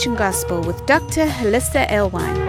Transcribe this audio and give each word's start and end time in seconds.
Revelation 0.00 0.14
Gospel 0.14 0.62
with 0.62 0.86
Dr. 0.86 1.26
Hollisa 1.26 1.86
Alewine. 1.90 2.48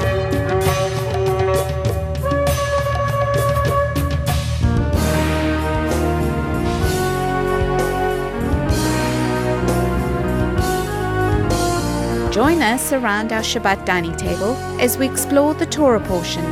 Join 12.31 12.61
us 12.61 12.93
around 12.93 13.33
our 13.33 13.41
Shabbat 13.41 13.85
dining 13.85 14.15
table 14.15 14.55
as 14.79 14.97
we 14.97 15.09
explore 15.09 15.53
the 15.53 15.65
Torah 15.65 15.99
portion. 15.99 16.45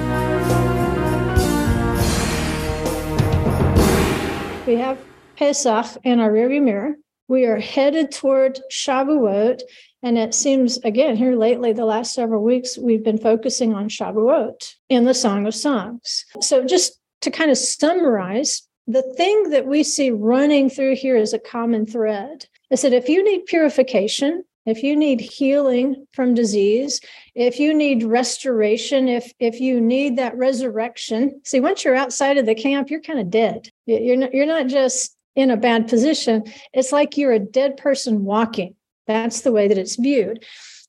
We 4.66 4.75
have 4.75 4.97
Pesach 5.38 5.96
in 6.04 6.19
our 6.19 6.29
rearview 6.29 6.61
mirror. 6.61 6.96
We 7.29 7.46
are 7.46 7.60
headed 7.60 8.11
toward 8.11 8.60
Shavuot. 8.69 9.61
And 10.02 10.18
it 10.18 10.34
seems, 10.34 10.78
again, 10.80 11.18
here 11.18 11.36
lately, 11.36 11.74
the 11.74 11.86
last 11.86 12.14
several 12.14 12.44
weeks, 12.44 12.78
we've 12.78 13.04
been 13.04 13.18
focusing 13.18 13.74
on 13.74 13.89
Shavuot 13.89 14.75
in 14.88 15.04
the 15.04 15.14
Song 15.14 15.46
of 15.46 15.54
Songs. 15.54 16.25
So, 16.39 16.66
just 16.66 17.00
to 17.22 17.32
kind 17.32 17.52
of 17.52 17.58
summarize, 17.58 18.64
the 18.88 19.04
thing 19.18 19.50
that 19.50 19.68
we 19.68 19.84
see 19.84 20.10
running 20.10 20.70
through 20.70 20.96
here 20.96 21.18
is 21.18 21.34
a 21.34 21.39
common 21.39 21.86
thread. 21.86 22.46
Is 22.72 22.82
that 22.84 22.94
if 22.94 23.10
you 23.10 23.24
need 23.24 23.46
purification, 23.46 24.44
if 24.66 24.84
you 24.84 24.96
need 24.96 25.20
healing 25.20 26.06
from 26.14 26.34
disease 26.34 27.02
if 27.34 27.60
you 27.60 27.74
need 27.74 28.04
restoration 28.04 29.08
if 29.08 29.32
if 29.39 29.60
you 29.60 29.82
need 29.82 30.18
that 30.18 30.38
resurrection 30.38 31.42
see 31.44 31.60
once 31.60 31.84
you're 31.84 31.96
outside 31.96 32.38
of 32.38 32.45
the 32.45 32.53
camp 32.53 32.89
you're 32.89 33.02
kind 33.02 33.20
of 33.20 33.30
dead. 33.30 33.70
You're 33.86 34.17
not 34.17 34.34
you're 34.34 34.45
not 34.45 34.67
just 34.67 35.16
in 35.36 35.52
a 35.52 35.58
bad 35.58 35.88
position. 35.88 36.44
It's 36.73 36.91
like 36.91 37.17
you're 37.17 37.31
a 37.31 37.39
dead 37.39 37.78
person 37.78 38.25
walking 38.25 38.75
that's 39.09 39.41
the 39.41 39.52
way 39.52 39.67
that 39.67 39.77
it's 39.77 39.97
viewed 39.97 40.43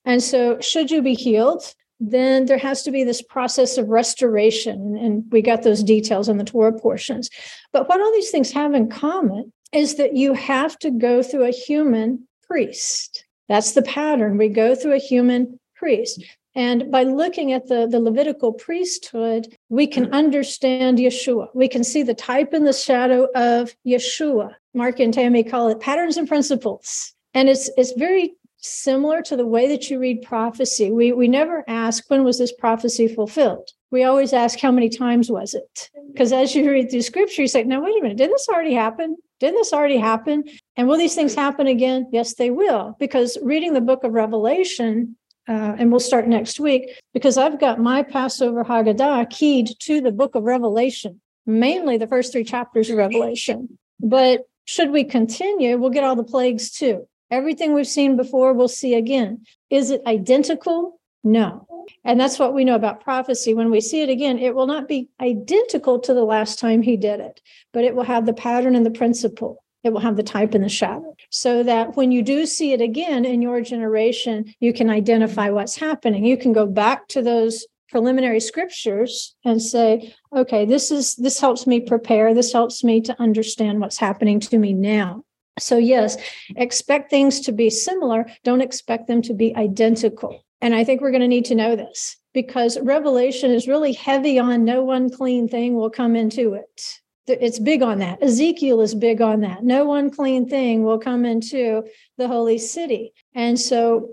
and 0.05 0.23
so 0.23 0.59
should 0.61 0.89
you 0.89 1.01
be 1.01 1.13
healed 1.13 1.73
then 1.99 2.45
there 2.45 2.57
has 2.57 2.81
to 2.81 2.91
be 2.91 3.03
this 3.03 3.21
process 3.21 3.77
of 3.77 3.89
restoration 3.89 4.97
and 4.97 5.23
we 5.31 5.41
got 5.41 5.63
those 5.63 5.83
details 5.83 6.29
in 6.29 6.37
the 6.37 6.43
torah 6.43 6.77
portions 6.79 7.29
but 7.73 7.89
what 7.89 7.99
all 7.99 8.11
these 8.13 8.31
things 8.31 8.51
have 8.51 8.73
in 8.73 8.89
common 8.89 9.51
is 9.73 9.95
that 9.95 10.15
you 10.15 10.33
have 10.33 10.77
to 10.79 10.89
go 10.91 11.21
through 11.21 11.45
a 11.45 11.51
human 11.51 12.27
priest 12.47 13.25
that's 13.51 13.73
the 13.73 13.81
pattern. 13.81 14.37
We 14.37 14.47
go 14.47 14.75
through 14.75 14.93
a 14.93 14.97
human 14.97 15.59
priest. 15.75 16.23
And 16.55 16.89
by 16.89 17.03
looking 17.03 17.51
at 17.51 17.67
the, 17.67 17.85
the 17.85 17.99
Levitical 17.99 18.53
priesthood, 18.53 19.53
we 19.67 19.87
can 19.87 20.13
understand 20.13 20.99
Yeshua. 20.99 21.49
We 21.53 21.67
can 21.67 21.83
see 21.83 22.01
the 22.01 22.13
type 22.13 22.53
and 22.53 22.65
the 22.65 22.71
shadow 22.71 23.27
of 23.35 23.75
Yeshua. 23.85 24.55
Mark 24.73 25.01
and 25.01 25.13
Tammy 25.13 25.43
call 25.43 25.67
it 25.67 25.81
patterns 25.81 26.15
and 26.15 26.29
principles. 26.29 27.13
And 27.33 27.49
it's 27.49 27.69
it's 27.77 27.93
very 27.93 28.33
similar 28.57 29.21
to 29.23 29.35
the 29.35 29.45
way 29.45 29.67
that 29.67 29.89
you 29.89 29.99
read 29.99 30.21
prophecy. 30.21 30.91
We 30.91 31.11
we 31.13 31.27
never 31.27 31.63
ask 31.67 32.03
when 32.09 32.23
was 32.23 32.37
this 32.37 32.53
prophecy 32.53 33.07
fulfilled. 33.07 33.69
We 33.91 34.03
always 34.03 34.31
ask 34.31 34.59
how 34.59 34.71
many 34.71 34.89
times 34.89 35.29
was 35.29 35.53
it? 35.53 35.89
Because 36.11 36.31
as 36.31 36.55
you 36.55 36.69
read 36.69 36.89
through 36.89 37.01
scripture, 37.01 37.41
you 37.41 37.47
say, 37.47 37.63
now 37.63 37.83
wait 37.83 37.97
a 37.99 38.01
minute, 38.01 38.17
did 38.17 38.31
this 38.31 38.47
already 38.49 38.73
happen? 38.73 39.17
Didn't 39.41 39.55
this 39.55 39.73
already 39.73 39.97
happen? 39.97 40.45
And 40.77 40.87
will 40.87 40.97
these 40.97 41.15
things 41.15 41.35
happen 41.35 41.67
again? 41.67 42.07
Yes, 42.11 42.35
they 42.35 42.51
will. 42.51 42.95
Because 42.99 43.37
reading 43.41 43.73
the 43.73 43.81
book 43.81 44.03
of 44.03 44.13
Revelation, 44.13 45.17
uh, 45.49 45.75
and 45.77 45.91
we'll 45.91 45.99
start 45.99 46.27
next 46.27 46.59
week, 46.59 46.89
because 47.13 47.37
I've 47.37 47.59
got 47.59 47.79
my 47.79 48.03
Passover 48.03 48.63
Haggadah 48.63 49.29
keyed 49.29 49.71
to 49.79 49.99
the 49.99 50.11
book 50.11 50.35
of 50.35 50.43
Revelation, 50.43 51.19
mainly 51.45 51.97
the 51.97 52.07
first 52.07 52.31
three 52.31 52.43
chapters 52.43 52.89
of 52.89 52.97
Revelation. 52.97 53.77
But 53.99 54.43
should 54.65 54.91
we 54.91 55.03
continue, 55.03 55.77
we'll 55.77 55.89
get 55.89 56.03
all 56.03 56.15
the 56.15 56.23
plagues 56.23 56.71
too. 56.71 57.07
Everything 57.31 57.73
we've 57.73 57.87
seen 57.87 58.17
before, 58.17 58.53
we'll 58.53 58.67
see 58.67 58.93
again. 58.93 59.45
Is 59.69 59.89
it 59.89 60.01
identical? 60.05 60.99
No. 61.23 61.65
And 62.03 62.19
that's 62.19 62.37
what 62.37 62.53
we 62.53 62.65
know 62.65 62.75
about 62.75 63.03
prophecy. 63.03 63.53
When 63.53 63.71
we 63.71 63.81
see 63.81 64.01
it 64.01 64.09
again, 64.09 64.37
it 64.37 64.53
will 64.53 64.67
not 64.67 64.87
be 64.87 65.09
identical 65.21 65.99
to 65.99 66.13
the 66.13 66.23
last 66.23 66.59
time 66.59 66.81
he 66.81 66.97
did 66.97 67.19
it, 67.19 67.41
but 67.73 67.83
it 67.83 67.95
will 67.95 68.03
have 68.03 68.25
the 68.25 68.33
pattern 68.33 68.75
and 68.75 68.85
the 68.85 68.91
principle. 68.91 69.63
It 69.83 69.91
will 69.91 69.99
have 69.99 70.15
the 70.15 70.23
type 70.23 70.53
and 70.53 70.63
the 70.63 70.69
shadow. 70.69 71.15
So 71.31 71.63
that 71.63 71.95
when 71.95 72.11
you 72.11 72.21
do 72.21 72.45
see 72.45 72.73
it 72.73 72.81
again 72.81 73.25
in 73.25 73.41
your 73.41 73.61
generation, 73.61 74.53
you 74.59 74.73
can 74.73 74.89
identify 74.89 75.49
what's 75.49 75.75
happening. 75.75 76.23
You 76.25 76.37
can 76.37 76.53
go 76.53 76.67
back 76.67 77.07
to 77.09 77.21
those 77.21 77.65
preliminary 77.89 78.39
scriptures 78.39 79.35
and 79.43 79.61
say, 79.61 80.13
okay, 80.35 80.65
this 80.65 80.91
is 80.91 81.15
this 81.15 81.39
helps 81.39 81.65
me 81.65 81.79
prepare. 81.79 82.33
This 82.33 82.53
helps 82.53 82.83
me 82.83 83.01
to 83.01 83.19
understand 83.19 83.79
what's 83.79 83.97
happening 83.97 84.39
to 84.41 84.57
me 84.57 84.73
now. 84.73 85.23
So, 85.59 85.77
yes, 85.77 86.17
expect 86.55 87.09
things 87.09 87.41
to 87.41 87.51
be 87.51 87.69
similar. 87.69 88.25
Don't 88.43 88.61
expect 88.61 89.07
them 89.07 89.21
to 89.23 89.33
be 89.33 89.55
identical. 89.55 90.45
And 90.61 90.75
I 90.75 90.83
think 90.83 91.01
we're 91.01 91.11
going 91.11 91.21
to 91.21 91.27
need 91.27 91.45
to 91.45 91.55
know 91.55 91.75
this 91.75 92.17
because 92.33 92.79
Revelation 92.81 93.51
is 93.51 93.67
really 93.67 93.93
heavy 93.93 94.39
on 94.39 94.63
no 94.63 94.91
unclean 94.91 95.47
thing 95.47 95.75
will 95.75 95.89
come 95.89 96.15
into 96.15 96.53
it. 96.53 96.99
It's 97.27 97.59
big 97.59 97.81
on 97.81 97.99
that. 97.99 98.21
Ezekiel 98.21 98.81
is 98.81 98.95
big 98.95 99.21
on 99.21 99.41
that. 99.41 99.63
No 99.63 99.93
unclean 99.93 100.49
thing 100.49 100.83
will 100.83 100.99
come 100.99 101.25
into 101.25 101.83
the 102.17 102.27
holy 102.27 102.57
city. 102.57 103.13
And 103.33 103.59
so 103.59 104.09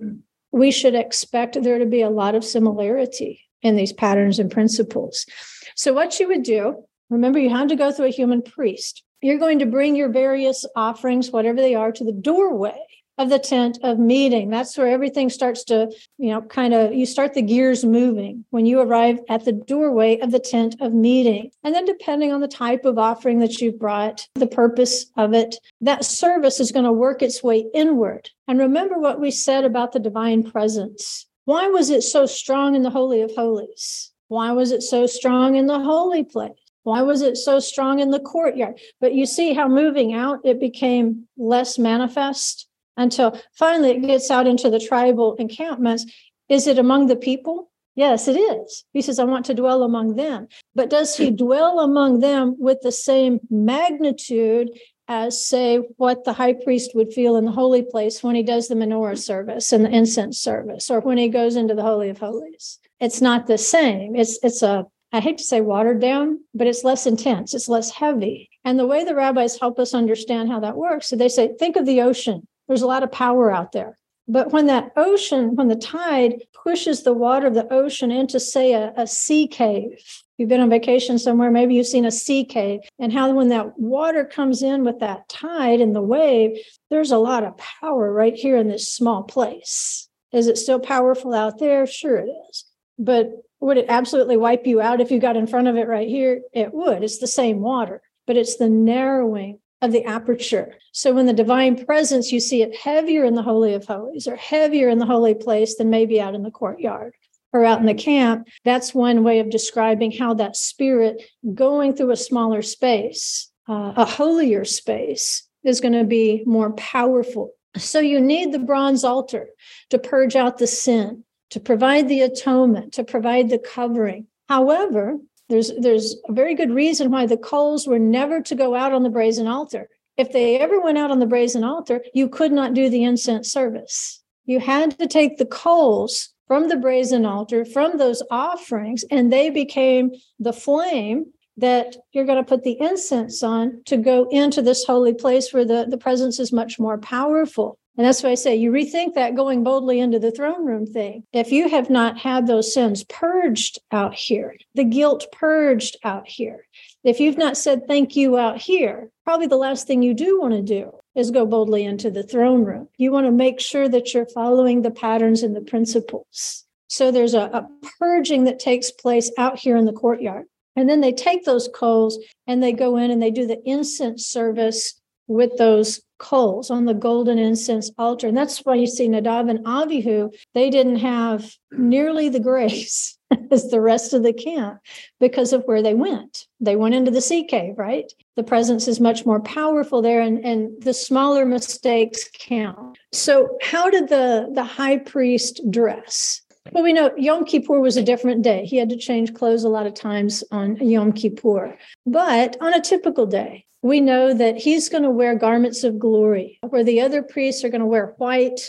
we 0.53 0.71
should 0.71 0.95
expect 0.95 1.63
there 1.63 1.79
to 1.79 1.87
be 1.87 2.01
a 2.01 2.11
lot 2.11 2.35
of 2.35 2.45
similarity 2.45 3.41
in 3.63 3.77
these 3.77 3.93
patterns 3.93 4.39
and 4.39 4.51
principles. 4.51 5.27
So, 5.75 5.93
what 5.93 6.19
you 6.21 6.29
would 6.29 6.43
do, 6.43 6.85
remember, 7.11 7.39
you 7.39 7.51
had 7.51 7.69
to 7.71 7.77
go 7.77 7.93
through 7.93 8.07
a 8.07 8.11
human 8.11 8.43
priest. 8.43 9.03
You're 9.21 9.39
going 9.39 9.59
to 9.59 9.67
bring 9.67 9.97
your 9.97 10.09
various 10.09 10.65
offerings, 10.77 11.31
whatever 11.31 11.61
they 11.61 11.75
are, 11.75 11.91
to 11.91 12.05
the 12.05 12.13
doorway 12.13 12.79
of 13.19 13.31
the 13.31 13.39
tent 13.39 13.79
of 13.83 13.99
meeting. 13.99 14.49
That's 14.49 14.79
where 14.79 14.87
everything 14.87 15.29
starts 15.29 15.65
to, 15.65 15.91
you 16.19 16.31
know, 16.31 16.43
kind 16.43 16.73
of 16.73 16.95
you 16.95 17.05
start 17.05 17.35
the 17.35 17.43
gears 17.43 17.85
moving 17.85 18.45
when 18.51 18.65
you 18.65 18.81
arrive 18.81 19.19
at 19.29 19.45
the 19.45 19.53
doorway 19.53 20.21
of 20.21 20.31
the 20.31 20.39
tent 20.39 20.77
of 20.81 20.95
meeting. 20.95 21.51
And 21.65 21.75
then 21.75 21.85
depending 21.85 22.33
on 22.33 22.41
the 22.41 22.47
type 22.47 22.85
of 22.85 22.97
offering 22.97 23.41
that 23.41 23.61
you've 23.61 23.79
brought, 23.79 24.29
the 24.37 24.47
purpose 24.47 25.07
of 25.17 25.35
it, 25.35 25.57
that 25.81 26.05
service 26.05 26.61
is 26.61 26.71
going 26.71 26.85
to 26.85 26.93
work 26.93 27.21
its 27.21 27.43
way 27.43 27.67
inward. 27.75 28.31
And 28.47 28.61
remember 28.61 28.99
what 28.99 29.21
we 29.21 29.33
said 29.33 29.65
about 29.65 29.91
the 29.91 29.99
divine 29.99 30.49
presence. 30.49 31.27
Why 31.45 31.67
was 31.67 31.91
it 31.91 32.03
so 32.03 32.25
strong 32.25 32.77
in 32.77 32.83
the 32.83 32.91
Holy 32.91 33.23
of 33.23 33.35
Holies? 33.35 34.13
Why 34.29 34.53
was 34.53 34.71
it 34.71 34.83
so 34.83 35.07
strong 35.07 35.57
in 35.57 35.67
the 35.67 35.81
holy 35.81 36.23
place? 36.23 36.53
Why 36.89 37.03
was 37.03 37.21
it 37.21 37.37
so 37.37 37.61
strong 37.61 38.01
in 38.01 38.11
the 38.11 38.19
courtyard? 38.19 38.81
But 38.99 39.13
you 39.13 39.27
see 39.27 39.53
how 39.53 39.69
moving 39.69 40.15
out 40.15 40.41
it 40.43 40.59
became 40.59 41.29
less 41.37 41.79
manifest 41.79 42.67
until 42.97 43.39
finally 43.53 43.91
it 43.91 44.01
gets 44.01 44.31
out 44.31 44.47
into 44.47 44.71
the 44.71 44.81
tribal 44.81 45.35
encampments. 45.35 46.07
Is 46.49 46.67
it 46.67 46.79
among 46.79 47.07
the 47.07 47.17
people? 47.17 47.71
Yes, 47.95 48.27
it 48.27 48.37
is. 48.37 48.85
He 48.95 49.03
says, 49.03 49.19
I 49.19 49.25
want 49.25 49.45
to 49.47 49.55
dwell 49.55 49.83
among 49.83 50.17
them. 50.17 50.49
But 50.75 50.89
does 50.89 51.15
he 51.15 51.31
dwell 51.31 51.81
among 51.81 52.21
them 52.21 52.57
with 52.59 52.79
the 52.81 52.93
same 52.93 53.41
magnitude 53.51 54.71
as, 55.09 55.45
say, 55.45 55.79
what 55.97 56.25
the 56.25 56.33
high 56.33 56.55
priest 56.55 56.93
would 56.95 57.13
feel 57.13 57.37
in 57.37 57.45
the 57.45 57.51
holy 57.51 57.83
place 57.83 58.23
when 58.23 58.35
he 58.35 58.43
does 58.43 58.69
the 58.69 58.75
menorah 58.77 59.19
service 59.19 59.73
and 59.73 59.85
the 59.85 59.91
incense 59.91 60.39
service, 60.39 60.91
or 60.91 61.01
when 61.01 61.19
he 61.19 61.29
goes 61.29 61.57
into 61.57 61.75
the 61.75 61.83
Holy 61.83 62.09
of 62.09 62.19
Holies? 62.19 62.79
It's 62.99 63.21
not 63.21 63.47
the 63.47 63.59
same. 63.59 64.17
It's 64.17 64.39
it's 64.43 64.63
a 64.63 64.87
I 65.13 65.21
hate 65.21 65.39
to 65.39 65.45
say 65.45 65.61
watered 65.61 66.01
down, 66.01 66.41
but 66.55 66.67
it's 66.67 66.85
less 66.85 67.07
intense, 67.07 67.55
it's 67.55 67.69
less 67.69 67.91
heavy. 67.91 68.51
And 68.65 68.79
the 68.79 68.87
way 68.87 69.05
the 69.05 69.15
rabbis 69.15 69.59
help 69.59 69.79
us 69.79 69.95
understand 69.95 70.51
how 70.51 70.61
that 70.61 70.77
works, 70.77 71.09
so 71.09 71.17
they 71.17 71.29
say, 71.29 71.55
think 71.59 71.77
of 71.77 71.87
the 71.87 72.03
ocean. 72.03 72.47
There's 72.67 72.83
a 72.83 72.87
lot 72.87 73.03
of 73.03 73.11
power 73.11 73.51
out 73.51 73.73
there. 73.73 73.97
But 74.31 74.53
when 74.53 74.67
that 74.67 74.93
ocean, 74.95 75.57
when 75.57 75.69
the 75.69 75.77
tide 75.77 76.43
pushes 76.63 77.03
the 77.03 77.15
water 77.15 77.47
of 77.47 77.55
the 77.55 77.73
ocean 77.73 78.11
into, 78.11 78.39
say, 78.39 78.75
a, 78.75 78.93
a 78.95 79.07
sea 79.07 79.49
cave, 79.49 79.99
you've 80.37 80.51
been 80.51 80.61
on 80.61 80.69
vacation 80.69 81.19
somewhere, 81.19 81.51
maybe 81.51 81.75
you've 81.75 81.87
seen 81.87 82.05
a 82.05 82.11
sea 82.11 82.45
cave, 82.45 82.81
and 82.99 83.11
how 83.11 83.33
when 83.33 83.49
that 83.49 83.79
water 83.79 84.27
comes 84.27 84.63
in 84.63 84.85
with 84.85 85.01
that 85.01 85.27
tide 85.31 85.81
and 85.81 85.97
the 85.97 86.03
wave, 86.03 86.59
there's 86.91 87.11
a 87.11 87.17
lot 87.17 87.43
of 87.43 87.57
power 87.57 88.13
right 88.13 88.35
here 88.35 88.59
in 88.59 88.69
this 88.69 88.93
small 88.93 89.23
place. 89.23 90.07
Is 90.33 90.47
it 90.47 90.59
still 90.59 90.79
powerful 90.79 91.33
out 91.33 91.59
there? 91.59 91.87
Sure, 91.87 92.19
it 92.19 92.29
is. 92.51 92.67
But 92.99 93.31
would 93.61 93.77
it 93.77 93.87
absolutely 93.89 94.37
wipe 94.37 94.67
you 94.67 94.81
out 94.81 95.01
if 95.01 95.11
you 95.11 95.19
got 95.19 95.37
in 95.37 95.47
front 95.47 95.69
of 95.69 95.77
it 95.77 95.89
right 95.89 96.09
here? 96.09 96.43
It 96.53 96.73
would. 96.73 97.03
It's 97.03 97.19
the 97.19 97.27
same 97.27 97.61
water, 97.61 98.03
but 98.27 98.37
it's 98.37 98.57
the 98.57 98.69
narrowing 98.69 99.59
of 99.81 99.93
the 99.93 100.05
aperture. 100.05 100.75
So 100.93 101.13
when 101.13 101.27
the 101.27 101.33
divine 101.33 101.85
presence, 101.85 102.33
you 102.33 102.41
see 102.41 102.63
it 102.63 102.77
heavier 102.77 103.25
in 103.25 103.35
the 103.35 103.43
Holy 103.43 103.75
of 103.75 103.87
Holies 103.87 104.27
or 104.27 104.37
heavier 104.37 104.89
in 104.89 104.99
the 104.99 105.07
holy 105.07 105.35
place 105.35 105.77
than 105.77 105.91
maybe 105.91 106.21
out 106.21 106.35
in 106.35 106.43
the 106.43 106.51
courtyard 106.51 107.15
or 107.53 107.65
out 107.65 107.81
in 107.81 107.87
the 107.87 107.95
camp. 107.95 108.49
That's 108.65 108.95
one 108.95 109.25
way 109.25 109.39
of 109.39 109.51
describing 109.51 110.13
how 110.13 110.35
that 110.35 110.57
spirit 110.57 111.23
going 111.55 111.95
through 111.95 112.11
a 112.11 112.17
smaller 112.17 112.63
space, 112.63 113.51
uh, 113.69 113.93
a 113.97 114.05
holier 114.05 114.65
space, 114.65 115.45
is 115.65 115.81
going 115.81 115.95
to 115.95 116.05
be 116.05 116.43
more 116.47 116.73
powerful. 116.73 117.53
So 117.77 118.01
you 118.01 118.21
need 118.21 118.53
the 118.53 118.59
bronze 118.59 119.05
altar 119.05 119.49
to 119.91 119.99
purge 119.99 120.35
out 120.35 120.59
the 120.59 120.67
sin, 120.67 121.25
to 121.51 121.61
provide 121.61 122.09
the 122.09 122.21
atonement, 122.21 122.93
to 122.95 123.05
provide 123.05 123.49
the 123.49 123.59
covering. 123.59 124.27
However, 124.49 125.19
there's 125.49 125.73
there's 125.79 126.17
a 126.29 126.33
very 126.33 126.55
good 126.55 126.71
reason 126.71 127.11
why 127.11 127.27
the 127.27 127.37
coals 127.37 127.87
were 127.87 127.99
never 127.99 128.41
to 128.43 128.55
go 128.55 128.75
out 128.75 128.93
on 128.93 129.03
the 129.03 129.11
brazen 129.11 129.47
altar. 129.47 129.89
If 130.17 130.33
they 130.33 130.59
ever 130.59 130.81
went 130.81 130.99
out 130.99 131.11
on 131.11 131.21
the 131.21 131.27
brazen 131.27 131.65
altar, 131.65 132.03
you 132.13 132.29
could 132.29 132.53
not 132.53 132.75
do 132.75 132.91
the 132.91 133.05
incense 133.05 133.51
service. 133.51 134.23
You 134.47 134.61
had 134.61 134.99
to 134.99 135.07
take 135.07 135.39
the 135.39 135.47
coals 135.47 136.31
from 136.47 136.69
the 136.69 136.77
brazen 136.77 137.25
altar, 137.25 137.65
from 137.65 137.99
those 137.99 138.23
offerings, 138.31 139.05
and 139.11 139.33
they 139.33 139.51
became 139.51 140.11
the 140.41 140.53
flame 140.53 141.27
that 141.59 141.97
you're 142.13 142.25
going 142.25 142.43
to 142.43 142.49
put 142.49 142.63
the 142.63 142.81
incense 142.81 143.43
on 143.43 143.83
to 143.85 143.97
go 143.97 144.29
into 144.31 144.63
this 144.63 144.85
holy 144.85 145.13
place 145.13 145.53
where 145.53 145.65
the, 145.65 145.87
the 145.89 145.99
presence 145.99 146.39
is 146.39 146.53
much 146.53 146.79
more 146.79 146.99
powerful. 146.99 147.79
And 147.99 148.07
that's 148.07 148.23
why 148.23 148.31
I 148.31 148.37
say 148.37 148.55
you 148.55 148.71
rethink 148.71 149.15
that 149.15 149.35
going 149.35 149.65
boldly 149.65 149.99
into 149.99 150.21
the 150.21 150.31
throne 150.31 150.65
room 150.65 150.87
thing. 150.87 151.25
If 151.33 151.51
you 151.51 151.69
have 151.69 151.91
not 151.91 152.17
had 152.17 152.47
those 152.47 152.73
sins 152.73 153.03
purged 153.03 153.81
out 153.91 154.15
here, 154.15 154.55
the 154.75 154.85
guilt 154.85 155.27
purged 155.33 155.97
out 156.05 156.29
here, 156.29 156.65
if 157.03 157.19
you've 157.19 157.37
not 157.37 157.57
said 157.57 157.89
thank 157.89 158.15
you 158.15 158.39
out 158.39 158.59
here, 158.59 159.11
probably 159.25 159.49
the 159.49 159.57
last 159.57 159.87
thing 159.87 160.03
you 160.03 160.15
do 160.15 160.41
want 160.41 160.55
to 160.55 160.63
do 160.63 160.93
is 161.17 161.33
go 161.33 161.45
boldly 161.45 161.85
into 161.85 162.09
the 162.11 162.23
throne 162.23 162.65
room. 162.65 162.89
You 162.99 163.11
want 163.11 163.27
to 163.27 163.33
make 163.33 163.59
sure 163.59 163.89
that 163.89 164.15
you're 164.15 164.27
following 164.27 164.83
the 164.83 164.93
patterns 164.93 165.43
and 165.43 165.57
the 165.57 165.61
principles. 165.61 166.65
So 166.87 167.11
there's 167.11 167.35
a, 167.35 167.41
a 167.41 167.69
purging 167.99 168.45
that 168.45 168.61
takes 168.61 168.93
place 168.93 169.31
out 169.37 169.59
here 169.59 169.77
in 169.77 169.87
the 169.87 169.93
courtyard. 169.93 170.47
And 170.77 170.89
then 170.89 171.01
they 171.01 171.13
take 171.13 171.45
those 171.45 171.69
coals 171.75 172.19
and 172.47 172.63
they 172.63 172.73
go 172.73 172.97
in 172.97 173.11
and 173.11 173.21
they 173.21 173.33
do 173.33 173.47
the 173.47 173.61
incense 173.69 174.27
service 174.27 174.98
with 175.29 175.57
those 175.59 176.01
coals 176.19 176.71
on 176.71 176.85
the 176.85 176.95
golden 176.95 177.39
incense 177.39 177.91
altar. 177.97 178.27
And 178.27 178.37
that's 178.37 178.59
why 178.65 178.75
you 178.75 178.87
see 178.87 179.09
Nadav 179.09 179.49
and 179.49 179.65
Avihu, 179.65 180.35
they 180.55 180.69
didn't 180.71 180.97
have 180.97 181.55
nearly 181.71 182.29
the 182.29 182.41
grace 182.41 183.17
as 183.51 183.71
the 183.71 183.81
rest 183.81 184.13
of 184.13 184.23
the 184.23 184.33
camp 184.33 184.81
because 185.21 185.53
of 185.53 185.63
where 185.65 185.83
they 185.83 185.95
went. 185.95 186.47
They 186.61 186.77
went 186.77 186.95
into 186.95 187.11
the 187.11 187.21
sea 187.21 187.45
cave, 187.45 187.75
right? 187.77 188.13
The 188.37 188.43
presence 188.43 188.89
is 188.89 189.01
much 189.01 189.25
more 189.27 189.41
powerful 189.41 190.03
there, 190.03 190.21
and, 190.21 190.45
and 190.45 190.83
the 190.83 190.95
smaller 190.95 191.45
mistakes 191.45 192.29
count. 192.33 192.99
So, 193.13 193.57
how 193.63 193.91
did 193.91 194.09
the, 194.09 194.51
the 194.53 194.65
high 194.65 194.99
priest 194.99 195.61
dress? 195.71 196.43
Well, 196.73 196.85
we 196.85 196.93
know 196.93 197.13
Yom 197.17 197.45
Kippur 197.45 197.81
was 197.81 197.97
a 197.97 198.03
different 198.03 198.43
day. 198.43 198.65
He 198.65 198.77
had 198.77 198.91
to 198.91 198.97
change 198.97 199.35
clothes 199.35 199.65
a 199.65 199.69
lot 199.69 199.87
of 199.87 199.95
times 199.95 200.45
on 200.51 200.77
Yom 200.77 201.13
Kippur. 201.13 201.77
But 202.05 202.57
on 202.61 202.75
a 202.75 202.81
typical 202.81 203.27
day, 203.27 203.65
we 203.83 204.01
know 204.01 204.35
that 204.35 204.57
he's 204.57 204.89
going 204.89 205.05
to 205.05 205.11
wear 205.11 205.35
garments 205.35 205.85
of 205.85 205.99
glory, 205.99 206.59
where 206.69 206.85
the 206.85 207.01
other 207.01 207.23
priests 207.23 207.65
are 207.65 207.69
going 207.69 207.81
to 207.81 207.87
wear 207.87 208.15
white. 208.19 208.61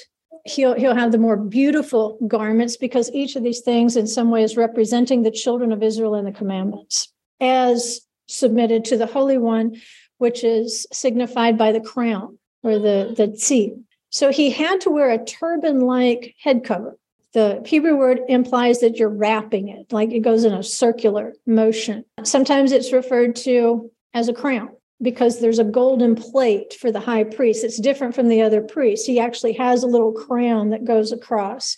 He'll, 0.46 0.74
he'll 0.74 0.96
have 0.96 1.12
the 1.12 1.18
more 1.18 1.38
beautiful 1.38 2.18
garments 2.28 2.78
because 2.78 3.12
each 3.12 3.36
of 3.36 3.44
these 3.44 3.62
things, 3.62 3.98
in 3.98 4.08
some 4.08 4.30
way, 4.30 4.44
is 4.44 4.56
representing 4.56 5.24
the 5.24 5.32
children 5.32 5.72
of 5.72 5.84
Israel 5.84 6.16
and 6.16 6.28
the 6.28 6.32
commandments 6.32 7.12
as 7.42 8.02
submitted 8.28 8.86
to 8.86 8.98
the 8.98 9.08
Holy 9.08 9.38
One, 9.38 9.76
which 10.18 10.44
is 10.44 10.86
signified 10.94 11.58
by 11.58 11.72
the 11.72 11.82
crown 11.82 12.38
or 12.64 12.78
the, 12.78 13.14
the 13.18 13.28
tzitz. 13.28 13.82
So 14.12 14.32
he 14.32 14.50
had 14.50 14.82
to 14.82 14.90
wear 14.90 15.10
a 15.10 15.24
turban 15.24 15.82
like 15.82 16.36
head 16.42 16.64
cover. 16.64 16.98
The 17.34 17.62
Hebrew 17.66 17.96
word 17.96 18.22
implies 18.28 18.80
that 18.80 18.98
you're 18.98 19.10
wrapping 19.10 19.70
it, 19.70 19.92
like 19.94 20.12
it 20.12 20.22
goes 20.22 20.46
in 20.46 20.54
a 20.54 20.64
circular 20.64 21.34
motion. 21.46 22.06
Sometimes 22.24 22.72
it's 22.72 22.92
referred 22.92 23.36
to 23.38 23.92
as 24.16 24.30
a 24.30 24.34
crown 24.34 24.70
because 25.02 25.40
there's 25.40 25.60
a 25.60 25.64
golden 25.64 26.16
plate 26.16 26.74
for 26.74 26.92
the 26.92 27.00
high 27.00 27.24
priest. 27.24 27.64
It's 27.64 27.80
different 27.80 28.14
from 28.14 28.28
the 28.28 28.42
other 28.42 28.62
priests. 28.62 29.08
He 29.08 29.20
actually 29.20 29.54
has 29.54 29.84
a 29.84 29.88
little 29.88 30.12
crown 30.12 30.70
that 30.70 30.86
goes 30.86 31.12
across 31.12 31.78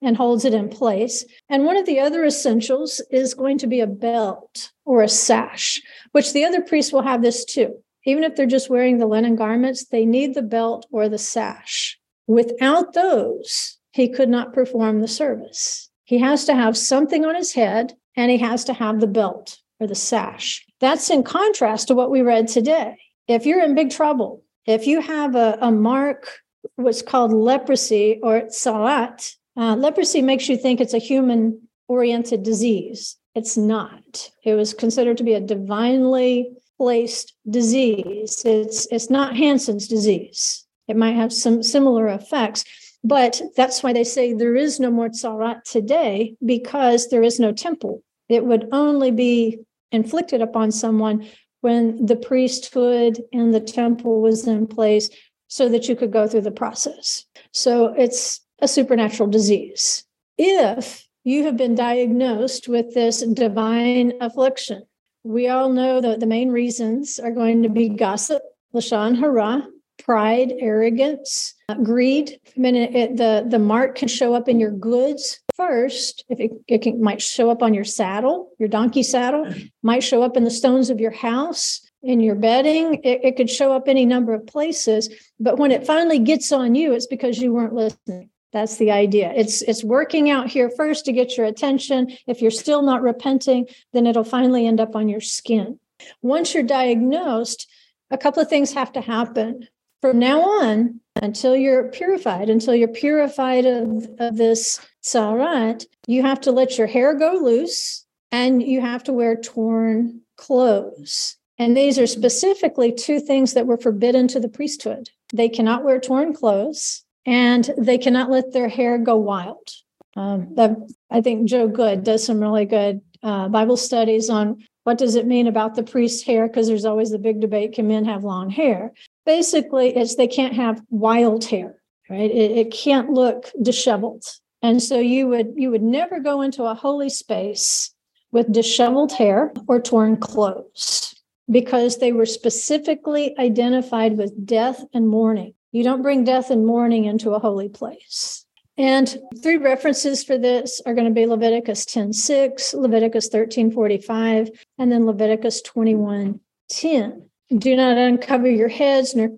and 0.00 0.16
holds 0.16 0.44
it 0.44 0.54
in 0.54 0.68
place. 0.68 1.24
And 1.48 1.64
one 1.64 1.76
of 1.76 1.86
the 1.86 1.98
other 1.98 2.24
essentials 2.24 3.00
is 3.10 3.34
going 3.34 3.58
to 3.58 3.66
be 3.66 3.80
a 3.80 3.86
belt 3.86 4.70
or 4.84 5.02
a 5.02 5.08
sash, 5.08 5.82
which 6.12 6.32
the 6.32 6.44
other 6.44 6.62
priests 6.62 6.92
will 6.92 7.02
have 7.02 7.22
this 7.22 7.44
too. 7.44 7.74
Even 8.06 8.24
if 8.24 8.36
they're 8.36 8.46
just 8.46 8.70
wearing 8.70 8.98
the 8.98 9.06
linen 9.06 9.36
garments, 9.36 9.86
they 9.86 10.06
need 10.06 10.34
the 10.34 10.42
belt 10.42 10.86
or 10.90 11.08
the 11.08 11.18
sash. 11.18 11.98
Without 12.26 12.94
those, 12.94 13.78
he 13.92 14.08
could 14.08 14.28
not 14.28 14.54
perform 14.54 15.00
the 15.00 15.08
service. 15.08 15.90
He 16.04 16.18
has 16.18 16.44
to 16.46 16.54
have 16.54 16.76
something 16.76 17.24
on 17.24 17.34
his 17.34 17.52
head 17.52 17.94
and 18.16 18.30
he 18.30 18.38
has 18.38 18.64
to 18.64 18.72
have 18.72 19.00
the 19.00 19.06
belt 19.06 19.59
or 19.80 19.86
the 19.86 19.94
sash. 19.94 20.64
That's 20.78 21.10
in 21.10 21.22
contrast 21.22 21.88
to 21.88 21.94
what 21.94 22.10
we 22.10 22.22
read 22.22 22.48
today. 22.48 22.98
If 23.26 23.46
you're 23.46 23.62
in 23.64 23.74
big 23.74 23.90
trouble, 23.90 24.44
if 24.66 24.86
you 24.86 25.00
have 25.00 25.34
a, 25.34 25.58
a 25.60 25.72
mark, 25.72 26.28
what's 26.76 27.02
called 27.02 27.32
leprosy 27.32 28.20
or 28.22 28.42
tzara'at, 28.42 29.34
uh, 29.56 29.76
leprosy 29.76 30.22
makes 30.22 30.48
you 30.48 30.56
think 30.56 30.80
it's 30.80 30.94
a 30.94 30.98
human 30.98 31.60
oriented 31.88 32.42
disease. 32.42 33.16
It's 33.34 33.56
not. 33.56 34.30
It 34.44 34.54
was 34.54 34.74
considered 34.74 35.16
to 35.18 35.24
be 35.24 35.34
a 35.34 35.40
divinely 35.40 36.50
placed 36.76 37.34
disease. 37.48 38.42
It's, 38.44 38.86
it's 38.90 39.10
not 39.10 39.36
Hansen's 39.36 39.86
disease. 39.86 40.64
It 40.88 40.96
might 40.96 41.14
have 41.14 41.32
some 41.32 41.62
similar 41.62 42.08
effects, 42.08 42.64
but 43.04 43.40
that's 43.56 43.82
why 43.82 43.92
they 43.92 44.04
say 44.04 44.32
there 44.32 44.56
is 44.56 44.80
no 44.80 44.90
more 44.90 45.08
tzara'at 45.08 45.62
today 45.64 46.36
because 46.44 47.08
there 47.08 47.22
is 47.22 47.38
no 47.38 47.52
temple. 47.52 48.02
It 48.28 48.44
would 48.44 48.68
only 48.72 49.10
be 49.10 49.60
inflicted 49.92 50.40
upon 50.40 50.70
someone 50.72 51.26
when 51.60 52.04
the 52.06 52.16
priesthood 52.16 53.20
and 53.32 53.52
the 53.52 53.60
temple 53.60 54.20
was 54.20 54.46
in 54.46 54.66
place 54.66 55.10
so 55.48 55.68
that 55.68 55.88
you 55.88 55.96
could 55.96 56.12
go 56.12 56.26
through 56.26 56.40
the 56.42 56.50
process. 56.50 57.26
So 57.52 57.86
it's 57.86 58.40
a 58.60 58.68
supernatural 58.68 59.28
disease. 59.28 60.04
If 60.38 61.06
you 61.24 61.44
have 61.44 61.56
been 61.56 61.74
diagnosed 61.74 62.68
with 62.68 62.94
this 62.94 63.22
divine 63.22 64.12
affliction, 64.20 64.84
we 65.22 65.48
all 65.48 65.68
know 65.68 66.00
that 66.00 66.20
the 66.20 66.26
main 66.26 66.50
reasons 66.50 67.18
are 67.18 67.30
going 67.30 67.62
to 67.62 67.68
be 67.68 67.90
gossip, 67.90 68.42
lashon 68.74 69.18
hara, 69.18 69.66
pride, 70.04 70.52
arrogance, 70.58 71.54
uh, 71.68 71.74
greed. 71.74 72.40
I 72.56 72.60
mean, 72.60 72.76
it, 72.76 73.16
the 73.16 73.46
the 73.48 73.58
mark 73.58 73.96
can 73.96 74.08
show 74.08 74.34
up 74.34 74.48
in 74.48 74.60
your 74.60 74.70
goods 74.70 75.40
first. 75.56 76.24
If 76.28 76.40
it, 76.40 76.52
it 76.68 76.82
can, 76.82 77.02
might 77.02 77.22
show 77.22 77.50
up 77.50 77.62
on 77.62 77.74
your 77.74 77.84
saddle, 77.84 78.50
your 78.58 78.68
donkey 78.68 79.02
saddle, 79.02 79.52
might 79.82 80.02
show 80.02 80.22
up 80.22 80.36
in 80.36 80.44
the 80.44 80.50
stones 80.50 80.90
of 80.90 81.00
your 81.00 81.10
house, 81.10 81.80
in 82.02 82.20
your 82.20 82.34
bedding. 82.34 82.94
It, 83.04 83.20
it 83.24 83.36
could 83.36 83.50
show 83.50 83.72
up 83.72 83.88
any 83.88 84.06
number 84.06 84.32
of 84.32 84.46
places. 84.46 85.08
But 85.38 85.58
when 85.58 85.70
it 85.70 85.86
finally 85.86 86.18
gets 86.18 86.52
on 86.52 86.74
you, 86.74 86.92
it's 86.92 87.06
because 87.06 87.38
you 87.38 87.52
weren't 87.52 87.74
listening. 87.74 88.30
That's 88.52 88.76
the 88.78 88.90
idea. 88.90 89.32
It's 89.36 89.62
it's 89.62 89.84
working 89.84 90.28
out 90.28 90.48
here 90.48 90.70
first 90.70 91.04
to 91.04 91.12
get 91.12 91.36
your 91.36 91.46
attention. 91.46 92.16
If 92.26 92.42
you're 92.42 92.50
still 92.50 92.82
not 92.82 93.02
repenting, 93.02 93.68
then 93.92 94.06
it'll 94.06 94.24
finally 94.24 94.66
end 94.66 94.80
up 94.80 94.96
on 94.96 95.08
your 95.08 95.20
skin. 95.20 95.78
Once 96.22 96.54
you're 96.54 96.62
diagnosed, 96.62 97.68
a 98.10 98.18
couple 98.18 98.42
of 98.42 98.48
things 98.48 98.72
have 98.72 98.92
to 98.92 99.00
happen 99.00 99.68
from 100.00 100.18
now 100.18 100.40
on 100.40 101.00
until 101.16 101.56
you're 101.56 101.88
purified 101.90 102.48
until 102.48 102.74
you're 102.74 102.88
purified 102.88 103.66
of, 103.66 104.06
of 104.18 104.36
this 104.36 104.80
tzara'at 105.02 105.84
you 106.06 106.22
have 106.22 106.40
to 106.40 106.52
let 106.52 106.78
your 106.78 106.86
hair 106.86 107.14
go 107.14 107.32
loose 107.42 108.06
and 108.32 108.62
you 108.62 108.80
have 108.80 109.02
to 109.04 109.12
wear 109.12 109.36
torn 109.36 110.20
clothes. 110.36 111.36
And 111.58 111.76
these 111.76 111.98
are 111.98 112.06
specifically 112.06 112.92
two 112.92 113.20
things 113.20 113.52
that 113.54 113.66
were 113.66 113.76
forbidden 113.76 114.28
to 114.28 114.40
the 114.40 114.48
priesthood. 114.48 115.10
They 115.32 115.48
cannot 115.48 115.84
wear 115.84 116.00
torn 116.00 116.32
clothes 116.32 117.04
and 117.26 117.70
they 117.76 117.98
cannot 117.98 118.30
let 118.30 118.52
their 118.52 118.68
hair 118.68 118.98
go 118.98 119.16
wild. 119.16 119.68
Um, 120.16 120.54
that, 120.56 120.76
i 121.08 121.20
think 121.20 121.48
joe 121.48 121.68
good 121.68 122.02
does 122.02 122.24
some 122.24 122.40
really 122.40 122.64
good 122.64 123.00
uh, 123.22 123.48
bible 123.48 123.76
studies 123.76 124.28
on 124.28 124.64
what 124.82 124.98
does 124.98 125.14
it 125.14 125.24
mean 125.24 125.46
about 125.46 125.76
the 125.76 125.84
priest's 125.84 126.24
hair 126.24 126.48
because 126.48 126.66
there's 126.66 126.84
always 126.84 127.10
the 127.10 127.18
big 127.18 127.40
debate 127.40 127.74
can 127.74 127.86
men 127.86 128.04
have 128.06 128.24
long 128.24 128.50
hair 128.50 128.92
basically 129.26 129.96
it's 129.96 130.16
they 130.16 130.28
can't 130.28 130.54
have 130.54 130.82
wild 130.90 131.44
hair 131.44 131.80
right? 132.10 132.30
It, 132.30 132.50
it 132.50 132.72
can't 132.72 133.10
look 133.10 133.50
disheveled. 133.62 134.24
And 134.62 134.82
so 134.82 134.98
you 134.98 135.28
would 135.28 135.54
you 135.56 135.70
would 135.70 135.82
never 135.82 136.20
go 136.20 136.42
into 136.42 136.64
a 136.64 136.74
holy 136.74 137.08
space 137.08 137.94
with 138.32 138.52
disheveled 138.52 139.12
hair 139.12 139.52
or 139.68 139.80
torn 139.80 140.18
clothes 140.18 141.14
because 141.50 141.98
they 141.98 142.12
were 142.12 142.26
specifically 142.26 143.38
identified 143.38 144.18
with 144.18 144.46
death 144.46 144.84
and 144.92 145.08
mourning. 145.08 145.54
You 145.72 145.84
don't 145.84 146.02
bring 146.02 146.24
death 146.24 146.50
and 146.50 146.66
mourning 146.66 147.06
into 147.06 147.30
a 147.30 147.38
holy 147.38 147.68
place. 147.68 148.44
And 148.76 149.18
three 149.42 149.56
references 149.56 150.22
for 150.24 150.38
this 150.38 150.80
are 150.84 150.94
going 150.94 151.06
to 151.06 151.14
be 151.14 151.26
Leviticus 151.26 151.84
10 151.86 152.12
6, 152.12 152.74
Leviticus 152.74 153.28
13 153.28 153.70
45, 153.70 154.50
and 154.78 154.92
then 154.92 155.06
Leviticus 155.06 155.62
21 155.62 156.40
10. 156.68 157.29
Do 157.58 157.74
not 157.74 157.98
uncover 157.98 158.48
your 158.48 158.68
heads 158.68 159.16
nor, 159.16 159.30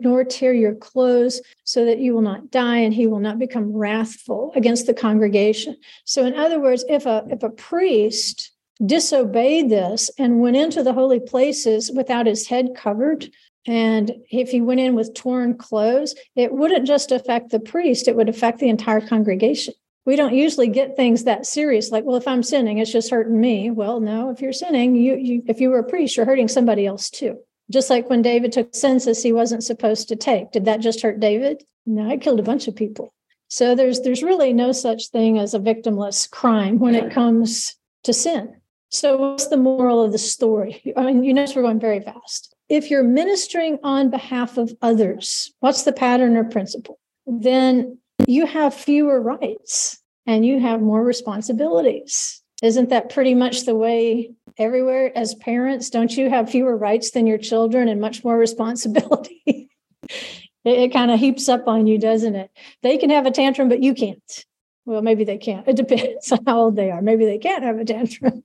nor 0.00 0.22
tear 0.22 0.52
your 0.52 0.76
clothes 0.76 1.42
so 1.64 1.84
that 1.84 1.98
you 1.98 2.14
will 2.14 2.22
not 2.22 2.52
die 2.52 2.76
and 2.76 2.94
he 2.94 3.08
will 3.08 3.18
not 3.18 3.40
become 3.40 3.72
wrathful 3.72 4.52
against 4.54 4.86
the 4.86 4.94
congregation. 4.94 5.76
So, 6.04 6.24
in 6.24 6.34
other 6.34 6.60
words, 6.60 6.84
if 6.88 7.06
a, 7.06 7.26
if 7.28 7.42
a 7.42 7.50
priest 7.50 8.52
disobeyed 8.84 9.68
this 9.68 10.12
and 10.16 10.40
went 10.40 10.56
into 10.56 10.84
the 10.84 10.92
holy 10.92 11.18
places 11.18 11.90
without 11.90 12.26
his 12.26 12.46
head 12.46 12.68
covered, 12.76 13.28
and 13.66 14.12
if 14.30 14.50
he 14.50 14.60
went 14.60 14.78
in 14.78 14.94
with 14.94 15.14
torn 15.14 15.58
clothes, 15.58 16.14
it 16.36 16.52
wouldn't 16.52 16.86
just 16.86 17.10
affect 17.10 17.50
the 17.50 17.58
priest, 17.58 18.06
it 18.06 18.14
would 18.14 18.28
affect 18.28 18.60
the 18.60 18.68
entire 18.68 19.00
congregation. 19.00 19.74
We 20.04 20.14
don't 20.14 20.34
usually 20.34 20.68
get 20.68 20.94
things 20.94 21.24
that 21.24 21.46
serious, 21.46 21.90
like, 21.90 22.04
well, 22.04 22.14
if 22.14 22.28
I'm 22.28 22.44
sinning, 22.44 22.78
it's 22.78 22.92
just 22.92 23.10
hurting 23.10 23.40
me. 23.40 23.72
Well, 23.72 23.98
no, 23.98 24.30
if 24.30 24.40
you're 24.40 24.52
sinning, 24.52 24.94
you, 24.94 25.16
you 25.16 25.42
if 25.48 25.60
you 25.60 25.70
were 25.70 25.80
a 25.80 25.84
priest, 25.84 26.16
you're 26.16 26.26
hurting 26.26 26.46
somebody 26.46 26.86
else 26.86 27.10
too. 27.10 27.40
Just 27.70 27.90
like 27.90 28.08
when 28.08 28.22
David 28.22 28.52
took 28.52 28.74
census 28.74 29.22
he 29.22 29.32
wasn't 29.32 29.64
supposed 29.64 30.08
to 30.08 30.16
take. 30.16 30.52
Did 30.52 30.64
that 30.66 30.80
just 30.80 31.02
hurt 31.02 31.20
David? 31.20 31.64
No, 31.84 32.10
it 32.10 32.20
killed 32.20 32.40
a 32.40 32.44
bunch 32.44 32.68
of 32.68 32.76
people. 32.76 33.12
So 33.48 33.74
there's 33.74 34.00
there's 34.00 34.22
really 34.22 34.52
no 34.52 34.72
such 34.72 35.08
thing 35.08 35.38
as 35.38 35.54
a 35.54 35.60
victimless 35.60 36.28
crime 36.30 36.78
when 36.78 36.94
it 36.94 37.12
comes 37.12 37.76
to 38.04 38.12
sin. 38.12 38.56
So 38.90 39.16
what's 39.16 39.48
the 39.48 39.56
moral 39.56 40.02
of 40.02 40.12
the 40.12 40.18
story? 40.18 40.82
I 40.96 41.02
mean, 41.02 41.24
you 41.24 41.34
notice 41.34 41.54
we're 41.54 41.62
going 41.62 41.80
very 41.80 42.00
fast. 42.00 42.54
If 42.68 42.90
you're 42.90 43.02
ministering 43.02 43.78
on 43.82 44.10
behalf 44.10 44.58
of 44.58 44.74
others, 44.82 45.52
what's 45.60 45.82
the 45.82 45.92
pattern 45.92 46.36
or 46.36 46.44
principle? 46.44 46.98
Then 47.26 47.98
you 48.26 48.46
have 48.46 48.74
fewer 48.74 49.20
rights 49.20 50.00
and 50.26 50.44
you 50.44 50.60
have 50.60 50.80
more 50.80 51.04
responsibilities. 51.04 52.42
Isn't 52.62 52.88
that 52.88 53.10
pretty 53.10 53.34
much 53.34 53.64
the 53.64 53.74
way 53.74 54.32
everywhere 54.58 55.16
as 55.16 55.34
parents? 55.34 55.90
Don't 55.90 56.16
you 56.16 56.30
have 56.30 56.50
fewer 56.50 56.76
rights 56.76 57.10
than 57.10 57.26
your 57.26 57.38
children 57.38 57.88
and 57.88 58.00
much 58.00 58.24
more 58.24 58.38
responsibility? 58.46 59.68
it, 60.06 60.18
it 60.64 60.92
kind 60.92 61.10
of 61.10 61.20
heaps 61.20 61.48
up 61.48 61.66
on 61.68 61.86
you, 61.86 61.98
doesn't 61.98 62.34
it? 62.34 62.50
They 62.82 62.98
can 62.98 63.10
have 63.10 63.26
a 63.26 63.30
tantrum, 63.30 63.68
but 63.68 63.82
you 63.82 63.94
can't. 63.94 64.44
Well, 64.84 65.02
maybe 65.02 65.24
they 65.24 65.38
can't. 65.38 65.66
It 65.66 65.76
depends 65.76 66.30
on 66.32 66.40
how 66.46 66.58
old 66.58 66.76
they 66.76 66.90
are. 66.90 67.02
Maybe 67.02 67.26
they 67.26 67.38
can't 67.38 67.64
have 67.64 67.78
a 67.78 67.84
tantrum. 67.84 68.44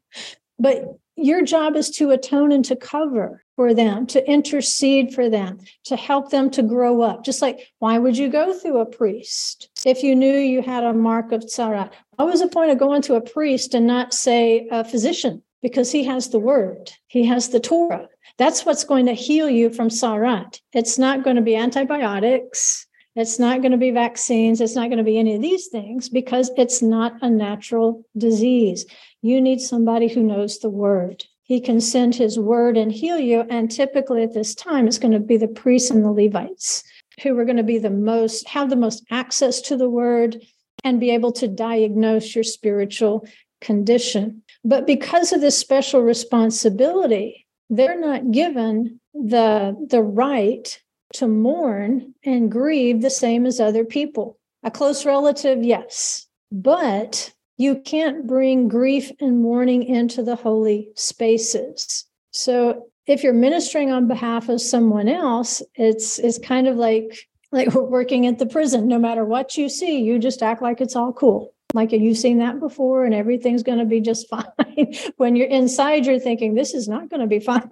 But 0.60 0.98
your 1.15 1.44
job 1.44 1.75
is 1.75 1.89
to 1.91 2.12
atone 2.12 2.51
and 2.51 2.65
to 2.65 2.75
cover 2.75 3.44
for 3.56 3.74
them, 3.74 4.08
to 4.08 4.27
intercede 4.30 5.13
for 5.13 5.30
them, 5.30 5.60
to 5.86 5.96
help 5.96 6.32
them 6.32 6.50
to 6.51 6.63
grow 6.63 7.01
up. 7.01 7.24
Just 7.24 7.41
like, 7.41 7.68
why 7.80 7.98
would 7.98 8.18
you 8.18 8.30
go 8.30 8.53
through 8.53 8.80
a 8.80 8.86
priest 8.86 9.70
if 9.86 10.03
you 10.03 10.15
knew 10.15 10.34
you 10.34 10.62
had 10.62 10.84
a 10.84 10.94
mark 10.94 11.32
of 11.32 11.41
tzara? 11.41 11.91
What 12.15 12.27
was 12.27 12.41
the 12.41 12.48
point 12.48 12.72
of 12.72 12.80
going 12.80 13.01
to 13.03 13.15
a 13.15 13.22
priest 13.22 13.74
and 13.74 13.86
not 13.86 14.13
say 14.13 14.68
a 14.72 14.84
physician? 14.84 15.44
Because 15.62 15.91
he 15.91 16.03
has 16.06 16.30
the 16.30 16.39
word, 16.39 16.91
he 17.08 17.25
has 17.25 17.50
the 17.50 17.60
Torah. 17.60 18.08
That's 18.38 18.65
what's 18.65 18.84
going 18.84 19.06
to 19.06 19.13
heal 19.13 19.50
you 19.50 19.70
from 19.70 19.89
sarat. 19.89 20.60
It's 20.74 20.98
not 20.98 21.24
going 21.24 21.36
to 21.36 21.41
be 21.41 21.56
antibiotics. 21.56 22.88
It's 23.15 23.39
not 23.39 23.62
going 23.62 23.74
to 23.74 23.77
be 23.77 23.91
vaccines. 23.91 24.62
It's 24.62 24.75
not 24.75 24.88
going 24.88 24.98
to 24.98 25.03
be 25.03 25.20
any 25.20 25.36
of 25.36 25.41
these 25.41 25.68
things 25.68 26.08
because 26.08 26.50
it's 26.58 26.82
not 26.82 27.13
a 27.22 27.30
natural 27.30 28.03
disease. 28.18 28.86
You 29.22 29.41
need 29.41 29.60
somebody 29.60 30.08
who 30.08 30.24
knows 30.24 30.60
the 30.60 30.70
word. 30.70 31.25
He 31.44 31.60
can 31.60 31.82
send 31.82 32.15
his 32.15 32.39
word 32.39 32.77
and 32.77 32.91
heal 32.91 33.20
you. 33.20 33.41
And 33.50 33.70
typically 33.70 34.24
at 34.24 34.34
this 34.34 34.56
time, 34.56 34.88
it's 34.88 34.98
going 34.98 35.12
to 35.12 35.20
be 35.20 35.36
the 35.36 35.50
priests 35.50 35.91
and 35.91 36.06
the 36.06 36.12
Levites 36.12 36.84
who 37.22 37.38
are 37.38 37.44
going 37.46 37.58
to 37.58 37.63
be 37.63 37.77
the 37.77 37.89
most, 37.89 38.48
have 38.48 38.70
the 38.70 38.75
most 38.77 39.03
access 39.12 39.60
to 39.62 39.75
the 39.75 39.89
word 39.89 40.41
and 40.86 41.00
be 41.00 41.12
able 41.12 41.34
to 41.34 41.48
diagnose 41.50 42.34
your 42.34 42.46
spiritual 42.46 43.27
condition. 43.60 44.44
But 44.63 44.86
because 44.86 45.34
of 45.34 45.41
this 45.41 45.58
special 45.58 46.01
responsibility, 46.01 47.48
they're 47.70 48.00
not 48.00 48.32
given 48.32 49.00
the, 49.13 49.75
the 49.89 50.01
right 50.01 50.80
to 51.13 51.27
mourn 51.27 52.13
and 52.24 52.51
grieve 52.51 53.01
the 53.01 53.10
same 53.10 53.46
as 53.46 53.60
other 53.60 53.86
people. 53.86 54.38
A 54.63 54.72
close 54.72 55.06
relative, 55.06 55.63
yes, 55.63 56.27
but 56.51 57.34
you 57.58 57.80
can't 57.80 58.27
bring 58.27 58.68
grief 58.68 59.12
and 59.20 59.41
mourning 59.41 59.84
into 59.84 60.24
the 60.24 60.36
holy 60.36 60.89
spaces. 60.96 62.06
So 62.32 62.88
if 63.08 63.24
you're 63.24 63.34
ministering 63.34 63.91
on 63.91 64.08
behalf 64.08 64.50
of 64.50 64.62
someone 64.62 65.10
else, 65.10 65.62
it's 65.75 66.20
it's 66.20 66.39
kind 66.39 66.68
of 66.68 66.77
like 66.77 67.27
like 67.51 67.74
we're 67.74 67.84
working 67.84 68.25
at 68.25 68.39
the 68.39 68.46
prison. 68.46 68.88
No 68.88 69.00
matter 69.00 69.25
what 69.25 69.58
you 69.58 69.70
see, 69.70 70.01
you 70.01 70.20
just 70.20 70.41
act 70.41 70.62
like 70.62 70.82
it's 70.82 70.96
all 70.96 71.13
cool. 71.13 71.53
Like 71.74 71.92
you've 71.92 72.18
seen 72.18 72.40
that 72.40 72.60
before 72.60 73.06
and 73.06 73.13
everything's 73.13 73.63
going 73.63 73.80
to 73.80 73.86
be 73.86 74.01
just 74.01 74.28
fine. 74.30 74.94
when 75.18 75.36
you're 75.36 75.48
inside, 75.48 76.06
you're 76.06 76.20
thinking, 76.20 76.54
this 76.54 76.74
is 76.74 76.88
not 76.88 77.10
going 77.10 77.22
to 77.22 77.28
be 77.28 77.40
fine. 77.40 77.70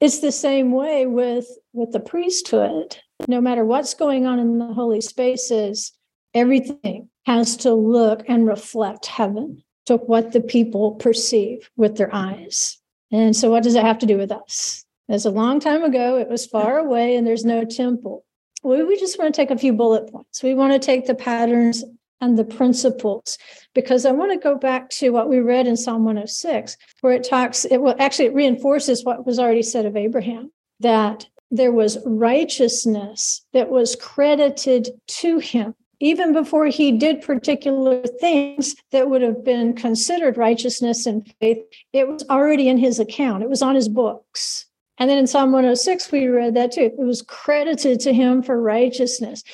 it's 0.00 0.20
the 0.20 0.32
same 0.32 0.72
way 0.72 1.06
with 1.06 1.46
with 1.72 1.92
the 1.92 2.00
priesthood. 2.00 2.96
No 3.28 3.40
matter 3.40 3.64
what's 3.64 3.94
going 3.94 4.26
on 4.26 4.38
in 4.38 4.58
the 4.58 4.72
holy 4.72 5.00
spaces, 5.00 5.92
everything 6.34 7.08
has 7.26 7.56
to 7.58 7.72
look 7.72 8.24
and 8.28 8.46
reflect 8.46 9.06
heaven 9.06 9.62
to 9.86 9.96
what 9.96 10.32
the 10.32 10.40
people 10.40 10.92
perceive 10.92 11.70
with 11.76 11.96
their 11.96 12.12
eyes. 12.14 12.78
And 13.10 13.36
so, 13.36 13.50
what 13.50 13.62
does 13.62 13.74
it 13.74 13.84
have 13.84 13.98
to 13.98 14.06
do 14.06 14.16
with 14.16 14.32
us? 14.32 14.84
As 15.08 15.26
a 15.26 15.30
long 15.30 15.60
time 15.60 15.84
ago, 15.84 16.16
it 16.16 16.28
was 16.28 16.46
far 16.46 16.78
away 16.78 17.16
and 17.16 17.26
there's 17.26 17.44
no 17.44 17.64
temple. 17.64 18.24
We, 18.62 18.82
we 18.84 18.98
just 18.98 19.18
want 19.18 19.34
to 19.34 19.40
take 19.40 19.50
a 19.50 19.58
few 19.58 19.72
bullet 19.72 20.10
points. 20.10 20.42
We 20.42 20.54
want 20.54 20.72
to 20.72 20.78
take 20.78 21.06
the 21.06 21.14
patterns 21.14 21.84
and 22.22 22.38
the 22.38 22.44
principles 22.44 23.36
because 23.74 24.06
I 24.06 24.12
want 24.12 24.32
to 24.32 24.38
go 24.38 24.56
back 24.56 24.88
to 24.90 25.10
what 25.10 25.28
we 25.28 25.40
read 25.40 25.66
in 25.66 25.76
Psalm 25.76 26.04
106, 26.04 26.76
where 27.02 27.12
it 27.12 27.24
talks, 27.24 27.66
it 27.66 27.78
will 27.78 27.96
actually 27.98 28.26
it 28.26 28.34
reinforces 28.34 29.04
what 29.04 29.26
was 29.26 29.38
already 29.38 29.62
said 29.62 29.84
of 29.84 29.96
Abraham 29.96 30.50
that 30.80 31.26
there 31.50 31.72
was 31.72 31.98
righteousness 32.06 33.44
that 33.52 33.68
was 33.68 33.96
credited 33.96 34.88
to 35.06 35.38
him 35.38 35.74
even 36.02 36.32
before 36.32 36.66
he 36.66 36.90
did 36.90 37.22
particular 37.22 38.02
things 38.02 38.74
that 38.90 39.08
would 39.08 39.22
have 39.22 39.44
been 39.44 39.72
considered 39.72 40.36
righteousness 40.36 41.06
and 41.06 41.32
faith, 41.38 41.58
it 41.92 42.08
was 42.08 42.24
already 42.28 42.68
in 42.68 42.76
his 42.76 42.98
account. 42.98 43.44
It 43.44 43.48
was 43.48 43.62
on 43.62 43.76
his 43.76 43.88
books. 43.88 44.66
And 44.98 45.08
then 45.08 45.16
in 45.16 45.28
Psalm 45.28 45.52
106, 45.52 46.10
we 46.10 46.26
read 46.26 46.54
that 46.54 46.72
too. 46.72 46.80
It 46.80 46.98
was 46.98 47.22
credited 47.22 48.00
to 48.00 48.12
him 48.12 48.42
for 48.42 48.60
righteousness. 48.60 49.44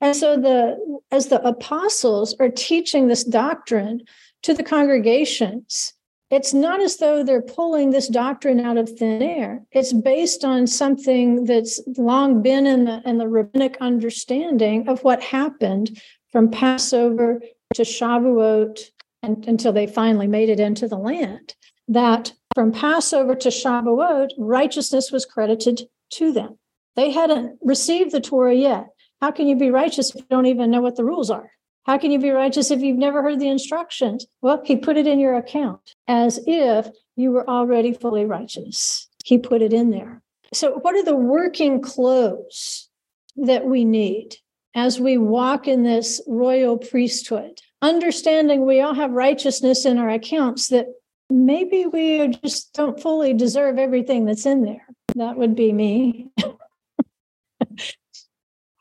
And 0.00 0.14
so 0.14 0.36
the 0.36 1.00
as 1.10 1.28
the 1.28 1.46
apostles 1.46 2.34
are 2.38 2.48
teaching 2.48 3.08
this 3.08 3.24
doctrine 3.24 4.02
to 4.42 4.54
the 4.54 4.62
congregations, 4.62 5.94
it's 6.30 6.52
not 6.52 6.80
as 6.80 6.98
though 6.98 7.24
they're 7.24 7.42
pulling 7.42 7.90
this 7.90 8.06
doctrine 8.06 8.60
out 8.60 8.76
of 8.76 8.90
thin 8.90 9.22
air. 9.22 9.62
It's 9.72 9.92
based 9.92 10.44
on 10.44 10.66
something 10.66 11.44
that's 11.46 11.80
long 11.96 12.42
been 12.42 12.66
in 12.66 12.84
the, 12.84 13.02
in 13.06 13.16
the 13.16 13.28
rabbinic 13.28 13.78
understanding 13.80 14.88
of 14.88 15.02
what 15.02 15.22
happened 15.22 16.00
from 16.30 16.50
Passover 16.50 17.40
to 17.74 17.82
Shavuot 17.82 18.78
and, 19.22 19.46
until 19.48 19.72
they 19.72 19.86
finally 19.86 20.26
made 20.26 20.50
it 20.50 20.60
into 20.60 20.86
the 20.86 20.98
land. 20.98 21.54
That 21.88 22.32
from 22.54 22.72
Passover 22.72 23.34
to 23.36 23.48
Shavuot, 23.48 24.30
righteousness 24.36 25.10
was 25.10 25.24
credited 25.24 25.88
to 26.10 26.32
them. 26.32 26.58
They 26.94 27.10
hadn't 27.10 27.58
received 27.62 28.12
the 28.12 28.20
Torah 28.20 28.54
yet. 28.54 28.88
How 29.20 29.30
can 29.30 29.48
you 29.48 29.56
be 29.56 29.70
righteous 29.70 30.10
if 30.10 30.16
you 30.16 30.26
don't 30.30 30.46
even 30.46 30.70
know 30.70 30.80
what 30.80 30.96
the 30.96 31.04
rules 31.04 31.30
are? 31.30 31.50
How 31.84 31.98
can 31.98 32.10
you 32.10 32.18
be 32.18 32.30
righteous 32.30 32.70
if 32.70 32.82
you've 32.82 32.98
never 32.98 33.22
heard 33.22 33.40
the 33.40 33.48
instructions? 33.48 34.26
Well, 34.42 34.60
he 34.64 34.76
put 34.76 34.96
it 34.96 35.06
in 35.06 35.18
your 35.18 35.36
account 35.36 35.94
as 36.06 36.38
if 36.46 36.88
you 37.16 37.30
were 37.32 37.48
already 37.48 37.94
fully 37.94 38.26
righteous. 38.26 39.08
He 39.24 39.38
put 39.38 39.62
it 39.62 39.72
in 39.72 39.90
there. 39.90 40.22
So, 40.52 40.74
what 40.82 40.94
are 40.94 41.04
the 41.04 41.16
working 41.16 41.80
clothes 41.80 42.88
that 43.36 43.64
we 43.64 43.84
need 43.84 44.36
as 44.74 45.00
we 45.00 45.18
walk 45.18 45.66
in 45.66 45.82
this 45.82 46.20
royal 46.26 46.78
priesthood? 46.78 47.60
Understanding 47.82 48.66
we 48.66 48.80
all 48.80 48.94
have 48.94 49.12
righteousness 49.12 49.84
in 49.84 49.98
our 49.98 50.10
accounts 50.10 50.68
that 50.68 50.86
maybe 51.30 51.86
we 51.86 52.28
just 52.28 52.72
don't 52.74 53.00
fully 53.00 53.34
deserve 53.34 53.78
everything 53.78 54.26
that's 54.26 54.46
in 54.46 54.62
there. 54.62 54.86
That 55.16 55.36
would 55.36 55.54
be 55.54 55.72
me. 55.72 56.28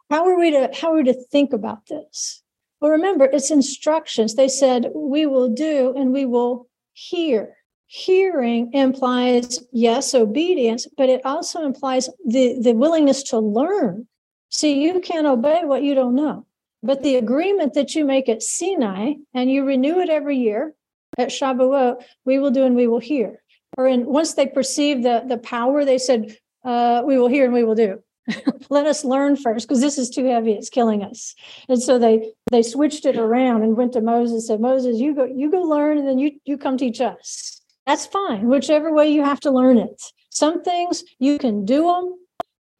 how 0.09 0.25
are 0.27 0.37
we 0.37 0.51
to 0.51 0.69
how 0.73 0.91
are 0.91 0.97
we 0.97 1.03
to 1.03 1.13
think 1.13 1.53
about 1.53 1.87
this? 1.87 2.41
Well, 2.79 2.91
remember, 2.91 3.25
it's 3.25 3.51
instructions. 3.51 4.35
They 4.35 4.47
said, 4.47 4.91
we 4.93 5.25
will 5.25 5.49
do 5.49 5.93
and 5.97 6.13
we 6.13 6.25
will 6.25 6.67
hear. 6.93 7.55
Hearing 7.87 8.71
implies, 8.73 9.63
yes, 9.71 10.13
obedience, 10.13 10.87
but 10.97 11.09
it 11.09 11.25
also 11.25 11.63
implies 11.63 12.09
the, 12.25 12.59
the 12.61 12.73
willingness 12.73 13.23
to 13.23 13.39
learn. 13.39 14.07
See, 14.49 14.83
you 14.83 14.99
can't 14.99 15.25
obey 15.25 15.61
what 15.63 15.83
you 15.83 15.95
don't 15.95 16.15
know. 16.15 16.45
But 16.83 17.01
the 17.01 17.15
agreement 17.15 17.73
that 17.73 17.95
you 17.95 18.05
make 18.05 18.29
at 18.29 18.43
Sinai 18.43 19.13
and 19.33 19.49
you 19.49 19.65
renew 19.65 19.99
it 19.99 20.09
every 20.09 20.37
year 20.37 20.75
at 21.17 21.29
Shavuot, 21.29 22.03
we 22.25 22.39
will 22.39 22.51
do 22.51 22.63
and 22.63 22.75
we 22.75 22.87
will 22.87 22.99
hear. 22.99 23.41
Or 23.77 23.87
in 23.87 24.05
once 24.05 24.33
they 24.33 24.47
perceive 24.47 25.01
the, 25.01 25.23
the 25.25 25.37
power, 25.37 25.83
they 25.83 25.97
said, 25.97 26.37
uh, 26.63 27.01
we 27.05 27.17
will 27.17 27.27
hear 27.27 27.45
and 27.45 27.53
we 27.53 27.63
will 27.63 27.75
do. 27.75 28.03
let 28.69 28.85
us 28.85 29.05
learn 29.05 29.35
first 29.35 29.67
because 29.67 29.81
this 29.81 29.97
is 29.97 30.09
too 30.09 30.25
heavy 30.25 30.51
it's 30.53 30.69
killing 30.69 31.03
us. 31.03 31.35
And 31.69 31.81
so 31.81 31.97
they 31.97 32.31
they 32.51 32.63
switched 32.63 33.05
it 33.05 33.17
around 33.17 33.63
and 33.63 33.77
went 33.77 33.93
to 33.93 34.01
moses 34.01 34.47
said 34.47 34.59
moses 34.59 34.97
you 34.99 35.15
go 35.15 35.25
you 35.25 35.49
go 35.49 35.61
learn 35.61 35.97
and 35.97 36.07
then 36.07 36.19
you 36.19 36.39
you 36.45 36.57
come 36.57 36.77
teach 36.77 37.01
us. 37.01 37.61
That's 37.85 38.05
fine 38.05 38.47
whichever 38.47 38.93
way 38.93 39.09
you 39.09 39.23
have 39.23 39.39
to 39.41 39.51
learn 39.51 39.77
it. 39.77 40.01
Some 40.29 40.63
things 40.63 41.03
you 41.19 41.37
can 41.37 41.65
do 41.65 41.83
them 41.83 42.15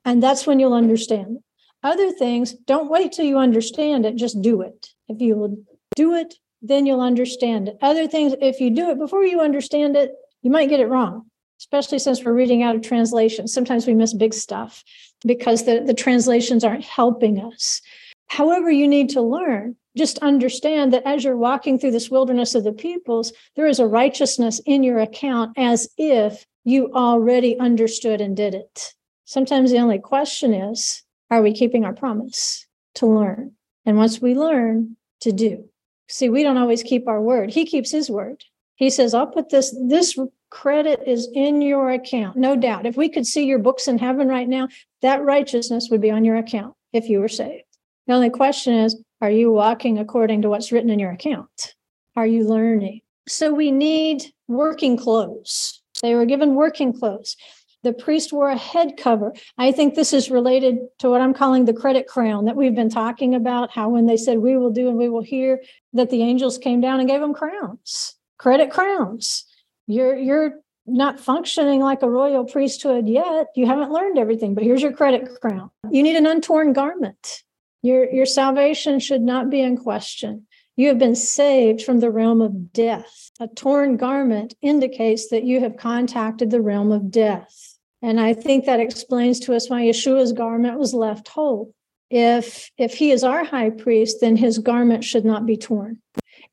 and 0.05 0.21
that's 0.21 0.45
when 0.45 0.59
you'll 0.59 0.73
understand. 0.73 1.39
Other 1.83 2.11
things 2.11 2.53
don't 2.53 2.89
wait 2.89 3.13
till 3.13 3.25
you 3.25 3.37
understand 3.37 4.05
it 4.05 4.15
just 4.15 4.41
do 4.41 4.61
it. 4.61 4.89
If 5.07 5.21
you 5.21 5.35
will 5.35 5.57
do 5.95 6.15
it 6.15 6.35
then 6.61 6.85
you'll 6.85 7.01
understand 7.01 7.69
it. 7.69 7.77
Other 7.81 8.07
things 8.07 8.33
if 8.41 8.59
you 8.59 8.69
do 8.69 8.89
it 8.89 8.97
before 8.97 9.23
you 9.23 9.39
understand 9.39 9.95
it 9.95 10.11
you 10.41 10.51
might 10.51 10.69
get 10.69 10.81
it 10.81 10.87
wrong 10.87 11.29
especially 11.59 11.97
since 11.97 12.23
we're 12.23 12.33
reading 12.33 12.61
out 12.61 12.75
of 12.75 12.83
translation. 12.83 13.47
Sometimes 13.47 13.87
we 13.87 13.95
miss 13.95 14.13
big 14.13 14.33
stuff 14.33 14.83
because 15.25 15.65
the, 15.65 15.81
the 15.85 15.93
translations 15.93 16.63
aren't 16.63 16.83
helping 16.83 17.39
us. 17.39 17.81
However, 18.27 18.69
you 18.69 18.87
need 18.87 19.09
to 19.09 19.21
learn. 19.21 19.75
Just 19.97 20.19
understand 20.19 20.93
that 20.93 21.03
as 21.05 21.23
you're 21.23 21.37
walking 21.37 21.79
through 21.79 21.91
this 21.91 22.11
wilderness 22.11 22.53
of 22.53 22.63
the 22.63 22.73
peoples, 22.73 23.33
there 23.55 23.67
is 23.67 23.79
a 23.79 23.87
righteousness 23.87 24.61
in 24.65 24.83
your 24.83 24.99
account 24.99 25.57
as 25.57 25.89
if 25.97 26.45
you 26.63 26.91
already 26.93 27.57
understood 27.59 28.21
and 28.21 28.35
did 28.35 28.53
it. 28.53 28.93
Sometimes 29.25 29.71
the 29.71 29.79
only 29.79 29.99
question 29.99 30.53
is 30.53 31.03
are 31.29 31.41
we 31.41 31.53
keeping 31.53 31.83
our 31.83 31.93
promise 31.93 32.65
to 32.95 33.07
learn? 33.07 33.53
And 33.85 33.97
once 33.97 34.21
we 34.21 34.35
learn 34.35 34.95
to 35.21 35.31
do, 35.31 35.67
see, 36.07 36.29
we 36.29 36.43
don't 36.43 36.57
always 36.57 36.83
keep 36.83 37.07
our 37.07 37.21
word. 37.21 37.51
He 37.51 37.65
keeps 37.65 37.91
his 37.91 38.09
word. 38.09 38.43
He 38.75 38.89
says, 38.89 39.13
I'll 39.13 39.27
put 39.27 39.49
this, 39.49 39.75
this 39.87 40.17
credit 40.49 41.01
is 41.05 41.27
in 41.33 41.61
your 41.61 41.91
account. 41.91 42.37
No 42.37 42.55
doubt. 42.55 42.85
If 42.85 42.97
we 42.97 43.09
could 43.09 43.25
see 43.25 43.45
your 43.45 43.59
books 43.59 43.87
in 43.87 43.97
heaven 43.97 44.27
right 44.27 44.47
now, 44.47 44.67
that 45.01 45.23
righteousness 45.23 45.89
would 45.91 46.01
be 46.01 46.11
on 46.11 46.25
your 46.25 46.37
account 46.37 46.73
if 46.93 47.09
you 47.09 47.19
were 47.19 47.27
saved. 47.27 47.63
The 48.07 48.13
only 48.13 48.29
question 48.29 48.73
is, 48.73 49.01
are 49.21 49.31
you 49.31 49.51
walking 49.51 49.99
according 49.99 50.43
to 50.43 50.49
what's 50.49 50.71
written 50.71 50.89
in 50.89 50.99
your 50.99 51.11
account? 51.11 51.75
Are 52.15 52.27
you 52.27 52.47
learning? 52.47 53.01
So 53.27 53.53
we 53.53 53.71
need 53.71 54.23
working 54.47 54.95
clothes. 54.95 55.81
They 56.01 56.15
were 56.15 56.25
given 56.25 56.55
working 56.55 56.93
clothes. 56.93 57.35
The 57.83 57.93
priest 57.93 58.33
wore 58.33 58.49
a 58.49 58.57
head 58.57 58.97
cover. 58.97 59.33
I 59.57 59.71
think 59.71 59.95
this 59.95 60.13
is 60.13 60.31
related 60.31 60.79
to 60.99 61.09
what 61.09 61.21
I'm 61.21 61.33
calling 61.33 61.65
the 61.65 61.73
credit 61.73 62.07
crown 62.07 62.45
that 62.45 62.55
we've 62.55 62.75
been 62.75 62.89
talking 62.89 63.35
about. 63.35 63.71
How, 63.71 63.89
when 63.89 64.07
they 64.07 64.17
said, 64.17 64.39
We 64.39 64.57
will 64.57 64.71
do 64.71 64.89
and 64.89 64.97
we 64.97 65.09
will 65.09 65.21
hear, 65.21 65.61
that 65.93 66.09
the 66.09 66.21
angels 66.21 66.57
came 66.57 66.81
down 66.81 66.99
and 66.99 67.09
gave 67.09 67.21
them 67.21 67.33
crowns, 67.33 68.15
credit 68.37 68.71
crowns. 68.71 69.45
You're, 69.87 70.15
you're 70.15 70.53
not 70.85 71.19
functioning 71.19 71.81
like 71.81 72.01
a 72.01 72.09
royal 72.09 72.45
priesthood 72.45 73.07
yet. 73.07 73.47
You 73.55 73.65
haven't 73.65 73.91
learned 73.91 74.17
everything, 74.17 74.55
but 74.55 74.63
here's 74.63 74.81
your 74.81 74.93
credit 74.93 75.29
crown. 75.41 75.69
You 75.89 76.03
need 76.03 76.15
an 76.15 76.25
untorn 76.25 76.73
garment. 76.73 77.43
Your, 77.81 78.09
your 78.11 78.25
salvation 78.25 78.99
should 78.99 79.21
not 79.21 79.49
be 79.49 79.61
in 79.61 79.77
question. 79.77 80.47
You 80.77 80.89
have 80.89 80.99
been 80.99 81.15
saved 81.15 81.81
from 81.81 81.99
the 81.99 82.11
realm 82.11 82.41
of 82.41 82.71
death. 82.71 83.31
A 83.39 83.47
torn 83.47 83.97
garment 83.97 84.53
indicates 84.61 85.29
that 85.29 85.43
you 85.43 85.59
have 85.59 85.77
contacted 85.77 86.51
the 86.51 86.61
realm 86.61 86.91
of 86.91 87.11
death. 87.11 87.77
And 88.01 88.19
I 88.19 88.33
think 88.33 88.65
that 88.65 88.79
explains 88.79 89.39
to 89.41 89.55
us 89.55 89.69
why 89.69 89.81
Yeshua's 89.81 90.33
garment 90.33 90.77
was 90.77 90.93
left 90.93 91.27
whole. 91.27 91.73
If, 92.09 92.69
if 92.77 92.93
he 92.93 93.11
is 93.11 93.23
our 93.23 93.43
high 93.43 93.71
priest, 93.71 94.17
then 94.21 94.37
his 94.37 94.59
garment 94.59 95.03
should 95.03 95.25
not 95.25 95.45
be 95.45 95.57
torn. 95.57 95.99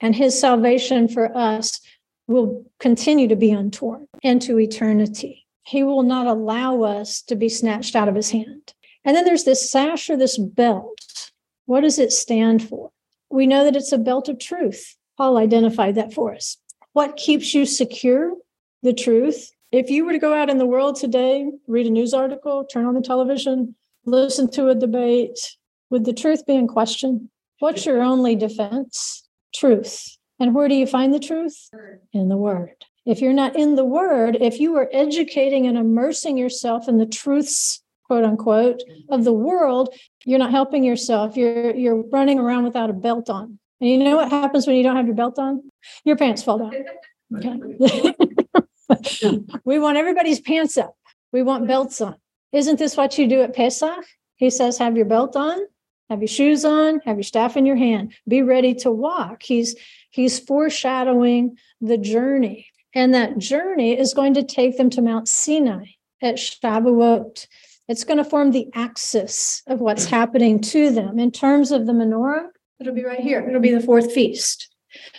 And 0.00 0.14
his 0.14 0.38
salvation 0.38 1.06
for 1.06 1.36
us 1.36 1.80
will 2.26 2.64
continue 2.80 3.28
to 3.28 3.36
be 3.36 3.50
untorn 3.50 4.06
into 4.22 4.58
eternity. 4.58 5.46
He 5.62 5.82
will 5.82 6.02
not 6.02 6.26
allow 6.26 6.82
us 6.82 7.22
to 7.22 7.36
be 7.36 7.48
snatched 7.48 7.96
out 7.96 8.08
of 8.08 8.14
his 8.14 8.30
hand. 8.30 8.74
And 9.04 9.16
then 9.16 9.24
there's 9.24 9.44
this 9.44 9.70
sash 9.70 10.08
or 10.08 10.16
this 10.16 10.38
belt. 10.38 11.30
What 11.66 11.80
does 11.80 11.98
it 11.98 12.12
stand 12.12 12.66
for? 12.68 12.90
we 13.34 13.46
know 13.48 13.64
that 13.64 13.74
it's 13.74 13.92
a 13.92 13.98
belt 13.98 14.28
of 14.28 14.38
truth. 14.38 14.96
Paul 15.16 15.36
identified 15.36 15.96
that 15.96 16.14
for 16.14 16.34
us. 16.34 16.56
What 16.92 17.16
keeps 17.16 17.52
you 17.52 17.66
secure? 17.66 18.34
The 18.82 18.92
truth. 18.92 19.50
If 19.72 19.90
you 19.90 20.04
were 20.04 20.12
to 20.12 20.18
go 20.18 20.32
out 20.32 20.50
in 20.50 20.58
the 20.58 20.66
world 20.66 20.96
today, 20.96 21.50
read 21.66 21.86
a 21.86 21.90
news 21.90 22.14
article, 22.14 22.64
turn 22.64 22.86
on 22.86 22.94
the 22.94 23.00
television, 23.00 23.74
listen 24.04 24.48
to 24.52 24.68
a 24.68 24.74
debate, 24.74 25.56
would 25.90 26.04
the 26.04 26.12
truth 26.12 26.46
be 26.46 26.54
in 26.54 26.68
question? 26.68 27.30
What's 27.58 27.86
your 27.86 28.02
only 28.02 28.36
defense? 28.36 29.26
Truth. 29.52 30.16
And 30.44 30.54
where 30.54 30.68
do 30.68 30.74
you 30.74 30.86
find 30.86 31.14
the 31.14 31.18
truth? 31.18 31.70
In 32.12 32.28
the 32.28 32.36
Word. 32.36 32.84
If 33.06 33.22
you're 33.22 33.32
not 33.32 33.56
in 33.56 33.76
the 33.76 33.84
Word, 33.84 34.36
if 34.42 34.60
you 34.60 34.76
are 34.76 34.90
educating 34.92 35.66
and 35.66 35.78
immersing 35.78 36.36
yourself 36.36 36.86
in 36.86 36.98
the 36.98 37.06
truths 37.06 37.82
quote 38.04 38.24
unquote 38.24 38.82
of 39.08 39.24
the 39.24 39.32
world 39.32 39.94
you're 40.26 40.38
not 40.38 40.50
helping 40.50 40.84
yourself. 40.84 41.34
You're 41.34 41.74
you're 41.74 42.02
running 42.12 42.38
around 42.38 42.64
without 42.64 42.90
a 42.90 42.92
belt 42.92 43.30
on. 43.30 43.58
And 43.80 43.88
you 43.88 43.96
know 43.96 44.16
what 44.16 44.28
happens 44.30 44.66
when 44.66 44.76
you 44.76 44.82
don't 44.82 44.96
have 44.96 45.06
your 45.06 45.14
belt 45.14 45.38
on? 45.38 45.62
Your 46.04 46.16
pants 46.16 46.42
fall 46.42 46.58
down. 46.58 46.74
Okay. 47.34 48.14
We 49.64 49.78
want 49.78 49.96
everybody's 49.96 50.40
pants 50.40 50.76
up. 50.76 50.94
We 51.32 51.42
want 51.42 51.66
belts 51.66 52.02
on. 52.02 52.16
Isn't 52.52 52.78
this 52.78 52.98
what 52.98 53.16
you 53.16 53.26
do 53.26 53.40
at 53.40 53.56
pesach? 53.56 54.04
He 54.36 54.50
says 54.50 54.76
have 54.76 54.94
your 54.94 55.06
belt 55.06 55.36
on 55.36 55.58
have 56.10 56.20
your 56.20 56.28
shoes 56.28 56.66
on 56.66 57.00
have 57.06 57.16
your 57.16 57.24
staff 57.24 57.56
in 57.56 57.64
your 57.64 57.76
hand. 57.76 58.12
Be 58.28 58.42
ready 58.42 58.74
to 58.76 58.90
walk. 58.90 59.42
He's 59.42 59.74
he's 60.14 60.38
foreshadowing 60.38 61.56
the 61.80 61.98
journey 61.98 62.68
and 62.94 63.12
that 63.12 63.38
journey 63.38 63.98
is 63.98 64.14
going 64.14 64.34
to 64.34 64.42
take 64.42 64.76
them 64.78 64.90
to 64.90 65.02
mount 65.02 65.28
sinai 65.28 65.84
at 66.22 66.36
shavuot 66.36 67.46
it's 67.88 68.04
going 68.04 68.18
to 68.18 68.24
form 68.24 68.52
the 68.52 68.68
axis 68.74 69.62
of 69.66 69.80
what's 69.80 70.06
happening 70.06 70.60
to 70.60 70.90
them. 70.90 71.18
In 71.18 71.30
terms 71.30 71.70
of 71.70 71.86
the 71.86 71.92
menorah, 71.92 72.48
it'll 72.80 72.94
be 72.94 73.04
right 73.04 73.20
here. 73.20 73.46
It'll 73.46 73.60
be 73.60 73.74
the 73.74 73.80
fourth 73.80 74.12
feast. 74.12 74.74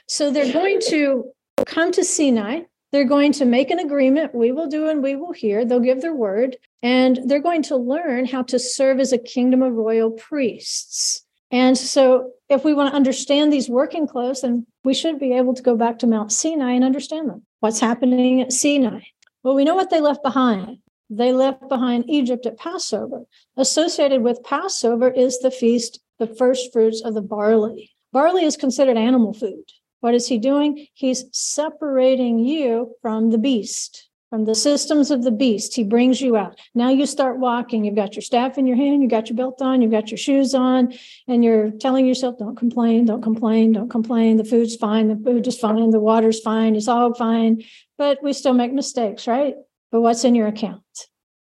So 0.08 0.31
they're 0.31 0.51
going 0.51 0.79
to 0.88 1.25
come 1.65 1.91
to 1.91 2.03
Sinai. 2.03 2.62
They're 2.91 3.05
going 3.05 3.34
to 3.34 3.45
make 3.45 3.71
an 3.71 3.79
agreement. 3.79 4.34
We 4.34 4.51
will 4.51 4.67
do 4.67 4.88
and 4.88 5.03
we 5.03 5.15
will 5.15 5.34
hear. 5.34 5.65
They'll 5.65 5.79
give 5.79 6.01
their 6.01 6.15
word. 6.15 6.58
And 6.81 7.19
they're 7.25 7.41
going 7.41 7.63
to 7.63 7.75
learn 7.75 8.25
how 8.25 8.43
to 8.43 8.58
serve 8.58 8.99
as 8.99 9.12
a 9.12 9.17
kingdom 9.17 9.62
of 9.62 9.73
royal 9.73 10.12
priests. 10.12 11.24
And 11.51 11.77
so, 11.77 12.31
if 12.49 12.63
we 12.63 12.73
want 12.73 12.91
to 12.91 12.95
understand 12.95 13.51
these 13.51 13.69
working 13.69 14.08
clothes, 14.08 14.41
then 14.41 14.65
we 14.84 14.93
should 14.93 15.19
be 15.19 15.34
able 15.34 15.53
to 15.53 15.63
go 15.63 15.75
back 15.75 15.99
to 15.99 16.08
Mount 16.08 16.31
Sinai 16.31 16.73
and 16.73 16.84
understand 16.84 17.29
them. 17.29 17.43
What's 17.60 17.79
happening 17.79 18.41
at 18.41 18.51
Sinai? 18.51 19.01
Well, 19.43 19.55
we 19.55 19.63
know 19.63 19.75
what 19.75 19.89
they 19.89 20.01
left 20.01 20.23
behind 20.23 20.79
they 21.10 21.31
left 21.31 21.67
behind 21.69 22.05
Egypt 22.08 22.45
at 22.45 22.58
Passover. 22.58 23.25
Associated 23.58 24.21
with 24.21 24.43
Passover 24.43 25.10
is 25.10 25.39
the 25.39 25.51
feast, 25.51 25.99
the 26.19 26.27
first 26.27 26.73
fruits 26.73 27.01
of 27.01 27.13
the 27.13 27.21
barley. 27.21 27.91
Barley 28.12 28.43
is 28.43 28.58
considered 28.58 28.97
animal 28.97 29.34
food. 29.34 29.63
What 29.99 30.15
is 30.15 30.27
he 30.27 30.38
doing? 30.38 30.88
He's 30.93 31.25
separating 31.31 32.39
you 32.39 32.95
from 33.01 33.31
the 33.31 33.38
beast, 33.38 34.10
from 34.35 34.43
the 34.43 34.53
systems 34.53 35.11
of 35.11 35.23
the 35.23 35.31
beast. 35.31 35.73
He 35.73 35.83
brings 35.85 36.19
you 36.19 36.35
out. 36.35 36.59
Now 36.73 36.89
you 36.89 37.05
start 37.05 37.39
walking. 37.39 37.85
You've 37.85 37.95
got 37.95 38.15
your 38.15 38.21
staff 38.21 38.57
in 38.57 38.67
your 38.67 38.75
hand, 38.75 39.01
you've 39.01 39.09
got 39.09 39.29
your 39.29 39.37
belt 39.37 39.61
on, 39.61 39.81
you've 39.81 39.91
got 39.91 40.11
your 40.11 40.17
shoes 40.17 40.53
on, 40.53 40.93
and 41.25 41.41
you're 41.41 41.71
telling 41.71 42.05
yourself, 42.05 42.37
don't 42.37 42.57
complain, 42.57 43.05
don't 43.05 43.21
complain, 43.21 43.71
don't 43.71 43.87
complain. 43.87 44.35
The 44.35 44.43
food's 44.43 44.75
fine, 44.75 45.07
the 45.07 45.15
food 45.15 45.47
is 45.47 45.57
fine, 45.57 45.89
the 45.91 46.01
water's 46.01 46.41
fine, 46.41 46.75
it's 46.75 46.89
all 46.89 47.13
fine. 47.13 47.63
But 47.97 48.21
we 48.21 48.33
still 48.33 48.53
make 48.53 48.73
mistakes, 48.73 49.25
right? 49.25 49.55
But 49.89 50.01
what's 50.01 50.25
in 50.25 50.35
your 50.35 50.47
account? 50.47 50.83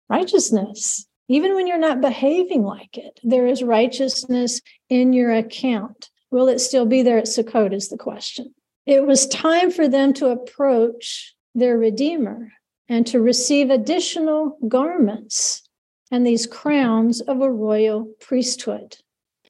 Righteousness. 0.08 1.06
Even 1.28 1.56
when 1.56 1.68
you're 1.68 1.78
not 1.78 2.00
behaving 2.00 2.64
like 2.64 2.98
it, 2.98 3.20
there 3.22 3.48
is 3.48 3.64
righteousness 3.64 4.62
in 4.90 5.12
your 5.12 5.34
account. 5.34 6.10
Will 6.32 6.48
it 6.48 6.60
still 6.60 6.86
be 6.86 7.02
there 7.02 7.18
at 7.18 7.26
Sukkot? 7.26 7.74
Is 7.74 7.90
the 7.90 7.98
question. 7.98 8.56
It 8.86 9.06
was 9.06 9.28
time 9.28 9.72
for 9.72 9.90
them 9.90 10.14
to 10.14 10.30
approach 10.30 11.36
their 11.54 11.78
Redeemer 11.78 12.54
and 12.90 13.06
to 13.08 13.20
receive 13.20 13.70
additional 13.70 14.58
garments 14.68 15.64
and 16.12 16.26
these 16.26 16.48
crowns 16.48 17.22
of 17.22 17.42
a 17.42 17.52
royal 17.52 18.08
priesthood. 18.20 18.98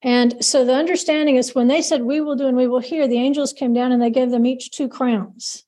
And 0.02 0.44
so 0.44 0.64
the 0.66 0.76
understanding 0.76 1.36
is 1.36 1.56
when 1.56 1.68
they 1.68 1.82
said, 1.82 2.04
We 2.04 2.22
will 2.22 2.36
do 2.36 2.48
and 2.48 2.58
we 2.58 2.68
will 2.68 2.80
hear, 2.80 3.08
the 3.08 3.18
angels 3.18 3.54
came 3.54 3.74
down 3.74 3.92
and 3.92 4.02
they 4.02 4.10
gave 4.10 4.32
them 4.32 4.46
each 4.46 4.72
two 4.72 4.88
crowns, 4.88 5.66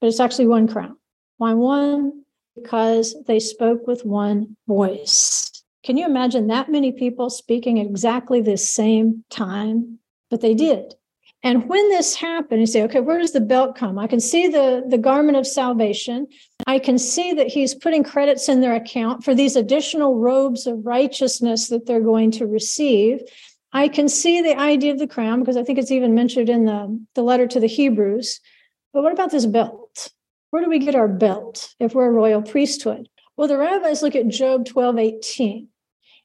but 0.00 0.08
it's 0.08 0.20
actually 0.20 0.46
one 0.46 0.68
crown. 0.68 0.96
Why 1.38 1.54
one? 1.54 2.24
because 2.62 3.14
they 3.26 3.40
spoke 3.40 3.86
with 3.86 4.04
one 4.04 4.56
voice. 4.66 5.50
Can 5.84 5.96
you 5.96 6.06
imagine 6.06 6.48
that 6.48 6.70
many 6.70 6.92
people 6.92 7.30
speaking 7.30 7.78
exactly 7.78 8.40
the 8.40 8.56
same 8.56 9.24
time? 9.30 9.98
But 10.30 10.40
they 10.40 10.54
did. 10.54 10.94
And 11.42 11.68
when 11.68 11.88
this 11.88 12.16
happened, 12.16 12.60
you 12.60 12.66
say, 12.66 12.82
okay, 12.82 13.00
where 13.00 13.18
does 13.18 13.32
the 13.32 13.40
belt 13.40 13.76
come? 13.76 13.98
I 13.98 14.08
can 14.08 14.18
see 14.20 14.48
the, 14.48 14.84
the 14.88 14.98
garment 14.98 15.36
of 15.36 15.46
salvation. 15.46 16.26
I 16.66 16.80
can 16.80 16.98
see 16.98 17.32
that 17.32 17.46
he's 17.46 17.76
putting 17.76 18.02
credits 18.02 18.48
in 18.48 18.60
their 18.60 18.74
account 18.74 19.22
for 19.22 19.34
these 19.34 19.54
additional 19.54 20.16
robes 20.16 20.66
of 20.66 20.84
righteousness 20.84 21.68
that 21.68 21.86
they're 21.86 22.00
going 22.00 22.32
to 22.32 22.46
receive. 22.46 23.20
I 23.72 23.86
can 23.86 24.08
see 24.08 24.42
the 24.42 24.58
idea 24.58 24.92
of 24.92 24.98
the 24.98 25.06
crown 25.06 25.40
because 25.40 25.56
I 25.56 25.62
think 25.62 25.78
it's 25.78 25.92
even 25.92 26.14
mentioned 26.14 26.48
in 26.48 26.64
the, 26.64 27.00
the 27.14 27.22
letter 27.22 27.46
to 27.46 27.60
the 27.60 27.66
Hebrews. 27.68 28.40
But 28.92 29.02
what 29.02 29.12
about 29.12 29.30
this 29.30 29.46
belt? 29.46 30.10
Where 30.50 30.64
do 30.64 30.70
we 30.70 30.78
get 30.80 30.94
our 30.94 31.08
belt 31.08 31.74
if 31.78 31.94
we're 31.94 32.08
a 32.08 32.12
royal 32.12 32.42
priesthood? 32.42 33.08
Well, 33.36 33.48
the 33.48 33.58
rabbis 33.58 34.02
look 34.02 34.16
at 34.16 34.28
Job 34.28 34.64
12, 34.64 34.98
18. 34.98 35.68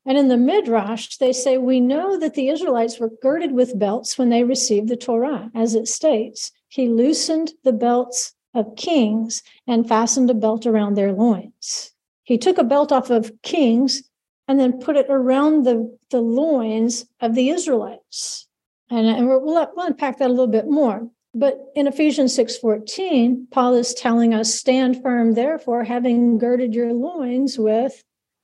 And 0.05 0.17
in 0.17 0.27
the 0.27 0.37
Midrash, 0.37 1.17
they 1.17 1.31
say, 1.31 1.57
We 1.57 1.79
know 1.79 2.17
that 2.19 2.33
the 2.33 2.49
Israelites 2.49 2.99
were 2.99 3.11
girded 3.21 3.53
with 3.53 3.79
belts 3.79 4.17
when 4.17 4.29
they 4.29 4.43
received 4.43 4.89
the 4.89 4.97
Torah, 4.97 5.49
as 5.55 5.75
it 5.75 5.87
states, 5.87 6.51
He 6.67 6.89
loosened 6.89 7.53
the 7.63 7.73
belts 7.73 8.33
of 8.53 8.75
kings 8.75 9.43
and 9.65 9.87
fastened 9.87 10.29
a 10.29 10.33
belt 10.33 10.65
around 10.65 10.95
their 10.95 11.13
loins. 11.13 11.91
He 12.23 12.37
took 12.37 12.57
a 12.57 12.63
belt 12.63 12.91
off 12.91 13.09
of 13.09 13.31
kings 13.41 14.03
and 14.47 14.59
then 14.59 14.79
put 14.79 14.97
it 14.97 15.07
around 15.09 15.63
the, 15.63 15.97
the 16.11 16.21
loins 16.21 17.05
of 17.21 17.33
the 17.35 17.49
Israelites. 17.49 18.47
And, 18.89 19.07
and 19.07 19.27
we'll, 19.27 19.41
we'll 19.41 19.69
unpack 19.77 20.19
that 20.19 20.27
a 20.27 20.33
little 20.33 20.47
bit 20.47 20.67
more. 20.67 21.09
But 21.33 21.71
in 21.75 21.87
Ephesians 21.87 22.37
6:14, 22.37 23.49
Paul 23.49 23.73
is 23.73 23.93
telling 23.93 24.33
us, 24.33 24.53
stand 24.53 25.01
firm, 25.01 25.33
therefore, 25.33 25.83
having 25.83 26.37
girded 26.37 26.75
your 26.75 26.93
loins 26.93 27.57
with 27.57 28.03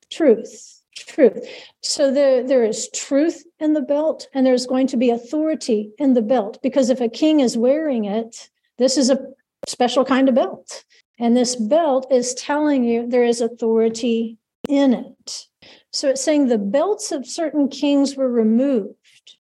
truth. 0.09 0.78
Truth. 1.07 1.47
So 1.81 2.11
there, 2.11 2.45
there 2.45 2.63
is 2.63 2.89
truth 2.93 3.43
in 3.59 3.73
the 3.73 3.81
belt, 3.81 4.27
and 4.33 4.45
there's 4.45 4.65
going 4.65 4.87
to 4.87 4.97
be 4.97 5.09
authority 5.09 5.91
in 5.97 6.13
the 6.13 6.21
belt. 6.21 6.59
Because 6.61 6.89
if 6.89 7.01
a 7.01 7.09
king 7.09 7.39
is 7.39 7.57
wearing 7.57 8.05
it, 8.05 8.49
this 8.77 8.97
is 8.97 9.09
a 9.09 9.19
special 9.67 10.05
kind 10.05 10.29
of 10.29 10.35
belt. 10.35 10.83
And 11.19 11.35
this 11.35 11.55
belt 11.55 12.07
is 12.11 12.33
telling 12.33 12.83
you 12.83 13.07
there 13.07 13.23
is 13.23 13.41
authority 13.41 14.37
in 14.67 14.93
it. 14.93 15.45
So 15.91 16.09
it's 16.09 16.23
saying 16.23 16.47
the 16.47 16.57
belts 16.57 17.11
of 17.11 17.25
certain 17.25 17.67
kings 17.67 18.15
were 18.15 18.31
removed 18.31 18.95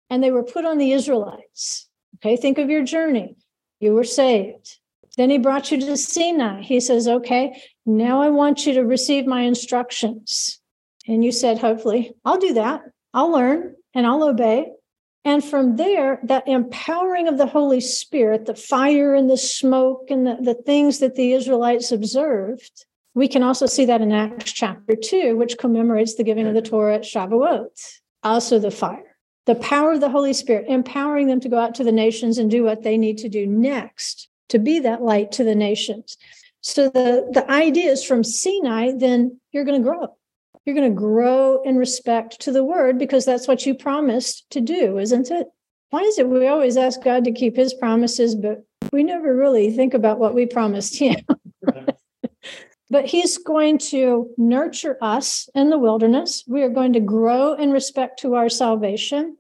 and 0.09 0.23
they 0.23 0.31
were 0.31 0.43
put 0.43 0.65
on 0.65 0.79
the 0.79 0.93
Israelites. 0.93 1.89
Okay, 2.17 2.37
think 2.37 2.59
of 2.59 2.71
your 2.71 2.85
journey. 2.85 3.37
You 3.81 3.95
were 3.95 4.05
saved. 4.05 4.79
Then 5.17 5.31
he 5.31 5.39
brought 5.39 5.71
you 5.71 5.81
to 5.81 5.97
Sinai. 5.97 6.63
He 6.63 6.81
says, 6.81 7.09
Okay, 7.09 7.61
now 7.85 8.23
I 8.23 8.29
want 8.29 8.67
you 8.67 8.75
to 8.75 8.83
receive 8.83 9.27
my 9.27 9.43
instructions. 9.43 10.60
And 11.07 11.25
you 11.25 11.33
said, 11.33 11.59
Hopefully, 11.59 12.13
I'll 12.25 12.39
do 12.39 12.55
that. 12.55 12.83
I'll 13.13 13.33
learn 13.33 13.75
and 13.95 14.07
I'll 14.07 14.25
obey. 14.25 14.73
And 15.25 15.45
from 15.45 15.77
there, 15.77 16.19
that 16.25 16.49
empowering 16.49 17.29
of 17.29 17.37
the 17.37 17.47
Holy 17.47 17.81
Spirit, 17.81 18.47
the 18.47 18.55
fire 18.55 19.15
and 19.15 19.29
the 19.29 19.37
smoke 19.37 20.07
and 20.09 20.27
the, 20.27 20.39
the 20.41 20.55
things 20.55 20.99
that 21.01 21.15
the 21.15 21.33
Israelites 21.33 21.93
observed, 21.93 22.87
we 23.15 23.29
can 23.29 23.43
also 23.43 23.67
see 23.67 23.85
that 23.85 24.01
in 24.01 24.13
Acts 24.13 24.53
chapter 24.53 24.97
2, 24.97 25.37
which 25.37 25.59
commemorates 25.59 26.15
the 26.15 26.25
giving 26.25 26.47
of 26.47 26.55
the 26.55 26.63
Torah 26.63 26.95
at 26.95 27.03
Shavuot. 27.03 27.69
Also, 28.23 28.59
the 28.59 28.71
fire, 28.71 29.17
the 29.47 29.57
power 29.57 29.93
of 29.93 30.01
the 30.01 30.09
Holy 30.09 30.33
Spirit, 30.33 30.67
empowering 30.69 31.27
them 31.27 31.41
to 31.41 31.49
go 31.49 31.59
out 31.59 31.75
to 31.75 31.85
the 31.85 31.93
nations 31.93 32.39
and 32.39 32.51
do 32.51 32.63
what 32.63 32.83
they 32.83 32.97
need 32.97 33.19
to 33.19 33.29
do 33.29 33.47
next 33.47 34.29
to 34.49 34.59
be 34.59 34.79
that 34.81 35.03
light 35.03 35.33
to 35.33 35.45
the 35.45 35.55
nations. 35.55 36.17
So, 36.63 36.89
the, 36.89 37.29
the 37.33 37.51
idea 37.51 37.91
is 37.91 38.05
from 38.05 38.23
Sinai, 38.23 38.93
then 38.97 39.41
you're 39.53 39.65
going 39.65 39.83
to 39.83 39.87
grow 39.87 40.15
you're 40.65 40.77
going 40.77 40.91
to 40.91 40.99
grow 40.99 41.63
in 41.63 41.77
respect 41.77 42.41
to 42.41 42.53
the 42.53 42.65
word 42.65 42.99
because 42.99 43.25
that's 43.25 43.49
what 43.49 43.65
you 43.65 43.75
promised 43.75 44.49
to 44.51 44.61
do, 44.61 44.99
isn't 44.99 45.31
it? 45.31 45.47
Why 45.91 46.03
is 46.03 46.19
it 46.19 46.29
we 46.29 46.47
always 46.47 46.77
ask 46.77 47.03
God 47.03 47.25
to 47.25 47.33
keep 47.33 47.57
his 47.57 47.75
promises, 47.75 48.35
but 48.35 48.65
we 48.93 49.03
never 49.03 49.35
really 49.35 49.73
think 49.73 49.95
about 49.95 50.19
what 50.19 50.35
we 50.35 50.47
promised 50.47 50.99
him? 50.99 51.17
but 52.91 53.07
he's 53.07 53.39
going 53.39 53.79
to 53.79 54.31
nurture 54.37 54.99
us 55.01 55.49
in 55.55 55.71
the 55.71 55.79
wilderness. 55.79 56.45
We 56.47 56.63
are 56.63 56.69
going 56.69 56.93
to 56.93 57.01
grow 57.01 57.55
in 57.55 57.73
respect 57.73 58.21
to 58.21 58.35
our 58.35 58.49
salvation. 58.49 59.37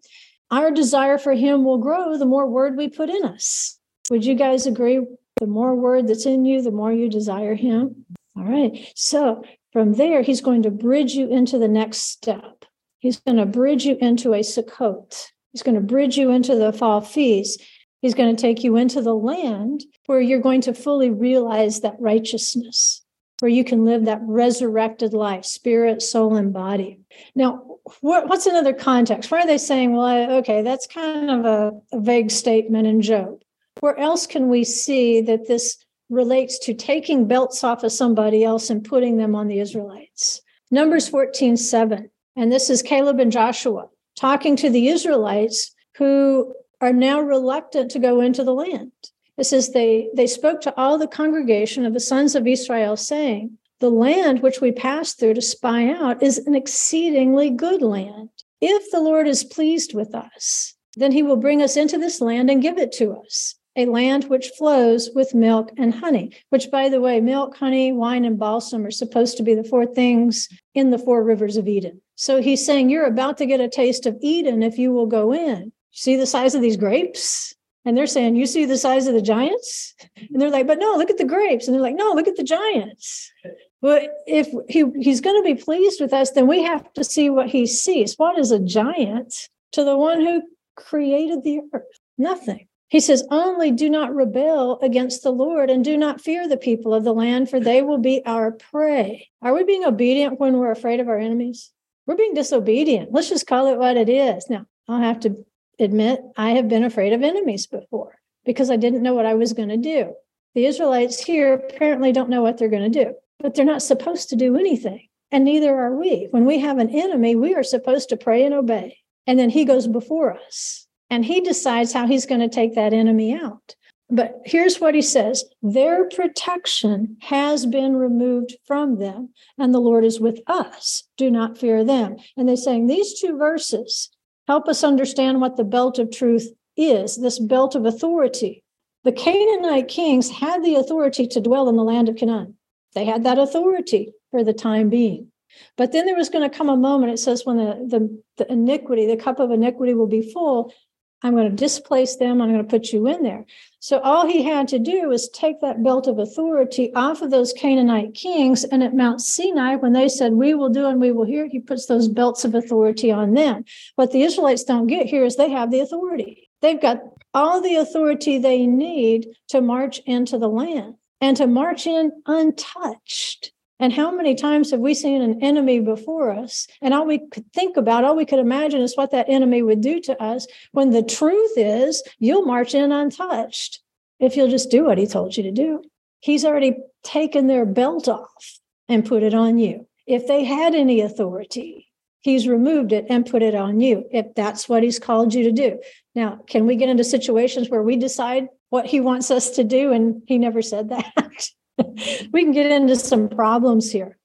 Our 0.50 0.72
desire 0.72 1.18
for 1.18 1.34
him 1.34 1.64
will 1.64 1.78
grow 1.78 2.18
the 2.18 2.26
more 2.26 2.46
word 2.46 2.76
we 2.76 2.88
put 2.88 3.10
in 3.10 3.24
us. 3.24 3.78
Would 4.10 4.24
you 4.24 4.34
guys 4.34 4.66
agree? 4.66 5.00
The 5.36 5.46
more 5.46 5.74
word 5.76 6.08
that's 6.08 6.26
in 6.26 6.44
you, 6.44 6.62
the 6.62 6.72
more 6.72 6.92
you 6.92 7.08
desire 7.08 7.54
him. 7.54 8.04
All 8.36 8.44
right. 8.44 8.92
So 8.96 9.44
from 9.72 9.94
there, 9.94 10.22
he's 10.22 10.40
going 10.40 10.62
to 10.62 10.70
bridge 10.70 11.14
you 11.14 11.28
into 11.28 11.58
the 11.58 11.68
next 11.68 11.98
step. 11.98 12.64
He's 12.98 13.20
going 13.20 13.38
to 13.38 13.46
bridge 13.46 13.84
you 13.84 13.96
into 14.00 14.34
a 14.34 14.40
Sukkot. 14.40 15.26
He's 15.52 15.62
going 15.62 15.74
to 15.74 15.80
bridge 15.80 16.16
you 16.16 16.30
into 16.30 16.54
the 16.56 16.72
fall 16.72 17.00
feast. 17.00 17.62
He's 18.02 18.14
going 18.14 18.34
to 18.34 18.40
take 18.40 18.64
you 18.64 18.76
into 18.76 19.02
the 19.02 19.14
land 19.14 19.84
where 20.06 20.20
you're 20.20 20.40
going 20.40 20.62
to 20.62 20.74
fully 20.74 21.10
realize 21.10 21.80
that 21.80 21.96
righteousness, 21.98 23.02
where 23.40 23.50
you 23.50 23.64
can 23.64 23.84
live 23.84 24.06
that 24.06 24.20
resurrected 24.22 25.12
life, 25.12 25.44
spirit, 25.44 26.02
soul, 26.02 26.36
and 26.36 26.52
body. 26.52 27.00
Now, 27.34 27.78
what, 28.00 28.28
what's 28.28 28.46
another 28.46 28.72
context? 28.72 29.30
Why 29.30 29.40
are 29.40 29.46
they 29.46 29.58
saying, 29.58 29.92
well, 29.92 30.06
I, 30.06 30.20
okay, 30.38 30.62
that's 30.62 30.86
kind 30.86 31.30
of 31.30 31.44
a, 31.44 31.72
a 31.92 32.00
vague 32.00 32.30
statement 32.30 32.86
in 32.86 33.02
Job? 33.02 33.42
Where 33.80 33.98
else 33.98 34.26
can 34.26 34.48
we 34.48 34.64
see 34.64 35.20
that 35.22 35.46
this 35.46 35.76
relates 36.10 36.58
to 36.58 36.74
taking 36.74 37.26
belts 37.26 37.62
off 37.64 37.84
of 37.84 37.92
somebody 37.92 38.44
else 38.44 38.68
and 38.68 38.84
putting 38.84 39.16
them 39.16 39.34
on 39.34 39.46
the 39.46 39.60
Israelites. 39.60 40.42
Numbers 40.70 41.08
14, 41.08 41.56
7. 41.56 42.10
And 42.36 42.52
this 42.52 42.68
is 42.68 42.82
Caleb 42.82 43.20
and 43.20 43.32
Joshua 43.32 43.86
talking 44.16 44.56
to 44.56 44.68
the 44.68 44.88
Israelites 44.88 45.74
who 45.96 46.54
are 46.80 46.92
now 46.92 47.20
reluctant 47.20 47.90
to 47.92 47.98
go 47.98 48.20
into 48.20 48.44
the 48.44 48.54
land. 48.54 48.92
It 49.38 49.44
says 49.44 49.70
they, 49.70 50.08
they 50.14 50.26
spoke 50.26 50.60
to 50.62 50.74
all 50.76 50.98
the 50.98 51.06
congregation 51.06 51.86
of 51.86 51.94
the 51.94 52.00
sons 52.00 52.34
of 52.34 52.46
Israel, 52.46 52.96
saying, 52.96 53.56
The 53.78 53.90
land 53.90 54.42
which 54.42 54.60
we 54.60 54.72
passed 54.72 55.18
through 55.18 55.34
to 55.34 55.42
spy 55.42 55.90
out 55.90 56.22
is 56.22 56.38
an 56.38 56.54
exceedingly 56.54 57.50
good 57.50 57.80
land. 57.80 58.30
If 58.60 58.90
the 58.90 59.00
Lord 59.00 59.26
is 59.26 59.44
pleased 59.44 59.94
with 59.94 60.14
us, 60.14 60.74
then 60.96 61.12
he 61.12 61.22
will 61.22 61.36
bring 61.36 61.62
us 61.62 61.76
into 61.76 61.96
this 61.96 62.20
land 62.20 62.50
and 62.50 62.60
give 62.60 62.76
it 62.76 62.92
to 62.92 63.12
us 63.12 63.54
a 63.76 63.86
land 63.86 64.24
which 64.24 64.48
flows 64.58 65.10
with 65.14 65.34
milk 65.34 65.70
and 65.76 65.94
honey, 65.94 66.36
which, 66.50 66.70
by 66.70 66.88
the 66.88 67.00
way, 67.00 67.20
milk, 67.20 67.56
honey, 67.56 67.92
wine, 67.92 68.24
and 68.24 68.38
balsam 68.38 68.84
are 68.84 68.90
supposed 68.90 69.36
to 69.36 69.42
be 69.42 69.54
the 69.54 69.64
four 69.64 69.86
things 69.86 70.48
in 70.74 70.90
the 70.90 70.98
four 70.98 71.22
rivers 71.22 71.56
of 71.56 71.68
Eden. 71.68 72.00
So 72.16 72.42
he's 72.42 72.64
saying, 72.64 72.90
You're 72.90 73.06
about 73.06 73.38
to 73.38 73.46
get 73.46 73.60
a 73.60 73.68
taste 73.68 74.06
of 74.06 74.18
Eden 74.20 74.62
if 74.62 74.78
you 74.78 74.92
will 74.92 75.06
go 75.06 75.32
in. 75.32 75.72
See 75.92 76.16
the 76.16 76.26
size 76.26 76.54
of 76.54 76.62
these 76.62 76.76
grapes? 76.76 77.54
And 77.84 77.96
they're 77.96 78.06
saying, 78.06 78.36
You 78.36 78.46
see 78.46 78.66
the 78.66 78.76
size 78.76 79.06
of 79.06 79.14
the 79.14 79.22
giants? 79.22 79.94
And 80.16 80.40
they're 80.40 80.50
like, 80.50 80.66
But 80.66 80.78
no, 80.78 80.94
look 80.96 81.10
at 81.10 81.18
the 81.18 81.24
grapes. 81.24 81.66
And 81.66 81.74
they're 81.74 81.82
like, 81.82 81.96
No, 81.96 82.12
look 82.12 82.28
at 82.28 82.36
the 82.36 82.44
giants. 82.44 83.32
But 83.80 84.10
if 84.26 84.48
he, 84.68 84.84
he's 84.98 85.20
going 85.20 85.42
to 85.42 85.54
be 85.54 85.60
pleased 85.60 86.00
with 86.00 86.12
us, 86.12 86.32
then 86.32 86.46
we 86.46 86.62
have 86.62 86.92
to 86.92 87.04
see 87.04 87.30
what 87.30 87.48
he 87.48 87.66
sees. 87.66 88.14
What 88.16 88.38
is 88.38 88.50
a 88.50 88.58
giant 88.58 89.48
to 89.72 89.84
the 89.84 89.96
one 89.96 90.20
who 90.20 90.42
created 90.76 91.42
the 91.42 91.60
earth? 91.72 91.84
Nothing. 92.18 92.66
He 92.90 92.98
says, 92.98 93.24
Only 93.30 93.70
do 93.70 93.88
not 93.88 94.14
rebel 94.14 94.80
against 94.82 95.22
the 95.22 95.30
Lord 95.30 95.70
and 95.70 95.84
do 95.84 95.96
not 95.96 96.20
fear 96.20 96.48
the 96.48 96.56
people 96.56 96.92
of 96.92 97.04
the 97.04 97.14
land, 97.14 97.48
for 97.48 97.60
they 97.60 97.82
will 97.82 97.98
be 97.98 98.20
our 98.26 98.50
prey. 98.50 99.28
Are 99.40 99.54
we 99.54 99.62
being 99.62 99.84
obedient 99.84 100.40
when 100.40 100.58
we're 100.58 100.72
afraid 100.72 100.98
of 100.98 101.08
our 101.08 101.18
enemies? 101.18 101.70
We're 102.06 102.16
being 102.16 102.34
disobedient. 102.34 103.12
Let's 103.12 103.28
just 103.28 103.46
call 103.46 103.68
it 103.68 103.78
what 103.78 103.96
it 103.96 104.08
is. 104.08 104.50
Now, 104.50 104.66
I'll 104.88 105.00
have 105.00 105.20
to 105.20 105.46
admit, 105.78 106.20
I 106.36 106.50
have 106.50 106.68
been 106.68 106.82
afraid 106.82 107.12
of 107.12 107.22
enemies 107.22 107.68
before 107.68 108.18
because 108.44 108.70
I 108.70 108.76
didn't 108.76 109.04
know 109.04 109.14
what 109.14 109.26
I 109.26 109.34
was 109.34 109.52
going 109.52 109.68
to 109.68 109.76
do. 109.76 110.12
The 110.56 110.66
Israelites 110.66 111.22
here 111.22 111.54
apparently 111.54 112.10
don't 112.10 112.28
know 112.28 112.42
what 112.42 112.58
they're 112.58 112.68
going 112.68 112.90
to 112.90 113.04
do, 113.04 113.14
but 113.38 113.54
they're 113.54 113.64
not 113.64 113.82
supposed 113.82 114.30
to 114.30 114.36
do 114.36 114.56
anything. 114.56 115.06
And 115.30 115.44
neither 115.44 115.72
are 115.72 115.94
we. 115.94 116.26
When 116.32 116.44
we 116.44 116.58
have 116.58 116.78
an 116.78 116.90
enemy, 116.90 117.36
we 117.36 117.54
are 117.54 117.62
supposed 117.62 118.08
to 118.08 118.16
pray 118.16 118.42
and 118.42 118.52
obey. 118.52 118.98
And 119.28 119.38
then 119.38 119.50
he 119.50 119.64
goes 119.64 119.86
before 119.86 120.36
us 120.36 120.88
and 121.10 121.24
he 121.24 121.40
decides 121.40 121.92
how 121.92 122.06
he's 122.06 122.26
going 122.26 122.40
to 122.40 122.48
take 122.48 122.74
that 122.74 122.92
enemy 122.92 123.34
out. 123.34 123.74
But 124.12 124.40
here's 124.44 124.80
what 124.80 124.94
he 124.94 125.02
says 125.02 125.44
their 125.62 126.08
protection 126.08 127.16
has 127.20 127.66
been 127.66 127.94
removed 127.96 128.56
from 128.66 128.98
them, 128.98 129.30
and 129.58 129.72
the 129.72 129.80
Lord 129.80 130.04
is 130.04 130.20
with 130.20 130.40
us. 130.46 131.04
Do 131.16 131.30
not 131.30 131.58
fear 131.58 131.84
them. 131.84 132.16
And 132.36 132.48
they're 132.48 132.56
saying 132.56 132.86
these 132.86 133.20
two 133.20 133.36
verses 133.36 134.10
help 134.48 134.68
us 134.68 134.82
understand 134.82 135.40
what 135.40 135.56
the 135.56 135.64
belt 135.64 135.98
of 135.98 136.10
truth 136.10 136.50
is 136.76 137.16
this 137.20 137.38
belt 137.38 137.74
of 137.74 137.84
authority. 137.84 138.64
The 139.04 139.12
Canaanite 139.12 139.88
kings 139.88 140.28
had 140.30 140.62
the 140.62 140.74
authority 140.74 141.26
to 141.28 141.40
dwell 141.40 141.68
in 141.68 141.76
the 141.76 141.84
land 141.84 142.08
of 142.08 142.16
Canaan, 142.16 142.56
they 142.94 143.04
had 143.04 143.24
that 143.24 143.38
authority 143.38 144.12
for 144.30 144.42
the 144.42 144.52
time 144.52 144.88
being. 144.88 145.30
But 145.76 145.92
then 145.92 146.06
there 146.06 146.16
was 146.16 146.28
going 146.28 146.48
to 146.48 146.56
come 146.56 146.68
a 146.68 146.76
moment, 146.76 147.12
it 147.12 147.18
says, 147.18 147.44
when 147.44 147.56
the, 147.56 147.86
the, 147.88 148.22
the 148.38 148.52
iniquity, 148.52 149.06
the 149.06 149.16
cup 149.16 149.40
of 149.40 149.50
iniquity 149.50 149.94
will 149.94 150.06
be 150.06 150.32
full, 150.32 150.72
I'm 151.22 151.34
going 151.34 151.50
to 151.50 151.56
displace 151.56 152.16
them. 152.16 152.40
I'm 152.40 152.50
going 152.50 152.64
to 152.64 152.70
put 152.70 152.92
you 152.92 153.06
in 153.06 153.22
there. 153.22 153.44
So 153.78 154.00
all 154.00 154.26
he 154.26 154.42
had 154.42 154.68
to 154.68 154.78
do 154.78 155.08
was 155.08 155.28
take 155.28 155.60
that 155.60 155.82
belt 155.82 156.06
of 156.06 156.18
authority 156.18 156.92
off 156.94 157.22
of 157.22 157.30
those 157.30 157.52
Canaanite 157.52 158.14
kings. 158.14 158.64
And 158.64 158.82
at 158.82 158.94
Mount 158.94 159.20
Sinai, 159.20 159.76
when 159.76 159.92
they 159.92 160.08
said, 160.08 160.32
We 160.32 160.54
will 160.54 160.68
do 160.70 160.86
and 160.86 161.00
we 161.00 161.12
will 161.12 161.24
hear, 161.24 161.46
he 161.46 161.60
puts 161.60 161.86
those 161.86 162.08
belts 162.08 162.44
of 162.44 162.54
authority 162.54 163.10
on 163.10 163.34
them. 163.34 163.64
What 163.96 164.12
the 164.12 164.22
Israelites 164.22 164.64
don't 164.64 164.86
get 164.86 165.06
here 165.06 165.24
is 165.24 165.36
they 165.36 165.50
have 165.50 165.70
the 165.70 165.80
authority. 165.80 166.50
They've 166.62 166.80
got 166.80 167.00
all 167.32 167.60
the 167.60 167.76
authority 167.76 168.38
they 168.38 168.66
need 168.66 169.28
to 169.48 169.60
march 169.60 170.00
into 170.06 170.38
the 170.38 170.48
land 170.48 170.94
and 171.20 171.36
to 171.36 171.46
march 171.46 171.86
in 171.86 172.12
untouched. 172.26 173.52
And 173.80 173.94
how 173.94 174.10
many 174.10 174.34
times 174.34 174.70
have 174.70 174.80
we 174.80 174.92
seen 174.92 175.22
an 175.22 175.42
enemy 175.42 175.80
before 175.80 176.30
us? 176.30 176.66
And 176.82 176.92
all 176.92 177.06
we 177.06 177.18
could 177.30 177.50
think 177.54 177.78
about, 177.78 178.04
all 178.04 178.14
we 178.14 178.26
could 178.26 178.38
imagine 178.38 178.82
is 178.82 178.94
what 178.94 179.10
that 179.12 179.30
enemy 179.30 179.62
would 179.62 179.80
do 179.80 180.00
to 180.00 180.22
us 180.22 180.46
when 180.72 180.90
the 180.90 181.02
truth 181.02 181.52
is 181.56 182.02
you'll 182.18 182.44
march 182.44 182.74
in 182.74 182.92
untouched 182.92 183.80
if 184.18 184.36
you'll 184.36 184.50
just 184.50 184.70
do 184.70 184.84
what 184.84 184.98
he 184.98 185.06
told 185.06 185.34
you 185.34 185.42
to 185.44 185.50
do. 185.50 185.82
He's 186.20 186.44
already 186.44 186.76
taken 187.02 187.46
their 187.46 187.64
belt 187.64 188.06
off 188.06 188.58
and 188.86 189.06
put 189.06 189.22
it 189.22 189.32
on 189.32 189.58
you. 189.58 189.88
If 190.06 190.26
they 190.26 190.44
had 190.44 190.74
any 190.74 191.00
authority, 191.00 191.88
he's 192.20 192.46
removed 192.46 192.92
it 192.92 193.06
and 193.08 193.24
put 193.24 193.42
it 193.42 193.54
on 193.54 193.80
you 193.80 194.04
if 194.12 194.26
that's 194.34 194.68
what 194.68 194.82
he's 194.82 194.98
called 194.98 195.32
you 195.32 195.44
to 195.44 195.52
do. 195.52 195.80
Now, 196.14 196.40
can 196.46 196.66
we 196.66 196.76
get 196.76 196.90
into 196.90 197.04
situations 197.04 197.70
where 197.70 197.82
we 197.82 197.96
decide 197.96 198.48
what 198.68 198.84
he 198.84 199.00
wants 199.00 199.30
us 199.30 199.50
to 199.52 199.64
do 199.64 199.90
and 199.90 200.22
he 200.26 200.36
never 200.36 200.60
said 200.60 200.90
that? 200.90 201.48
we 202.32 202.42
can 202.42 202.52
get 202.52 202.70
into 202.70 202.96
some 202.96 203.28
problems 203.28 203.90
here. 203.90 204.18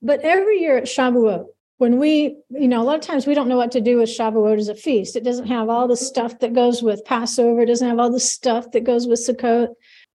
But 0.00 0.20
every 0.20 0.60
year 0.60 0.78
at 0.78 0.84
Shavuot, 0.84 1.46
when 1.78 1.98
we, 1.98 2.36
you 2.50 2.68
know, 2.68 2.80
a 2.80 2.84
lot 2.84 2.96
of 2.96 3.00
times 3.00 3.26
we 3.26 3.34
don't 3.34 3.48
know 3.48 3.56
what 3.56 3.72
to 3.72 3.80
do 3.80 3.98
with 3.98 4.08
Shavuot 4.08 4.58
as 4.58 4.68
a 4.68 4.74
feast. 4.74 5.16
It 5.16 5.24
doesn't 5.24 5.48
have 5.48 5.68
all 5.68 5.88
the 5.88 5.96
stuff 5.96 6.38
that 6.40 6.54
goes 6.54 6.82
with 6.82 7.04
Passover, 7.04 7.62
it 7.62 7.66
doesn't 7.66 7.88
have 7.88 7.98
all 7.98 8.12
the 8.12 8.20
stuff 8.20 8.70
that 8.72 8.84
goes 8.84 9.06
with 9.06 9.18
Sukkot. 9.18 9.68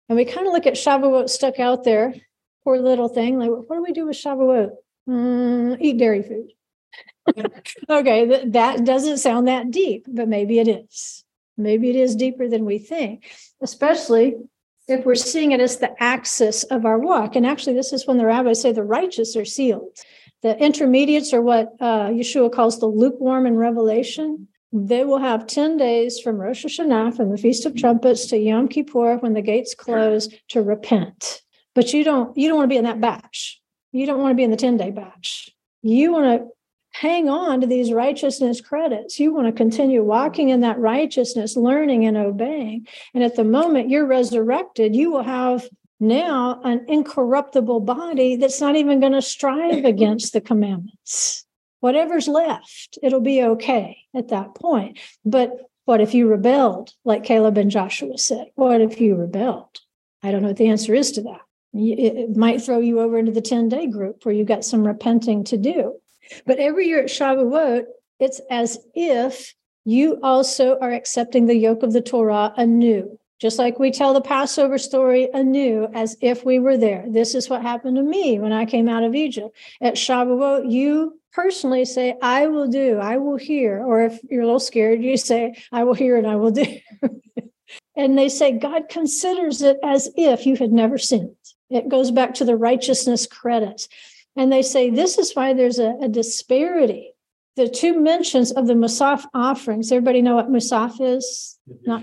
And 0.08 0.16
we 0.16 0.24
kind 0.24 0.46
of 0.46 0.52
look 0.52 0.66
at 0.66 0.74
Shavuot 0.74 1.30
stuck 1.30 1.61
out 1.61 1.85
there, 1.85 2.14
poor 2.64 2.78
little 2.78 3.08
thing. 3.08 3.38
Like, 3.38 3.50
what 3.50 3.76
do 3.76 3.82
we 3.82 3.92
do 3.92 4.06
with 4.06 4.16
Shavuot? 4.16 4.70
Mm, 5.08 5.78
eat 5.80 5.98
dairy 5.98 6.22
food. 6.22 6.52
okay, 7.88 8.26
th- 8.26 8.52
that 8.52 8.85
doesn't 8.85 9.18
sound 9.18 9.48
that 9.48 9.70
deep, 9.70 10.06
but 10.08 10.28
maybe 10.28 10.58
it 10.58 10.68
is. 10.68 11.24
Maybe 11.56 11.90
it 11.90 11.96
is 11.96 12.16
deeper 12.16 12.48
than 12.48 12.64
we 12.64 12.78
think, 12.78 13.30
especially 13.61 14.35
if 14.88 15.05
we're 15.05 15.14
seeing 15.14 15.53
it 15.53 15.61
as 15.61 15.79
the 15.79 15.95
axis 16.03 16.64
of 16.64 16.85
our 16.85 16.99
walk. 16.99 17.37
And 17.37 17.47
actually, 17.47 17.75
this 17.75 17.92
is 17.92 18.07
when 18.07 18.18
the 18.18 18.27
rabbis 18.27 18.61
say 18.61 18.73
the 18.73 18.83
righteous 18.83 19.37
are 19.37 19.45
sealed. 19.45 19.97
The 20.42 20.59
intermediates 20.59 21.33
are 21.33 21.40
what 21.40 21.75
uh, 21.81 22.09
Yeshua 22.09 22.53
calls 22.53 22.81
the 22.81 22.87
lukewarm 22.87 23.47
in 23.47 23.57
Revelation. 23.57 24.49
they 24.73 25.05
will 25.05 25.18
have 25.18 25.47
10 25.47 25.77
days 25.77 26.18
from 26.18 26.37
Rosh 26.37 26.64
Hashanah, 26.64 27.16
from 27.16 27.31
the 27.31 27.38
Feast 27.38 27.64
of 27.66 27.77
Trumpets 27.77 28.27
to 28.27 28.38
Yom 28.38 28.68
Kippur, 28.68 29.18
when 29.18 29.35
the 29.35 29.42
gates 29.42 29.75
close, 29.75 30.29
to 30.49 30.62
repent. 30.62 31.42
But 31.75 31.92
you 31.92 32.05
don't 32.05 32.37
you 32.37 32.49
don't 32.49 32.59
want 32.59 32.68
to 32.68 32.75
be 32.75 32.79
in 32.79 32.85
that 32.85 33.01
batch. 33.01 33.61
You 33.92 34.07
don't 34.07 34.21
want 34.21 34.33
to 34.33 34.37
be 34.37 34.42
in 34.42 34.51
the 34.51 34.57
10 34.57 34.77
day 34.77 34.90
batch. 34.90 35.51
You 35.83 36.12
want 36.12 36.40
to 36.40 36.49
hang 36.92 37.28
on 37.28 37.61
to 37.61 37.66
these 37.66 37.92
righteousness 37.92 38.61
credits. 38.61 39.18
You 39.18 39.35
want 39.35 39.46
to 39.46 39.52
continue 39.52 40.05
walking 40.05 40.50
in 40.50 40.61
that 40.61 40.78
righteousness, 40.78 41.57
learning 41.57 42.05
and 42.05 42.16
obeying. 42.16 42.87
And 43.14 43.24
at 43.24 43.37
the 43.37 43.44
moment 43.44 43.90
you're 43.90 44.07
resurrected, 44.07 44.94
you 44.94 45.11
will 45.11 45.22
have 45.22 45.68
now 45.98 46.61
an 46.64 46.85
incorruptible 46.88 47.81
body 47.81 48.37
that's 48.37 48.61
not 48.61 48.76
even 48.76 49.00
going 49.00 49.12
to 49.12 49.22
strive 49.22 49.85
against 49.85 50.33
the 50.33 50.40
commandments. 50.40 51.46
Whatever's 51.81 52.28
left, 52.28 52.98
it'll 53.02 53.20
be 53.20 53.42
okay 53.42 53.98
at 54.14 54.28
that 54.28 54.55
point. 54.55 54.98
But 55.24 55.52
what 55.85 56.00
if 56.00 56.14
you 56.14 56.28
rebelled, 56.28 56.92
like 57.05 57.24
Caleb 57.24 57.59
and 57.59 57.70
Joshua 57.70 58.18
said? 58.18 58.46
What 58.55 58.81
if 58.81 59.00
you 59.00 59.16
rebelled? 59.16 59.81
I 60.22 60.31
don't 60.31 60.42
know 60.42 60.48
what 60.48 60.59
the 60.59 60.68
answer 60.68 60.94
is 60.94 61.12
to 61.12 61.22
that. 61.22 61.40
It 61.74 62.37
might 62.37 62.62
throw 62.62 62.78
you 62.78 63.00
over 63.00 63.18
into 63.18 63.33
the 63.33 63.40
10 63.40 63.68
day 63.68 63.87
group 63.87 64.24
where 64.24 64.35
you've 64.35 64.46
got 64.46 64.64
some 64.64 64.87
repenting 64.87 65.42
to 65.44 65.57
do. 65.57 65.94
But 66.47 66.59
every 66.59 66.87
year 66.87 67.01
at 67.01 67.09
Shavuot, 67.09 67.85
it's 68.18 68.40
as 68.51 68.79
if 68.95 69.55
you 69.85 70.18
also 70.23 70.79
are 70.79 70.92
accepting 70.92 71.47
the 71.47 71.57
yoke 71.57 71.83
of 71.83 71.92
the 71.92 72.01
Torah 72.01 72.55
anew. 72.57 73.18
Just 73.40 73.59
like 73.59 73.81
we 73.81 73.90
tell 73.90 74.14
the 74.14 74.21
Passover 74.21 74.79
story 74.79 75.29
anew 75.35 75.88
as 75.95 76.16
if 76.21 76.45
we 76.45 76.61
were 76.61 76.77
there. 76.77 77.05
This 77.09 77.35
is 77.35 77.51
what 77.51 77.62
happened 77.62 77.97
to 77.97 78.03
me 78.03 78.38
when 78.38 78.53
I 78.53 78.64
came 78.64 78.88
out 78.88 79.03
of 79.03 79.16
Egypt. 79.16 79.57
At 79.81 79.95
Shavuot, 79.95 80.71
you 80.71 81.18
personally 81.33 81.85
say, 81.85 82.14
I 82.23 82.47
will 82.47 82.68
do, 82.68 82.99
I 82.99 83.16
will 83.16 83.37
hear. 83.37 83.83
Or 83.83 84.05
if 84.05 84.21
you're 84.31 84.42
a 84.42 84.47
little 84.47 84.61
scared, 84.61 85.03
you 85.03 85.16
say, 85.16 85.57
I 85.73 85.83
will 85.83 85.95
hear 85.95 86.16
and 86.16 86.27
I 86.27 86.37
will 86.37 86.53
do. 86.53 86.64
and 87.97 88.16
they 88.16 88.29
say, 88.29 88.53
God 88.53 88.88
considers 88.88 89.61
it 89.61 89.79
as 89.83 90.09
if 90.16 90.47
you 90.47 90.55
had 90.55 90.71
never 90.71 90.97
sinned. 90.97 91.35
It 91.68 91.88
goes 91.88 92.12
back 92.12 92.35
to 92.35 92.45
the 92.45 92.57
righteousness 92.57 93.27
credits. 93.27 93.88
And 94.37 94.53
they 94.53 94.62
say 94.62 94.90
this 94.90 95.18
is 95.18 95.35
why 95.35 95.53
there's 95.53 95.79
a, 95.79 95.95
a 96.01 96.09
disparity. 96.09 97.12
The 97.57 97.68
two 97.68 98.01
mentions 98.01 98.51
of 98.51 98.66
the 98.66 98.73
Musaf 98.75 99.25
offerings, 99.35 99.92
everybody 99.92 100.23
know 100.23 100.37
what 100.37 100.51
Musaf 100.51 101.01
is? 101.01 101.59
Not 101.85 102.03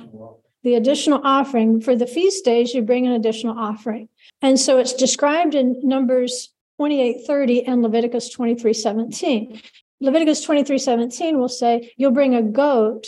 the 0.63 0.76
additional 0.76 1.22
offering 1.24 1.82
for 1.82 1.96
the 1.96 2.06
feast 2.06 2.46
days, 2.46 2.74
you 2.74 2.82
bring 2.82 3.08
an 3.08 3.13
additional 3.13 3.58
offering. 3.58 4.10
And 4.42 4.60
so 4.60 4.78
it's 4.78 4.94
described 4.94 5.56
in 5.56 5.80
Numbers 5.84 6.54
28 6.78 7.26
30 7.26 7.65
and 7.65 7.82
Leviticus 7.82 8.30
23 8.30 8.74
17. 8.74 9.62
Leviticus 10.02 10.42
23 10.44 10.78
17 10.78 11.39
will 11.39 11.50
say, 11.50 11.92
You'll 11.98 12.12
bring 12.12 12.36
a 12.36 12.42
goat 12.42 13.08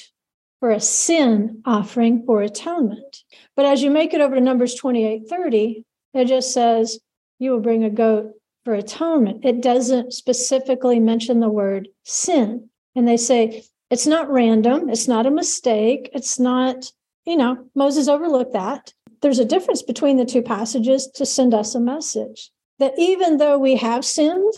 for 0.60 0.72
a 0.72 0.80
sin 0.80 1.62
offering 1.66 2.26
for 2.26 2.42
atonement. 2.42 3.24
But 3.56 3.66
as 3.66 3.82
you 3.82 3.90
make 3.92 4.14
it 4.14 4.22
over 4.22 4.36
to 4.36 4.42
Numbers 4.42 4.76
28 4.76 5.28
30, 5.30 5.86
it 6.14 6.26
just 6.26 6.54
says, 6.54 7.00
You 7.40 7.52
will 7.52 7.62
bring 7.62 7.84
a 7.84 7.90
goat 7.90 8.34
for 8.64 8.74
atonement. 8.74 9.46
It 9.46 9.62
doesn't 9.62 10.14
specifically 10.14 11.00
mention 11.00 11.40
the 11.40 11.50
word 11.50 11.90
sin. 12.04 12.70
And 12.96 13.08
they 13.08 13.18
say, 13.18 13.64
It's 13.90 14.08
not 14.08 14.30
random, 14.30 14.90
it's 14.90 15.08
not 15.08 15.26
a 15.26 15.32
mistake, 15.32 16.10
it's 16.14 16.40
not 16.40 16.92
you 17.26 17.38
know, 17.38 17.66
Moses 17.76 18.08
overlooked 18.08 18.54
that. 18.54 18.94
There's 19.22 19.40
a 19.40 19.46
difference 19.46 19.84
between 19.84 20.18
the 20.18 20.26
two 20.26 20.42
passages 20.42 21.08
to 21.16 21.26
send 21.26 21.54
us 21.54 21.76
a 21.76 21.80
message 21.80 22.52
that 22.80 22.94
even 22.98 23.38
though 23.38 23.58
we 23.58 23.76
have 23.76 24.04
sinned 24.04 24.54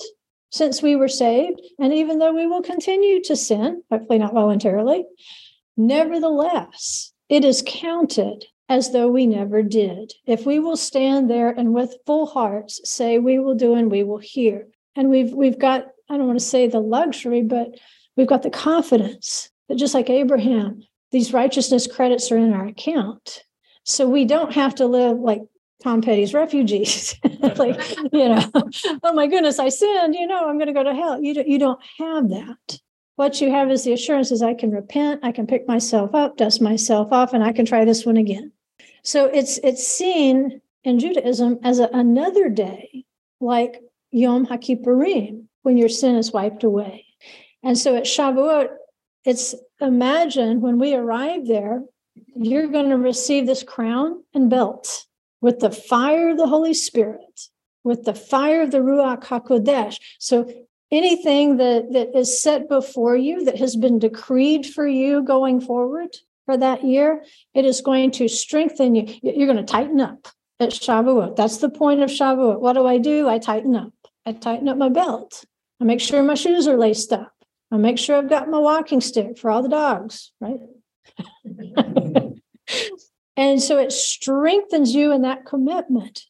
since 0.51 0.81
we 0.81 0.95
were 0.95 1.09
saved, 1.09 1.59
and 1.79 1.91
even 1.91 2.19
though 2.19 2.33
we 2.33 2.47
will 2.47 2.61
continue 2.61 3.21
to 3.23 3.35
sin, 3.35 3.83
hopefully 3.91 4.19
not 4.19 4.33
voluntarily, 4.33 5.03
nevertheless, 5.75 7.11
it 7.27 7.43
is 7.43 7.63
counted 7.65 8.45
as 8.73 8.91
though 8.91 9.07
we 9.07 9.27
never 9.27 9.61
did. 9.61 10.13
If 10.25 10.47
we 10.47 10.57
will 10.57 10.75
stand 10.75 11.29
there 11.29 11.49
and 11.49 11.75
with 11.75 11.95
full 12.07 12.25
hearts 12.25 12.81
say 12.83 13.19
we 13.19 13.37
will 13.37 13.53
do 13.53 13.75
and 13.75 13.91
we 13.91 14.03
will 14.03 14.17
hear. 14.17 14.67
And 14.95 15.11
we've 15.11 15.31
we've 15.31 15.59
got, 15.59 15.85
I 16.09 16.17
don't 16.17 16.25
want 16.25 16.39
to 16.39 16.45
say 16.45 16.67
the 16.67 16.79
luxury, 16.79 17.43
but 17.43 17.67
we've 18.17 18.27
got 18.27 18.41
the 18.41 18.49
confidence 18.49 19.51
that 19.69 19.77
just 19.77 19.93
like 19.93 20.09
Abraham, 20.09 20.81
these 21.11 21.33
righteousness 21.33 21.85
credits 21.85 22.31
are 22.31 22.37
in 22.37 22.51
our 22.51 22.65
account. 22.65 23.43
So 23.83 24.09
we 24.09 24.25
don't 24.25 24.53
have 24.53 24.73
to 24.75 24.87
live 24.87 25.19
like 25.19 25.41
Tom 25.83 26.01
Petty's 26.01 26.33
refugees. 26.33 27.15
like, 27.57 27.79
you 28.11 28.29
know, 28.29 28.43
oh 29.03 29.13
my 29.13 29.27
goodness, 29.27 29.59
I 29.59 29.69
sinned, 29.69 30.15
you 30.15 30.25
know, 30.25 30.49
I'm 30.49 30.57
going 30.57 30.67
to 30.67 30.73
go 30.73 30.83
to 30.83 30.95
hell. 30.95 31.21
You 31.21 31.35
don't, 31.35 31.47
you 31.47 31.59
don't 31.59 31.79
have 31.99 32.29
that. 32.29 32.79
What 33.17 33.39
you 33.39 33.51
have 33.51 33.69
is 33.69 33.83
the 33.83 33.93
assurance 33.93 34.31
is 34.31 34.41
I 34.41 34.55
can 34.55 34.71
repent, 34.71 35.19
I 35.21 35.31
can 35.31 35.45
pick 35.45 35.67
myself 35.67 36.15
up, 36.15 36.37
dust 36.37 36.59
myself 36.59 37.11
off, 37.11 37.33
and 37.33 37.43
I 37.43 37.51
can 37.51 37.67
try 37.67 37.85
this 37.85 38.03
one 38.03 38.17
again. 38.17 38.51
So 39.03 39.25
it's 39.25 39.57
it's 39.63 39.85
seen 39.85 40.61
in 40.83 40.99
Judaism 40.99 41.59
as 41.63 41.79
a, 41.79 41.89
another 41.93 42.49
day, 42.49 43.05
like 43.39 43.81
Yom 44.11 44.47
HaKippurim, 44.47 45.45
when 45.63 45.77
your 45.77 45.89
sin 45.89 46.15
is 46.15 46.31
wiped 46.31 46.63
away. 46.63 47.05
And 47.61 47.77
so 47.77 47.95
at 47.95 48.03
Shavuot, 48.03 48.69
it's 49.25 49.55
imagine 49.81 50.61
when 50.61 50.79
we 50.79 50.93
arrive 50.93 51.47
there, 51.47 51.83
you're 52.35 52.67
going 52.67 52.89
to 52.89 52.97
receive 52.97 53.45
this 53.45 53.63
crown 53.63 54.23
and 54.33 54.49
belt 54.49 55.05
with 55.41 55.59
the 55.59 55.71
fire 55.71 56.29
of 56.29 56.37
the 56.37 56.47
Holy 56.47 56.73
Spirit, 56.73 57.49
with 57.83 58.03
the 58.03 58.13
fire 58.13 58.61
of 58.61 58.71
the 58.71 58.79
Ruach 58.79 59.23
HaKodesh. 59.23 59.99
So 60.19 60.49
anything 60.91 61.57
that, 61.57 61.91
that 61.91 62.15
is 62.17 62.41
set 62.41 62.69
before 62.69 63.17
you 63.17 63.43
that 63.45 63.57
has 63.57 63.75
been 63.75 63.99
decreed 63.99 64.65
for 64.65 64.87
you 64.87 65.23
going 65.23 65.59
forward 65.59 66.15
for 66.45 66.57
that 66.57 66.83
year, 66.83 67.23
it 67.53 67.65
is 67.65 67.81
going 67.81 68.11
to 68.11 68.27
strengthen 68.27 68.95
you. 68.95 69.19
You're 69.21 69.51
going 69.51 69.63
to 69.63 69.71
tighten 69.71 69.99
up 69.99 70.27
at 70.59 70.69
Shavuot. 70.69 71.35
That's 71.35 71.57
the 71.57 71.69
point 71.69 72.01
of 72.01 72.09
Shavuot. 72.09 72.59
What 72.59 72.73
do 72.73 72.85
I 72.85 72.97
do? 72.97 73.27
I 73.29 73.39
tighten 73.39 73.75
up. 73.75 73.93
I 74.25 74.33
tighten 74.33 74.67
up 74.69 74.77
my 74.77 74.89
belt. 74.89 75.45
I 75.81 75.85
make 75.85 75.99
sure 75.99 76.23
my 76.23 76.35
shoes 76.35 76.67
are 76.67 76.77
laced 76.77 77.11
up. 77.11 77.33
I 77.71 77.77
make 77.77 77.97
sure 77.97 78.15
I've 78.15 78.29
got 78.29 78.49
my 78.49 78.59
walking 78.59 79.01
stick 79.01 79.37
for 79.37 79.49
all 79.49 79.63
the 79.63 79.69
dogs, 79.69 80.31
right? 80.39 80.59
and 83.35 83.61
so 83.61 83.79
it 83.79 83.91
strengthens 83.91 84.93
you 84.93 85.11
in 85.11 85.23
that 85.23 85.45
commitment. 85.45 86.21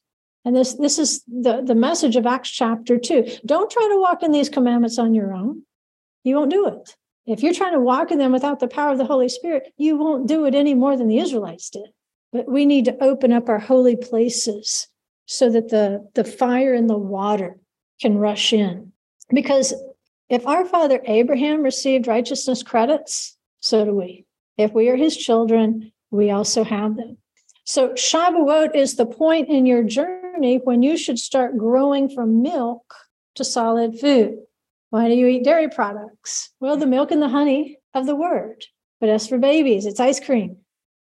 And 0.45 0.56
this 0.56 0.73
this 0.73 0.99
is 0.99 1.23
the, 1.28 1.62
the 1.62 1.76
message 1.76 2.15
of 2.15 2.26
Acts 2.26 2.49
chapter 2.49 2.97
2. 2.97 3.39
Don't 3.45 3.69
try 3.69 3.89
to 3.91 3.99
walk 3.99 4.23
in 4.23 4.32
these 4.32 4.49
commandments 4.49 4.97
on 4.97 5.13
your 5.13 5.34
own. 5.34 5.63
You 6.23 6.36
won't 6.38 6.52
do 6.52 6.67
it. 6.67 6.95
If 7.25 7.41
you're 7.41 7.53
trying 7.53 7.73
to 7.73 7.79
walk 7.79 8.12
in 8.12 8.19
them 8.19 8.31
without 8.31 8.59
the 8.59 8.67
power 8.67 8.91
of 8.91 8.97
the 8.97 9.05
Holy 9.05 9.29
Spirit, 9.29 9.73
you 9.77 9.95
won't 9.95 10.27
do 10.27 10.45
it 10.45 10.55
any 10.55 10.73
more 10.73 10.97
than 10.97 11.07
the 11.07 11.19
Israelites 11.19 11.69
did. 11.69 11.88
But 12.33 12.49
we 12.49 12.65
need 12.65 12.86
to 12.86 13.03
open 13.03 13.31
up 13.31 13.47
our 13.47 13.59
holy 13.59 13.95
places 13.95 14.88
so 15.25 15.49
that 15.49 15.69
the, 15.69 16.07
the 16.15 16.23
fire 16.23 16.73
and 16.73 16.89
the 16.89 16.97
water 16.97 17.59
can 18.01 18.17
rush 18.17 18.51
in. 18.51 18.91
Because 19.29 19.73
if 20.29 20.45
our 20.45 20.65
father 20.65 21.01
Abraham 21.05 21.63
received 21.63 22.07
righteousness 22.07 22.63
credits, 22.63 23.38
so 23.62 23.86
do 23.86 23.93
we. 23.93 24.25
If 24.57 24.73
we 24.73 24.89
are 24.89 24.95
his 24.95 25.15
children, 25.15 25.91
we 26.12 26.29
also 26.29 26.63
have 26.63 26.97
them. 26.97 27.17
So 27.65 27.89
Shavuot 27.89 28.75
is 28.75 28.95
the 28.95 29.05
point 29.05 29.47
in 29.47 29.65
your 29.65 29.83
journey 29.83 30.59
when 30.63 30.83
you 30.83 30.97
should 30.97 31.19
start 31.19 31.57
growing 31.57 32.09
from 32.09 32.41
milk 32.41 32.93
to 33.36 33.45
solid 33.45 33.99
food. 33.99 34.39
Why 34.93 35.08
do 35.08 35.15
you 35.15 35.25
eat 35.25 35.43
dairy 35.43 35.69
products? 35.69 36.51
Well, 36.60 36.77
the 36.77 36.86
milk 36.86 37.10
and 37.10 37.19
the 37.19 37.27
honey 37.27 37.79
of 37.95 38.06
the 38.06 38.15
word. 38.15 38.63
But 38.99 39.10
as 39.10 39.27
for 39.27 39.39
babies, 39.39 39.88
it's 39.88 39.99
ice 39.99 40.19
cream, 40.19 40.58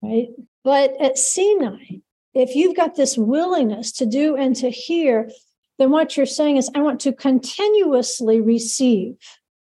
right? 0.03 0.27
But 0.63 1.01
at 1.01 1.17
Sinai, 1.17 2.01
if 2.35 2.53
you've 2.55 2.75
got 2.75 2.95
this 2.95 3.17
willingness 3.17 3.91
to 3.93 4.05
do 4.05 4.35
and 4.35 4.55
to 4.57 4.69
hear, 4.69 5.31
then 5.79 5.89
what 5.89 6.15
you're 6.15 6.27
saying 6.27 6.57
is, 6.57 6.69
I 6.75 6.81
want 6.81 6.99
to 7.01 7.11
continuously 7.11 8.39
receive 8.39 9.15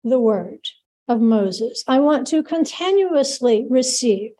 the 0.02 0.18
word 0.18 0.66
of 1.06 1.20
Moses. 1.20 1.84
I 1.86 2.00
want 2.00 2.26
to 2.26 2.42
continuously 2.42 3.64
receive 3.70 4.32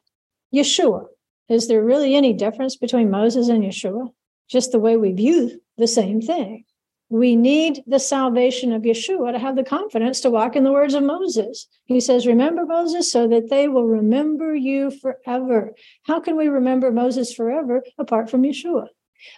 Yeshua. 0.53 1.05
Is 1.49 1.69
there 1.69 1.85
really 1.85 2.17
any 2.17 2.33
difference 2.33 2.75
between 2.75 3.09
Moses 3.09 3.49
and 3.49 3.63
Yeshua? 3.63 4.09
Just 4.49 4.73
the 4.73 4.81
way 4.81 4.97
we 4.97 5.13
view 5.13 5.61
the 5.79 5.87
same 5.87 6.21
thing. 6.21 6.65
We 7.11 7.35
need 7.35 7.83
the 7.89 7.99
salvation 7.99 8.73
of 8.73 8.83
Yeshua 8.83 9.33
to 9.33 9.39
have 9.41 9.57
the 9.57 9.65
confidence 9.65 10.21
to 10.21 10.31
walk 10.31 10.55
in 10.55 10.63
the 10.63 10.71
words 10.71 10.95
of 10.95 11.03
Moses. 11.03 11.67
He 11.87 12.01
says, 12.01 12.25
Remember 12.25 12.65
Moses 12.65 13.11
so 13.11 13.27
that 13.27 13.51
they 13.51 13.67
will 13.67 13.87
remember 13.87 14.55
you 14.55 14.93
forever. 14.93 15.73
How 16.05 16.21
can 16.21 16.37
we 16.37 16.47
remember 16.47 16.93
Moses 16.93 17.35
forever 17.35 17.83
apart 17.99 18.31
from 18.31 18.45
Yeshua? 18.45 18.87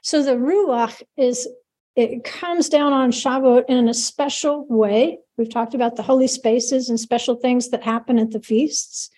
So 0.03 0.23
the 0.23 0.33
Ruach 0.33 1.03
is 1.17 1.49
it 1.97 2.25
comes 2.25 2.69
down 2.69 2.93
on 2.93 3.11
Shavuot 3.11 3.65
in 3.69 3.89
a 3.89 3.95
special 3.95 4.67
way. 4.69 5.19
We've 5.37 5.51
talked 5.51 5.75
about 5.75 5.97
the 5.97 6.03
holy 6.03 6.29
spaces 6.29 6.89
and 6.89 7.01
special 7.01 7.37
things 7.37 7.69
that 7.71 7.83
happen 7.83 8.19
at 8.19 8.31
the 8.31 8.41
feasts. 8.41 9.11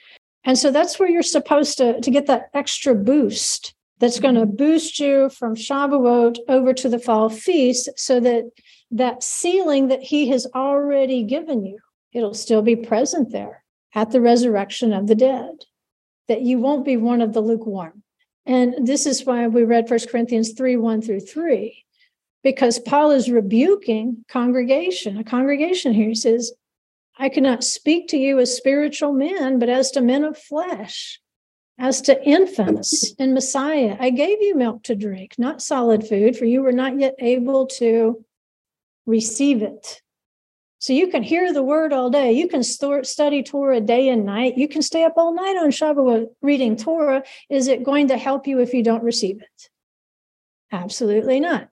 And 0.44 0.58
so 0.58 0.70
that's 0.70 0.98
where 0.98 1.08
you're 1.08 1.22
supposed 1.22 1.78
to, 1.78 2.00
to 2.00 2.10
get 2.10 2.26
that 2.26 2.50
extra 2.52 2.94
boost 2.94 3.74
that's 4.04 4.20
going 4.20 4.34
to 4.34 4.44
boost 4.44 5.00
you 5.00 5.30
from 5.30 5.56
Shavuot 5.56 6.36
over 6.46 6.74
to 6.74 6.90
the 6.90 6.98
fall 6.98 7.30
feast 7.30 7.88
so 7.96 8.20
that 8.20 8.50
that 8.90 9.22
sealing 9.22 9.88
that 9.88 10.02
he 10.02 10.28
has 10.28 10.46
already 10.54 11.22
given 11.22 11.64
you, 11.64 11.78
it'll 12.12 12.34
still 12.34 12.60
be 12.60 12.76
present 12.76 13.32
there 13.32 13.64
at 13.94 14.10
the 14.10 14.20
resurrection 14.20 14.92
of 14.92 15.06
the 15.06 15.14
dead, 15.14 15.64
that 16.28 16.42
you 16.42 16.58
won't 16.58 16.84
be 16.84 16.98
one 16.98 17.22
of 17.22 17.32
the 17.32 17.40
lukewarm. 17.40 18.02
And 18.44 18.86
this 18.86 19.06
is 19.06 19.24
why 19.24 19.46
we 19.46 19.64
read 19.64 19.88
1 19.88 20.00
Corinthians 20.10 20.52
3 20.52 20.76
1 20.76 21.00
through 21.00 21.20
3, 21.20 21.82
because 22.42 22.78
Paul 22.78 23.10
is 23.10 23.30
rebuking 23.30 24.22
congregation, 24.28 25.16
a 25.16 25.24
congregation 25.24 25.94
here. 25.94 26.08
He 26.08 26.14
says, 26.14 26.52
I 27.16 27.30
cannot 27.30 27.64
speak 27.64 28.08
to 28.08 28.18
you 28.18 28.38
as 28.38 28.54
spiritual 28.54 29.14
men, 29.14 29.58
but 29.58 29.70
as 29.70 29.92
to 29.92 30.02
men 30.02 30.24
of 30.24 30.36
flesh, 30.36 31.22
as 31.78 32.00
to 32.02 32.22
infants 32.24 33.12
in 33.14 33.34
Messiah. 33.34 33.96
I 33.98 34.10
gave 34.10 34.40
you 34.40 34.54
milk 34.54 34.84
to 34.84 34.94
drink, 34.94 35.34
not 35.38 35.62
solid 35.62 36.06
food, 36.06 36.36
for 36.36 36.44
you 36.44 36.62
were 36.62 36.72
not 36.72 36.98
yet 36.98 37.14
able 37.18 37.66
to 37.78 38.24
receive 39.06 39.62
it. 39.62 40.00
So 40.78 40.92
you 40.92 41.08
can 41.08 41.22
hear 41.22 41.52
the 41.52 41.62
word 41.62 41.92
all 41.92 42.10
day. 42.10 42.32
You 42.32 42.46
can 42.46 42.62
study 42.62 43.42
Torah 43.42 43.80
day 43.80 44.10
and 44.10 44.26
night. 44.26 44.58
You 44.58 44.68
can 44.68 44.82
stay 44.82 45.04
up 45.04 45.14
all 45.16 45.34
night 45.34 45.56
on 45.56 45.70
Shabbat 45.70 46.26
reading 46.42 46.76
Torah. 46.76 47.22
Is 47.48 47.68
it 47.68 47.84
going 47.84 48.08
to 48.08 48.18
help 48.18 48.46
you 48.46 48.60
if 48.60 48.74
you 48.74 48.82
don't 48.82 49.02
receive 49.02 49.40
it? 49.40 49.70
Absolutely 50.70 51.40
not. 51.40 51.70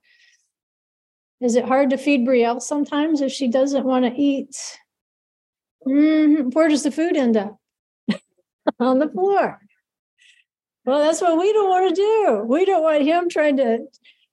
Is 1.43 1.57
it 1.57 1.65
hard 1.65 1.91
to 1.91 1.99
feed 1.99 2.27
Brielle 2.27 2.63
sometimes 2.63 3.21
if 3.21 3.33
she 3.33 3.49
doesn't 3.49 3.85
want 3.85 4.05
to 4.07 4.13
eat? 4.19 4.57
Mm-hmm. 5.87 6.51
Where 6.51 6.69
does 6.69 6.85
the 6.85 6.91
food 6.91 7.17
end 7.17 7.37
up? 7.37 7.59
on 8.81 8.99
the 8.99 9.09
floor. 9.09 9.61
Well, 10.85 10.99
that's 11.01 11.21
what 11.21 11.39
we 11.39 11.53
don't 11.53 11.69
want 11.69 11.95
to 11.95 11.95
do. 11.95 12.45
We 12.47 12.65
don't 12.65 12.83
want 12.83 13.03
him 13.03 13.29
trying 13.29 13.57
to, 13.59 13.87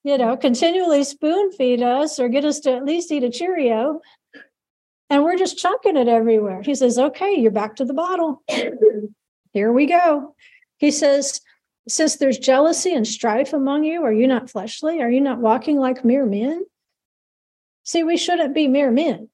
you 0.03 0.17
know, 0.17 0.35
continually 0.35 1.03
spoon 1.03 1.51
feed 1.51 1.81
us 1.81 2.19
or 2.19 2.29
get 2.29 2.45
us 2.45 2.59
to 2.61 2.73
at 2.73 2.85
least 2.85 3.11
eat 3.11 3.23
a 3.23 3.29
Cheerio 3.29 4.01
and 5.09 5.23
we're 5.23 5.37
just 5.37 5.57
chucking 5.57 5.97
it 5.97 6.07
everywhere. 6.07 6.61
He 6.61 6.75
says, 6.75 6.99
okay, 6.99 7.33
you're 7.33 7.51
back 7.51 7.75
to 7.77 7.85
the 7.85 7.93
bottle. 7.93 8.43
Here 9.53 9.71
we 9.71 9.87
go. 9.87 10.35
He 10.77 10.91
says, 10.91 11.41
since 11.87 12.17
there's 12.17 12.37
jealousy 12.37 12.93
and 12.93 13.07
strife 13.07 13.53
among 13.53 13.83
you, 13.83 14.03
are 14.03 14.13
you 14.13 14.27
not 14.27 14.49
fleshly? 14.49 15.01
Are 15.01 15.09
you 15.09 15.21
not 15.21 15.39
walking 15.39 15.79
like 15.79 16.05
mere 16.05 16.25
men? 16.25 16.63
See, 17.83 18.03
we 18.03 18.17
shouldn't 18.17 18.53
be 18.53 18.67
mere 18.67 18.91
men. 18.91 19.29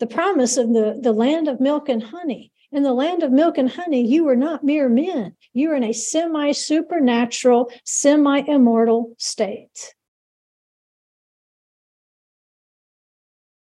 The 0.00 0.06
promise 0.06 0.56
of 0.56 0.72
the, 0.72 0.98
the 1.00 1.12
land 1.12 1.46
of 1.46 1.60
milk 1.60 1.90
and 1.90 2.02
honey. 2.02 2.50
In 2.72 2.82
the 2.82 2.94
land 2.94 3.22
of 3.22 3.30
milk 3.30 3.58
and 3.58 3.70
honey, 3.70 4.06
you 4.06 4.26
are 4.28 4.36
not 4.36 4.64
mere 4.64 4.88
men. 4.88 5.36
You 5.52 5.70
are 5.72 5.76
in 5.76 5.84
a 5.84 5.92
semi 5.92 6.52
supernatural, 6.52 7.70
semi 7.84 8.40
immortal 8.40 9.14
state. 9.18 9.94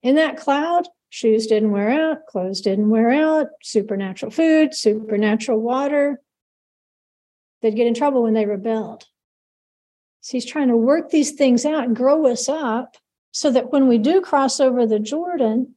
In 0.04 0.16
that 0.16 0.38
cloud, 0.38 0.88
shoes 1.10 1.48
didn't 1.48 1.72
wear 1.72 1.90
out, 1.90 2.26
clothes 2.28 2.60
didn't 2.60 2.90
wear 2.90 3.10
out, 3.10 3.48
supernatural 3.64 4.32
food, 4.32 4.74
supernatural 4.74 5.62
water. 5.62 6.22
They'd 7.62 7.76
get 7.76 7.88
in 7.88 7.94
trouble 7.94 8.24
when 8.24 8.34
they 8.34 8.46
rebelled. 8.46 9.06
So 10.22 10.34
he's 10.34 10.46
trying 10.46 10.68
to 10.68 10.78
work 10.78 11.10
these 11.10 11.32
things 11.32 11.66
out 11.66 11.86
and 11.86 11.96
grow 11.96 12.28
us 12.28 12.50
up 12.50 12.98
so 13.32 13.50
that 13.52 13.72
when 13.72 13.88
we 13.88 13.98
do 13.98 14.22
cross 14.22 14.60
over 14.60 14.86
the 14.86 15.00
Jordan, 15.00 15.76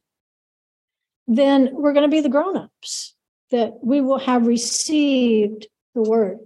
then 1.27 1.69
we're 1.71 1.93
going 1.93 2.09
to 2.09 2.13
be 2.13 2.21
the 2.21 2.29
grown-ups, 2.29 3.12
that 3.53 3.75
we 3.81 4.01
will 4.01 4.19
have 4.19 4.45
received 4.45 5.67
the 5.95 6.01
word. 6.01 6.39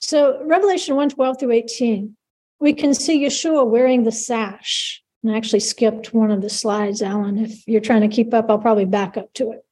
So 0.00 0.42
Revelation 0.44 0.96
1 0.96 1.10
12 1.10 1.38
through 1.38 1.52
18, 1.52 2.16
we 2.58 2.72
can 2.72 2.94
see 2.94 3.22
Yeshua 3.24 3.68
wearing 3.68 4.04
the 4.04 4.12
sash 4.12 5.02
I 5.28 5.36
actually 5.36 5.60
skipped 5.60 6.12
one 6.12 6.30
of 6.30 6.42
the 6.42 6.50
slides, 6.50 7.00
Alan. 7.00 7.38
If 7.38 7.66
you're 7.68 7.80
trying 7.80 8.00
to 8.00 8.08
keep 8.08 8.34
up, 8.34 8.50
I'll 8.50 8.58
probably 8.58 8.86
back 8.86 9.16
up 9.16 9.32
to 9.34 9.52
it. 9.52 9.64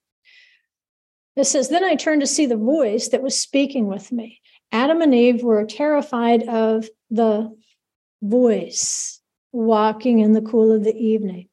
It 1.37 1.45
says, 1.45 1.69
Then 1.69 1.83
I 1.83 1.97
turned 1.97 2.21
to 2.21 2.27
see 2.27 2.47
the 2.47 2.57
voice 2.57 3.09
that 3.09 3.23
was 3.23 3.39
speaking 3.39 3.87
with 3.87 4.13
me. 4.13 4.41
Adam 4.71 5.03
and 5.03 5.15
Eve 5.15 5.43
were 5.43 5.65
terrified 5.65 6.45
of 6.45 6.89
the 7.11 7.57
voice 8.23 9.21
walking 9.51 10.21
in 10.21 10.33
the 10.33 10.43
cool 10.43 10.71
of 10.71 10.85
the 10.85 10.97
evening. 10.97 11.49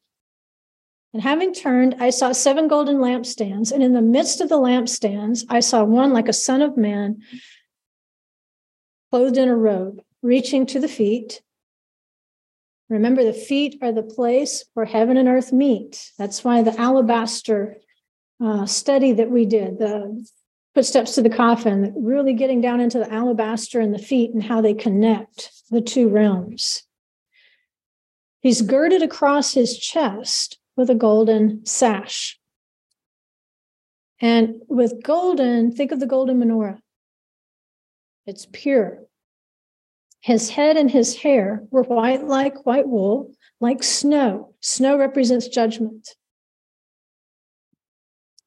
And 1.17 1.23
having 1.23 1.51
turned, 1.51 1.95
I 1.99 2.11
saw 2.11 2.31
seven 2.31 2.67
golden 2.67 2.97
lampstands. 2.97 3.71
And 3.71 3.81
in 3.81 3.93
the 3.93 4.03
midst 4.03 4.39
of 4.39 4.49
the 4.49 4.59
lampstands, 4.59 5.43
I 5.49 5.61
saw 5.61 5.83
one 5.83 6.13
like 6.13 6.27
a 6.27 6.33
son 6.33 6.61
of 6.61 6.77
man, 6.77 7.23
clothed 9.09 9.39
in 9.39 9.49
a 9.49 9.55
robe, 9.57 9.99
reaching 10.21 10.67
to 10.67 10.79
the 10.79 10.87
feet 10.87 11.41
Remember, 12.87 13.23
the 13.23 13.33
feet 13.33 13.79
are 13.81 13.91
the 13.91 14.03
place 14.03 14.63
where 14.75 14.85
heaven 14.85 15.17
and 15.17 15.27
earth 15.27 15.51
meet. 15.51 16.11
That's 16.19 16.43
why 16.43 16.61
the 16.61 16.79
alabaster 16.79 17.77
uh, 18.39 18.67
study 18.67 19.13
that 19.13 19.31
we 19.31 19.45
did, 19.45 19.79
the 19.79 20.23
footsteps 20.75 21.15
to 21.15 21.23
the 21.23 21.31
coffin, 21.31 21.93
really 21.97 22.33
getting 22.33 22.61
down 22.61 22.79
into 22.79 22.99
the 22.99 23.11
alabaster 23.11 23.79
and 23.79 23.91
the 23.91 23.99
feet 23.99 24.33
and 24.35 24.43
how 24.43 24.61
they 24.61 24.75
connect 24.75 25.51
the 25.71 25.81
two 25.81 26.07
realms. 26.09 26.83
He's 28.39 28.61
girded 28.61 29.01
across 29.01 29.53
his 29.53 29.77
chest 29.77 30.59
with 30.77 30.89
a 30.89 30.95
golden 30.95 31.65
sash. 31.65 32.39
And 34.21 34.61
with 34.69 35.03
golden, 35.03 35.71
think 35.71 35.91
of 35.91 35.99
the 35.99 36.05
golden 36.05 36.39
menorah. 36.39 36.79
It's 38.25 38.47
pure. 38.51 38.99
His 40.21 40.49
head 40.49 40.77
and 40.77 40.89
his 40.89 41.17
hair 41.17 41.63
were 41.71 41.83
white 41.83 42.25
like 42.25 42.65
white 42.65 42.87
wool, 42.87 43.31
like 43.59 43.83
snow. 43.83 44.53
Snow 44.61 44.97
represents 44.97 45.47
judgment. 45.47 46.15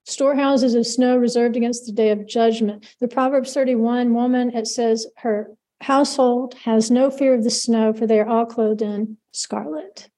Storehouses 0.04 0.74
of 0.74 0.86
snow 0.86 1.16
reserved 1.16 1.56
against 1.56 1.86
the 1.86 1.92
day 1.92 2.10
of 2.10 2.26
judgment. 2.26 2.84
The 3.00 3.08
Proverbs 3.08 3.54
31 3.54 4.12
woman, 4.12 4.50
it 4.50 4.66
says, 4.66 5.06
her 5.18 5.52
household 5.80 6.54
has 6.64 6.90
no 6.90 7.10
fear 7.10 7.32
of 7.32 7.44
the 7.44 7.50
snow, 7.50 7.92
for 7.92 8.06
they 8.06 8.18
are 8.18 8.28
all 8.28 8.44
clothed 8.44 8.82
in 8.82 9.18
scarlet. 9.32 10.10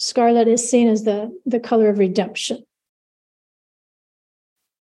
Scarlet 0.00 0.48
is 0.48 0.66
seen 0.68 0.88
as 0.88 1.04
the, 1.04 1.30
the 1.44 1.60
color 1.60 1.90
of 1.90 1.98
redemption. 1.98 2.64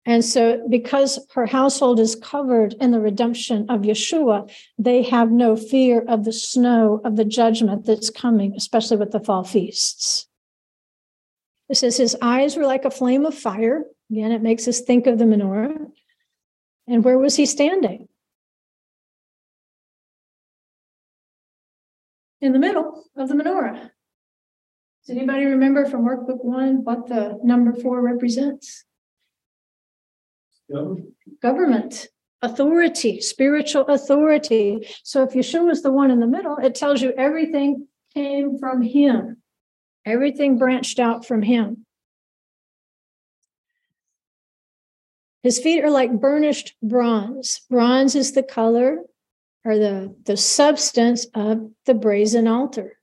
And 0.04 0.24
so, 0.24 0.66
because 0.68 1.24
her 1.34 1.46
household 1.46 2.00
is 2.00 2.16
covered 2.16 2.74
in 2.80 2.90
the 2.90 2.98
redemption 2.98 3.66
of 3.68 3.82
Yeshua, 3.82 4.50
they 4.78 5.04
have 5.04 5.30
no 5.30 5.54
fear 5.54 6.04
of 6.08 6.24
the 6.24 6.32
snow 6.32 7.00
of 7.04 7.14
the 7.14 7.24
judgment 7.24 7.86
that's 7.86 8.10
coming, 8.10 8.54
especially 8.56 8.96
with 8.96 9.12
the 9.12 9.20
fall 9.20 9.44
feasts. 9.44 10.26
It 11.68 11.76
says 11.76 11.96
his 11.96 12.16
eyes 12.20 12.56
were 12.56 12.66
like 12.66 12.84
a 12.84 12.90
flame 12.90 13.24
of 13.26 13.34
fire. 13.34 13.84
Again, 14.10 14.32
it 14.32 14.42
makes 14.42 14.66
us 14.66 14.80
think 14.80 15.06
of 15.06 15.18
the 15.18 15.24
menorah. 15.24 15.88
And 16.88 17.04
where 17.04 17.18
was 17.18 17.36
he 17.36 17.46
standing? 17.46 18.08
In 22.40 22.52
the 22.52 22.58
middle 22.58 23.04
of 23.16 23.28
the 23.28 23.34
menorah. 23.34 23.90
Does 25.06 25.16
anybody 25.16 25.44
remember 25.44 25.86
from 25.86 26.04
workbook 26.04 26.44
one 26.44 26.82
what 26.82 27.06
the 27.06 27.38
number 27.44 27.72
four 27.72 28.00
represents? 28.00 28.84
Government, 31.40 32.08
authority, 32.42 33.20
spiritual 33.20 33.82
authority. 33.86 34.84
So 35.04 35.22
if 35.22 35.30
Yeshua 35.30 35.70
is 35.70 35.82
the 35.82 35.92
one 35.92 36.10
in 36.10 36.18
the 36.18 36.26
middle, 36.26 36.56
it 36.56 36.74
tells 36.74 37.00
you 37.02 37.12
everything 37.16 37.86
came 38.14 38.58
from 38.58 38.82
him, 38.82 39.36
everything 40.04 40.58
branched 40.58 40.98
out 40.98 41.24
from 41.24 41.42
him. 41.42 41.86
His 45.44 45.60
feet 45.60 45.84
are 45.84 45.90
like 45.90 46.20
burnished 46.20 46.74
bronze. 46.82 47.60
Bronze 47.70 48.16
is 48.16 48.32
the 48.32 48.42
color 48.42 48.98
or 49.64 49.78
the, 49.78 50.16
the 50.24 50.36
substance 50.36 51.26
of 51.32 51.70
the 51.84 51.94
brazen 51.94 52.48
altar. 52.48 52.95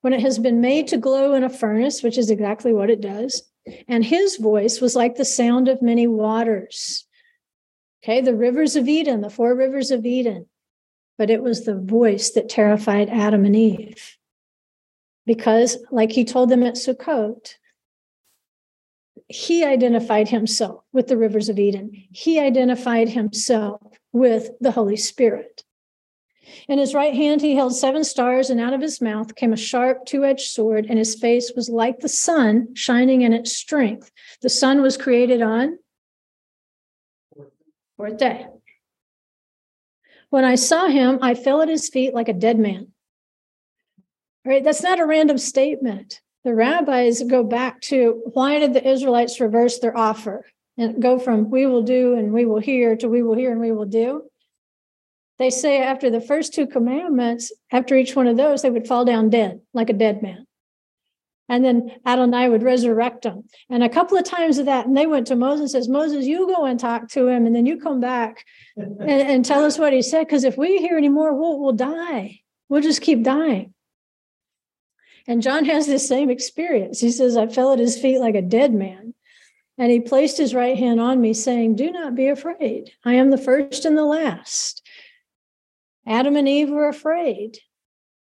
When 0.00 0.12
it 0.12 0.20
has 0.20 0.38
been 0.38 0.60
made 0.60 0.88
to 0.88 0.96
glow 0.96 1.34
in 1.34 1.42
a 1.42 1.48
furnace, 1.48 2.02
which 2.02 2.18
is 2.18 2.30
exactly 2.30 2.72
what 2.72 2.90
it 2.90 3.00
does, 3.00 3.42
and 3.88 4.04
his 4.04 4.36
voice 4.36 4.80
was 4.80 4.94
like 4.94 5.16
the 5.16 5.24
sound 5.24 5.68
of 5.68 5.82
many 5.82 6.06
waters. 6.06 7.06
Okay, 8.02 8.20
the 8.20 8.34
rivers 8.34 8.76
of 8.76 8.88
Eden, 8.88 9.20
the 9.20 9.30
four 9.30 9.54
rivers 9.54 9.90
of 9.90 10.06
Eden. 10.06 10.46
But 11.16 11.30
it 11.30 11.42
was 11.42 11.64
the 11.64 11.74
voice 11.74 12.30
that 12.30 12.48
terrified 12.48 13.10
Adam 13.10 13.44
and 13.44 13.56
Eve. 13.56 14.16
Because, 15.26 15.76
like 15.90 16.12
he 16.12 16.24
told 16.24 16.48
them 16.48 16.62
at 16.62 16.74
Sukkot, 16.74 17.54
he 19.26 19.64
identified 19.64 20.28
himself 20.28 20.84
with 20.92 21.08
the 21.08 21.16
rivers 21.16 21.48
of 21.48 21.58
Eden. 21.58 21.90
He 22.12 22.38
identified 22.38 23.08
himself 23.10 23.82
with 24.12 24.50
the 24.60 24.70
Holy 24.70 24.96
Spirit. 24.96 25.64
In 26.68 26.78
his 26.78 26.94
right 26.94 27.14
hand, 27.14 27.40
he 27.40 27.54
held 27.54 27.74
seven 27.74 28.04
stars, 28.04 28.50
and 28.50 28.60
out 28.60 28.72
of 28.72 28.80
his 28.80 29.00
mouth 29.00 29.34
came 29.34 29.52
a 29.52 29.56
sharp 29.56 30.04
two 30.04 30.24
edged 30.24 30.50
sword, 30.50 30.86
and 30.88 30.98
his 30.98 31.14
face 31.14 31.52
was 31.54 31.68
like 31.68 32.00
the 32.00 32.08
sun 32.08 32.74
shining 32.74 33.22
in 33.22 33.32
its 33.32 33.52
strength. 33.52 34.10
The 34.42 34.48
sun 34.48 34.82
was 34.82 34.96
created 34.96 35.42
on 35.42 35.78
fourth 37.96 38.16
day. 38.16 38.46
When 40.30 40.44
I 40.44 40.54
saw 40.56 40.88
him, 40.88 41.18
I 41.22 41.34
fell 41.34 41.62
at 41.62 41.68
his 41.68 41.88
feet 41.88 42.14
like 42.14 42.28
a 42.28 42.34
dead 42.34 42.58
man. 42.58 42.88
All 44.46 44.52
right, 44.52 44.62
that's 44.62 44.82
not 44.82 45.00
a 45.00 45.06
random 45.06 45.38
statement. 45.38 46.20
the 46.44 46.54
rabbis 46.54 47.22
go 47.24 47.42
back 47.44 47.80
to 47.82 48.22
why 48.32 48.58
did 48.58 48.72
the 48.72 48.88
Israelites 48.88 49.40
reverse 49.40 49.78
their 49.78 49.96
offer 49.96 50.46
and 50.78 51.02
go 51.02 51.18
from 51.18 51.50
we 51.50 51.66
will 51.66 51.82
do 51.82 52.14
and 52.14 52.32
we 52.32 52.46
will 52.46 52.60
hear 52.60 52.96
to 52.96 53.08
we 53.08 53.22
will 53.22 53.34
hear 53.34 53.50
and 53.50 53.60
we 53.60 53.72
will 53.72 53.86
do? 53.86 54.22
They 55.38 55.50
say 55.50 55.80
after 55.82 56.10
the 56.10 56.20
first 56.20 56.52
two 56.52 56.66
commandments, 56.66 57.52
after 57.70 57.96
each 57.96 58.16
one 58.16 58.26
of 58.26 58.36
those, 58.36 58.62
they 58.62 58.70
would 58.70 58.88
fall 58.88 59.04
down 59.04 59.30
dead, 59.30 59.60
like 59.72 59.88
a 59.88 59.94
dead 59.94 60.22
man. 60.22 60.46
And 61.48 61.64
then 61.64 61.92
Adonai 62.04 62.48
would 62.48 62.62
resurrect 62.62 63.22
them. 63.22 63.44
And 63.70 63.82
a 63.82 63.88
couple 63.88 64.18
of 64.18 64.24
times 64.24 64.58
of 64.58 64.66
that, 64.66 64.86
and 64.86 64.96
they 64.96 65.06
went 65.06 65.28
to 65.28 65.36
Moses 65.36 65.60
and 65.60 65.70
says, 65.70 65.88
Moses, 65.88 66.26
you 66.26 66.46
go 66.46 66.66
and 66.66 66.78
talk 66.78 67.08
to 67.10 67.26
him, 67.26 67.46
and 67.46 67.56
then 67.56 67.64
you 67.64 67.80
come 67.80 68.00
back 68.00 68.44
and, 68.76 69.10
and 69.10 69.44
tell 69.44 69.64
us 69.64 69.78
what 69.78 69.92
he 69.92 70.02
said. 70.02 70.26
Because 70.26 70.44
if 70.44 70.58
we 70.58 70.78
hear 70.78 70.98
anymore, 70.98 71.34
we'll, 71.34 71.58
we'll 71.58 71.72
die. 71.72 72.40
We'll 72.68 72.82
just 72.82 73.00
keep 73.00 73.22
dying. 73.22 73.72
And 75.26 75.42
John 75.42 75.64
has 75.66 75.86
this 75.86 76.08
same 76.08 76.30
experience. 76.30 77.00
He 77.00 77.10
says, 77.10 77.36
I 77.36 77.46
fell 77.46 77.72
at 77.72 77.78
his 77.78 77.98
feet 77.98 78.18
like 78.18 78.34
a 78.34 78.42
dead 78.42 78.74
man. 78.74 79.14
And 79.78 79.92
he 79.92 80.00
placed 80.00 80.38
his 80.38 80.54
right 80.54 80.76
hand 80.76 81.00
on 81.00 81.20
me, 81.20 81.32
saying, 81.32 81.76
Do 81.76 81.90
not 81.92 82.14
be 82.14 82.28
afraid. 82.28 82.90
I 83.04 83.14
am 83.14 83.30
the 83.30 83.38
first 83.38 83.84
and 83.84 83.96
the 83.96 84.04
last. 84.04 84.82
Adam 86.08 86.36
and 86.36 86.48
Eve 86.48 86.70
were 86.70 86.88
afraid. 86.88 87.58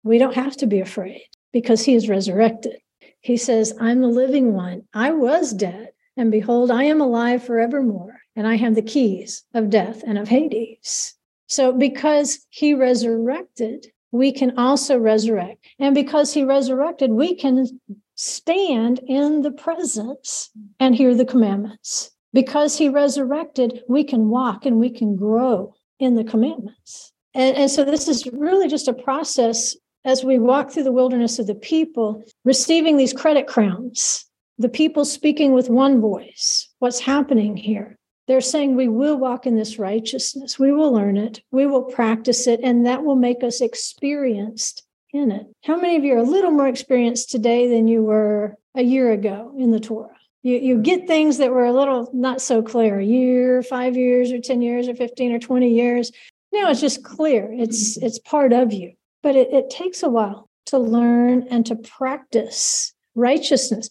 We 0.03 0.17
don't 0.17 0.35
have 0.35 0.57
to 0.57 0.67
be 0.67 0.81
afraid 0.81 1.23
because 1.53 1.85
he 1.85 1.95
is 1.95 2.09
resurrected. 2.09 2.79
He 3.21 3.37
says, 3.37 3.75
I'm 3.79 4.01
the 4.01 4.09
living 4.09 4.55
one. 4.55 4.85
I 4.95 5.11
was 5.11 5.53
dead, 5.53 5.91
and 6.17 6.31
behold, 6.31 6.71
I 6.71 6.85
am 6.85 7.03
alive 7.03 7.45
forevermore, 7.45 8.21
and 8.35 8.47
I 8.47 8.57
have 8.57 8.75
the 8.75 8.81
keys 8.81 9.45
of 9.53 9.69
death 9.69 10.03
and 10.07 10.17
of 10.17 10.29
Hades. 10.29 11.15
So, 11.47 11.73
because 11.73 12.47
he 12.49 12.73
resurrected, 12.73 13.87
we 14.13 14.33
can 14.33 14.57
also 14.57 14.99
resurrect. 14.99 15.67
And 15.79 15.95
because 15.95 16.33
he 16.33 16.45
resurrected, 16.45 17.11
we 17.11 17.35
can 17.35 17.67
stand 18.15 19.01
in 19.07 19.43
the 19.43 19.51
presence 19.51 20.51
and 20.81 20.95
hear 20.95 21.15
the 21.15 21.27
commandments. 21.27 22.11
Because 22.33 22.79
he 22.79 22.89
resurrected, 22.89 23.83
we 23.89 24.05
can 24.05 24.29
walk 24.29 24.65
and 24.65 24.79
we 24.79 24.91
can 24.91 25.17
grow 25.17 25.75
in 25.99 26.15
the 26.15 26.25
commandments. 26.25 27.13
And, 27.35 27.57
and 27.57 27.71
so 27.71 27.85
this 27.85 28.09
is 28.09 28.27
really 28.33 28.69
just 28.69 28.89
a 28.89 28.93
process 28.93 29.77
as 30.05 30.25
we 30.25 30.39
walk 30.39 30.71
through 30.71 30.85
the 30.85 30.93
wilderness 30.93 31.39
of 31.39 31.47
the 31.47 31.55
people, 31.55 32.23
receiving 32.45 32.97
these 32.97 33.13
credit 33.13 33.47
crowns, 33.47 34.25
the 34.59 34.69
people 34.69 35.05
speaking 35.05 35.53
with 35.53 35.69
one 35.69 36.01
voice. 36.01 36.69
What's 36.79 37.01
happening 37.01 37.57
here? 37.57 37.97
They're 38.27 38.41
saying 38.41 38.77
we 38.77 38.89
will 38.89 39.17
walk 39.17 39.47
in 39.47 39.57
this 39.57 39.79
righteousness, 39.79 40.59
we 40.59 40.71
will 40.71 40.93
learn 40.93 41.17
it, 41.17 41.43
we 41.51 41.67
will 41.67 41.83
practice 41.83 42.47
it, 42.47 42.61
and 42.63 42.85
that 42.87 43.03
will 43.03 43.17
make 43.17 43.43
us 43.43 43.63
experienced 43.63 44.85
in 45.13 45.33
it. 45.33 45.47
How 45.65 45.77
many 45.77 45.97
of 45.97 46.05
you 46.05 46.15
are 46.15 46.19
a 46.19 46.23
little 46.23 46.51
more 46.51 46.69
experienced 46.69 47.31
today 47.31 47.69
than 47.69 47.89
you 47.89 48.03
were 48.03 48.57
a 48.75 48.83
year 48.83 49.13
ago 49.13 49.55
in 49.59 49.71
the 49.71 49.81
Torah? 49.81 50.11
You, 50.43 50.59
you 50.59 50.79
get 50.79 51.07
things 51.07 51.39
that 51.39 51.51
were 51.51 51.65
a 51.65 51.73
little 51.73 52.11
not 52.13 52.41
so 52.41 52.63
clear 52.63 52.99
a 52.99 53.05
year, 53.05 53.63
five 53.63 53.97
years, 53.97 54.31
or 54.31 54.41
10 54.41 54.63
years, 54.63 54.89
or 54.89 54.95
15 54.95 55.33
or 55.33 55.39
20 55.39 55.69
years. 55.69 56.13
Now 56.53 56.71
it's 56.71 56.81
just 56.81 57.05
clear. 57.05 57.51
It's 57.53 57.97
it's 57.99 58.19
part 58.19 58.53
of 58.53 58.73
you. 58.73 58.93
But 59.23 59.37
it, 59.37 59.53
it 59.53 59.71
takes 59.71 60.03
a 60.03 60.09
while 60.09 60.49
to 60.67 60.79
learn 60.79 61.47
and 61.51 61.65
to 61.67 61.77
practice 61.77 62.93
righteousness. 63.15 63.89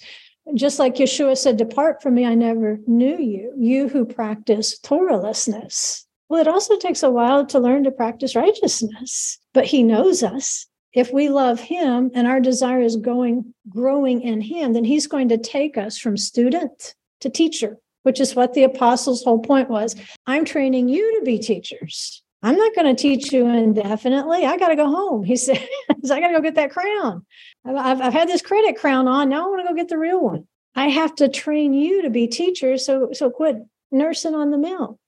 Just 0.53 0.79
like 0.79 0.95
Yeshua 0.95 1.37
said, 1.37 1.57
Depart 1.57 2.01
from 2.01 2.15
me, 2.15 2.25
I 2.25 2.35
never 2.35 2.79
knew 2.87 3.17
you, 3.17 3.53
you 3.57 3.89
who 3.89 4.05
practice 4.05 4.79
Torahlessness. 4.79 6.05
Well, 6.29 6.41
it 6.41 6.47
also 6.47 6.77
takes 6.77 7.03
a 7.03 7.11
while 7.11 7.45
to 7.47 7.59
learn 7.59 7.83
to 7.83 7.91
practice 7.91 8.35
righteousness, 8.35 9.39
but 9.53 9.65
he 9.65 9.83
knows 9.83 10.23
us. 10.23 10.67
If 10.93 11.11
we 11.11 11.29
love 11.29 11.59
him 11.59 12.11
and 12.13 12.27
our 12.27 12.39
desire 12.39 12.81
is 12.81 12.95
going 12.95 13.53
growing 13.69 14.21
in 14.21 14.41
him, 14.41 14.73
then 14.73 14.83
he's 14.83 15.07
going 15.07 15.29
to 15.29 15.37
take 15.37 15.77
us 15.77 15.97
from 15.97 16.17
student 16.17 16.95
to 17.21 17.29
teacher, 17.29 17.77
which 18.03 18.19
is 18.19 18.35
what 18.35 18.53
the 18.53 18.63
apostles' 18.63 19.23
whole 19.23 19.39
point 19.39 19.69
was. 19.69 19.95
I'm 20.25 20.45
training 20.45 20.89
you 20.89 21.19
to 21.19 21.25
be 21.25 21.39
teachers. 21.39 22.23
I'm 22.43 22.55
not 22.55 22.75
going 22.75 22.95
to 22.95 23.01
teach 23.01 23.31
you 23.31 23.47
indefinitely. 23.47 24.45
I 24.45 24.57
got 24.57 24.69
to 24.69 24.75
go 24.75 24.87
home. 24.87 25.23
He 25.23 25.35
said, 25.37 25.67
I 25.89 26.19
got 26.19 26.27
to 26.27 26.33
go 26.33 26.41
get 26.41 26.55
that 26.55 26.71
crown. 26.71 27.25
I've, 27.65 28.01
I've 28.01 28.13
had 28.13 28.27
this 28.27 28.41
credit 28.41 28.77
crown 28.77 29.07
on. 29.07 29.29
Now 29.29 29.45
I 29.45 29.49
want 29.49 29.61
to 29.61 29.73
go 29.73 29.75
get 29.75 29.89
the 29.89 29.97
real 29.97 30.21
one. 30.21 30.47
I 30.75 30.89
have 30.89 31.15
to 31.15 31.27
train 31.27 31.73
you 31.73 32.03
to 32.03 32.09
be 32.09 32.27
teachers. 32.27 32.85
So, 32.85 33.09
so 33.11 33.29
quit 33.29 33.57
nursing 33.91 34.35
on 34.35 34.51
the 34.51 34.57
milk. 34.57 34.99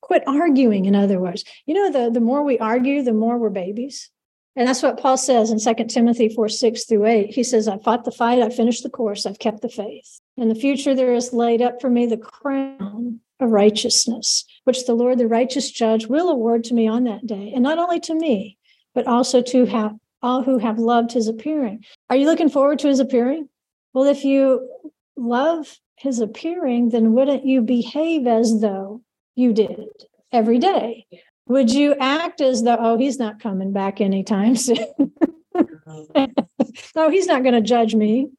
Quit 0.00 0.22
arguing, 0.26 0.84
in 0.84 0.94
other 0.94 1.20
words. 1.20 1.44
You 1.66 1.74
know, 1.74 1.90
the, 1.90 2.10
the 2.10 2.20
more 2.20 2.42
we 2.42 2.58
argue, 2.58 3.02
the 3.02 3.12
more 3.12 3.36
we're 3.36 3.50
babies. 3.50 4.10
And 4.56 4.66
that's 4.66 4.82
what 4.82 4.98
Paul 4.98 5.16
says 5.16 5.50
in 5.50 5.60
2 5.60 5.84
Timothy 5.84 6.28
4 6.28 6.48
6 6.48 6.84
through 6.84 7.06
8. 7.06 7.30
He 7.34 7.44
says, 7.44 7.68
I 7.68 7.78
fought 7.78 8.04
the 8.04 8.10
fight, 8.10 8.42
I 8.42 8.48
finished 8.48 8.82
the 8.82 8.90
course, 8.90 9.26
I've 9.26 9.38
kept 9.38 9.62
the 9.62 9.68
faith. 9.68 10.20
In 10.36 10.48
the 10.48 10.54
future, 10.54 10.94
there 10.94 11.14
is 11.14 11.32
laid 11.32 11.62
up 11.62 11.80
for 11.80 11.90
me 11.90 12.06
the 12.06 12.16
crown 12.16 13.20
of 13.40 13.50
righteousness, 13.50 14.44
which 14.64 14.86
the 14.86 14.94
Lord, 14.94 15.18
the 15.18 15.28
righteous 15.28 15.70
judge, 15.70 16.06
will 16.06 16.28
award 16.28 16.64
to 16.64 16.74
me 16.74 16.88
on 16.88 17.04
that 17.04 17.26
day. 17.26 17.52
And 17.54 17.62
not 17.62 17.78
only 17.78 18.00
to 18.00 18.14
me, 18.14 18.58
but 18.94 19.06
also 19.06 19.42
to 19.42 19.66
have 19.66 19.94
all 20.22 20.42
who 20.42 20.58
have 20.58 20.78
loved 20.78 21.12
his 21.12 21.28
appearing. 21.28 21.84
Are 22.10 22.16
you 22.16 22.26
looking 22.26 22.48
forward 22.48 22.80
to 22.80 22.88
his 22.88 23.00
appearing? 23.00 23.48
Well, 23.92 24.04
if 24.04 24.24
you 24.24 24.68
love 25.16 25.78
his 25.96 26.20
appearing, 26.20 26.90
then 26.90 27.12
wouldn't 27.12 27.46
you 27.46 27.62
behave 27.62 28.26
as 28.26 28.60
though 28.60 29.02
you 29.34 29.52
did 29.52 29.88
every 30.32 30.58
day? 30.58 31.06
Would 31.46 31.72
you 31.72 31.94
act 31.98 32.40
as 32.40 32.62
though, 32.62 32.76
oh, 32.78 32.98
he's 32.98 33.18
not 33.18 33.40
coming 33.40 33.72
back 33.72 34.00
anytime 34.00 34.56
soon? 34.56 35.12
no, 36.96 37.10
he's 37.10 37.26
not 37.26 37.42
going 37.42 37.54
to 37.54 37.60
judge 37.60 37.94
me. 37.94 38.30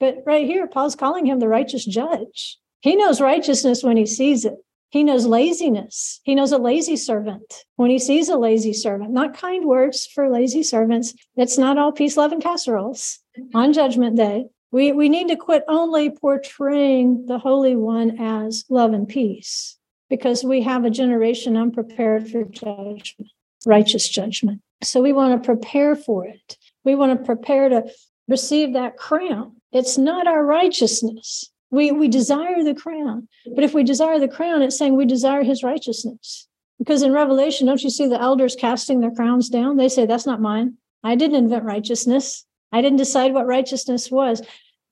But 0.00 0.18
right 0.26 0.46
here, 0.46 0.66
Paul's 0.66 0.94
calling 0.94 1.26
him 1.26 1.40
the 1.40 1.48
righteous 1.48 1.84
judge. 1.84 2.58
He 2.80 2.96
knows 2.96 3.20
righteousness 3.20 3.82
when 3.82 3.96
he 3.96 4.06
sees 4.06 4.44
it. 4.44 4.56
He 4.90 5.04
knows 5.04 5.26
laziness. 5.26 6.20
He 6.24 6.34
knows 6.34 6.52
a 6.52 6.58
lazy 6.58 6.96
servant 6.96 7.64
when 7.76 7.90
he 7.90 7.98
sees 7.98 8.28
a 8.28 8.38
lazy 8.38 8.72
servant. 8.72 9.10
Not 9.10 9.36
kind 9.36 9.66
words 9.66 10.06
for 10.06 10.30
lazy 10.30 10.62
servants. 10.62 11.12
It's 11.36 11.58
not 11.58 11.76
all 11.76 11.92
peace, 11.92 12.16
love, 12.16 12.32
and 12.32 12.42
casseroles 12.42 13.18
on 13.54 13.74
Judgment 13.74 14.16
Day. 14.16 14.46
We, 14.70 14.92
we 14.92 15.08
need 15.08 15.28
to 15.28 15.36
quit 15.36 15.64
only 15.68 16.10
portraying 16.10 17.26
the 17.26 17.38
Holy 17.38 17.76
One 17.76 18.18
as 18.18 18.64
love 18.70 18.92
and 18.92 19.08
peace 19.08 19.76
because 20.08 20.42
we 20.42 20.62
have 20.62 20.84
a 20.84 20.90
generation 20.90 21.56
unprepared 21.56 22.30
for 22.30 22.44
judgment, 22.44 23.30
righteous 23.66 24.08
judgment. 24.08 24.62
So 24.82 25.02
we 25.02 25.12
want 25.12 25.42
to 25.42 25.46
prepare 25.46 25.96
for 25.96 26.26
it. 26.26 26.56
We 26.84 26.94
want 26.94 27.18
to 27.18 27.24
prepare 27.24 27.68
to 27.68 27.90
receive 28.26 28.72
that 28.72 28.96
crown. 28.96 29.56
It's 29.72 29.98
not 29.98 30.26
our 30.26 30.44
righteousness. 30.44 31.50
We, 31.70 31.90
we 31.90 32.08
desire 32.08 32.62
the 32.64 32.74
crown. 32.74 33.28
But 33.54 33.64
if 33.64 33.74
we 33.74 33.84
desire 33.84 34.18
the 34.18 34.28
crown, 34.28 34.62
it's 34.62 34.78
saying 34.78 34.96
we 34.96 35.04
desire 35.04 35.42
his 35.42 35.62
righteousness. 35.62 36.48
Because 36.78 37.02
in 37.02 37.12
Revelation, 37.12 37.66
don't 37.66 37.82
you 37.82 37.90
see 37.90 38.06
the 38.06 38.20
elders 38.20 38.56
casting 38.56 39.00
their 39.00 39.10
crowns 39.10 39.48
down? 39.48 39.76
They 39.76 39.88
say, 39.88 40.06
That's 40.06 40.26
not 40.26 40.40
mine. 40.40 40.74
I 41.02 41.14
didn't 41.14 41.36
invent 41.36 41.64
righteousness. 41.64 42.44
I 42.72 42.80
didn't 42.82 42.98
decide 42.98 43.34
what 43.34 43.46
righteousness 43.46 44.10
was. 44.10 44.42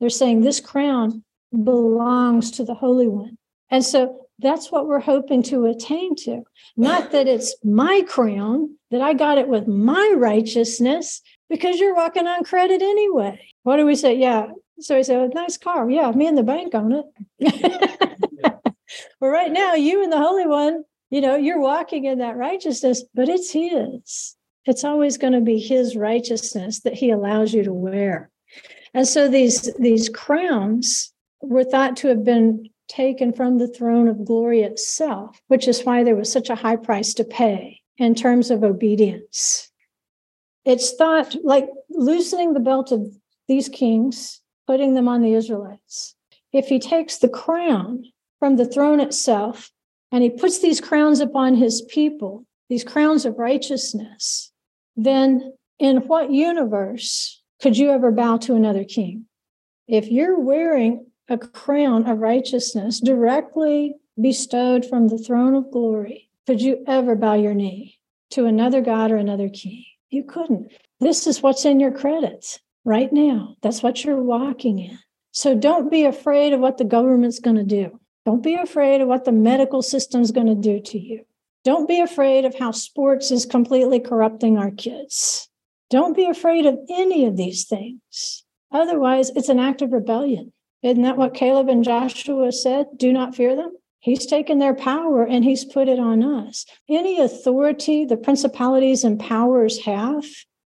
They're 0.01 0.11
saying 0.11 0.41
this 0.41 0.61
crown 0.61 1.25
belongs 1.53 2.51
to 2.53 2.65
the 2.65 2.75
Holy 2.75 3.09
One. 3.09 3.39
And 3.71 3.85
so 3.85 4.27
that's 4.39 4.71
what 4.71 4.87
we're 4.87 5.01
hoping 5.01 5.43
to 5.45 5.67
attain 5.67 6.15
to. 6.17 6.43
Not 6.77 7.13
that 7.13 7.27
it's 7.27 7.57
my 7.65 8.03
crown, 8.07 8.77
that 8.91 9.01
I 9.01 9.15
got 9.15 9.39
it 9.39 9.49
with 9.49 9.67
my 9.67 10.15
righteousness, 10.17 11.23
because 11.49 11.79
you're 11.79 11.95
walking 11.95 12.27
on 12.27 12.45
credit 12.45 12.83
anyway. 12.83 13.41
What 13.63 13.77
do 13.77 13.87
we 13.87 13.95
say? 13.95 14.17
Yeah, 14.17 14.49
so 14.81 14.97
he 14.97 15.03
said, 15.03 15.35
nice 15.35 15.57
car. 15.57 15.89
Yeah, 15.91 16.11
me 16.13 16.27
and 16.27 16.37
the 16.37 16.43
bank 16.43 16.75
own 16.75 17.03
it. 17.41 17.63
well, 19.21 19.31
right 19.31 19.51
now, 19.51 19.75
you 19.75 20.03
and 20.03 20.13
the 20.13 20.19
Holy 20.19 20.47
One, 20.47 20.85
you 21.11 21.21
know, 21.21 21.37
you're 21.37 21.61
walking 21.61 22.05
in 22.05 22.19
that 22.19 22.37
righteousness, 22.37 23.03
but 23.15 23.29
it's 23.29 23.51
his. 23.51 24.37
It's 24.67 24.85
always 24.85 25.17
going 25.17 25.33
to 25.33 25.41
be 25.41 25.59
his 25.59 25.97
righteousness 25.97 26.81
that 26.81 26.95
he 26.95 27.11
allows 27.11 27.55
you 27.55 27.63
to 27.65 27.73
wear. 27.73 28.31
And 28.93 29.07
so 29.07 29.29
these 29.29 29.73
these 29.79 30.09
crowns 30.09 31.13
were 31.43 31.65
thought 31.65 31.97
to 31.99 32.09
have 32.09 32.25
been 32.25 32.69
taken 32.89 33.33
from 33.33 33.59
the 33.59 33.69
throne 33.69 34.09
of 34.09 34.25
glory 34.25 34.63
itself, 34.63 35.41
which 35.49 35.69
is 35.69 35.83
why 35.83 36.03
there 36.03 36.17
was 36.17 36.31
such 36.31 36.51
a 36.51 36.55
high 36.55 36.77
price 36.77 37.15
to 37.15 37.25
pay 37.25 37.81
in 37.99 38.15
terms 38.15 38.51
of 38.51 38.65
obedience. 38.65 39.71
It's 40.65 40.95
thought 40.95 41.37
like 41.45 41.69
loosening 41.91 42.53
the 42.53 42.61
belt 42.61 42.91
of 42.91 43.07
these 43.49 43.69
kings 43.69 44.41
putting 44.67 44.95
them 44.95 45.09
on 45.09 45.23
the 45.23 45.35
Israelites. 45.35 46.15
If 46.53 46.67
he 46.69 46.79
takes 46.79 47.19
the 47.19 47.29
crown 47.29 48.05
from 48.39 48.57
the 48.57 48.67
throne 48.67 49.01
itself 49.01 49.71
and 50.13 50.23
he 50.23 50.31
puts 50.31 50.61
these 50.61 50.81
crowns 50.81 51.21
upon 51.21 51.55
his 51.55 51.83
people, 51.83 52.47
these 52.69 52.85
crowns 52.85 53.25
of 53.25 53.39
righteousness, 53.39 54.53
then 54.97 55.53
in 55.79 55.99
what 56.09 56.31
universe 56.31 57.43
could 57.61 57.77
you 57.77 57.91
ever 57.91 58.11
bow 58.11 58.39
to 58.39 58.55
another 58.55 58.85
king? 58.85 59.27
If 59.89 60.11
you're 60.11 60.39
wearing 60.39 61.07
a 61.29 61.39
crown 61.39 62.09
of 62.09 62.19
righteousness 62.19 63.01
directly 63.01 63.97
bestowed 64.21 64.85
from 64.85 65.09
the 65.09 65.19
throne 65.19 65.55
of 65.55 65.71
glory, 65.71 66.29
could 66.47 66.61
you 66.61 66.85
ever 66.87 67.15
bow 67.15 67.35
your 67.35 67.55
knee 67.55 67.99
to 68.31 68.47
another 68.47 68.81
God 68.81 69.11
or 69.11 69.17
another 69.17 69.49
king? 69.49 69.85
You 70.11 70.25
couldn't. 70.25 70.73
This 71.01 71.27
is 71.27 71.43
what's 71.43 71.65
in 71.65 71.81
your 71.81 71.93
credits. 71.93 72.61
Right 72.87 73.13
now. 73.13 73.57
That's 73.61 73.83
what 73.83 74.05
you're 74.05 74.23
walking 74.23 74.79
in. 74.79 74.99
So 75.33 75.55
don't 75.55 75.91
be 75.91 76.05
afraid 76.05 76.55
of 76.55 76.61
what 76.61 76.79
the 76.79 76.85
government's 76.85 77.41
going 77.41 77.57
to 77.57 77.65
do. 77.65 78.01
Don't 78.25 78.43
be 78.43 78.55
afraid 78.55 79.03
of 79.03 79.09
what 79.09 79.25
the 79.25 79.33
medical 79.33 79.83
system's 79.83 80.33
going 80.33 80.47
to 80.47 80.55
do 80.55 80.81
to 80.81 80.99
you. 80.99 81.27
Don't 81.65 81.89
be 81.89 82.01
afraid 82.01 82.45
of 82.45 82.55
how 82.55 82.71
sports 82.71 83.31
is 83.31 83.45
completely 83.45 84.01
corrupting 84.01 84.57
our 84.57 84.71
kids. 84.71 85.49
Don't 85.91 86.17
be 86.17 86.27
afraid 86.27 86.65
of 86.65 86.79
any 86.89 87.27
of 87.27 87.37
these 87.37 87.67
things. 87.67 88.45
Otherwise, 88.73 89.31
it's 89.37 89.49
an 89.49 89.59
act 89.59 89.83
of 89.83 89.93
rebellion. 89.93 90.53
Isn't 90.83 91.03
that 91.03 91.17
what 91.17 91.35
Caleb 91.35 91.69
and 91.69 91.85
Joshua 91.85 92.53
said? 92.53 92.87
Do 92.97 93.13
not 93.13 93.35
fear 93.35 93.57
them. 93.57 93.73
He's 93.99 94.27
taken 94.27 94.59
their 94.59 94.75
power 94.75 95.25
and 95.25 95.45
he's 95.45 95.65
put 95.65 95.89
it 95.89 95.99
on 95.99 96.23
us. 96.23 96.65
Any 96.89 97.21
authority 97.21 98.05
the 98.05 98.17
principalities 98.17 99.03
and 99.03 99.19
powers 99.19 99.85
have, 99.85 100.25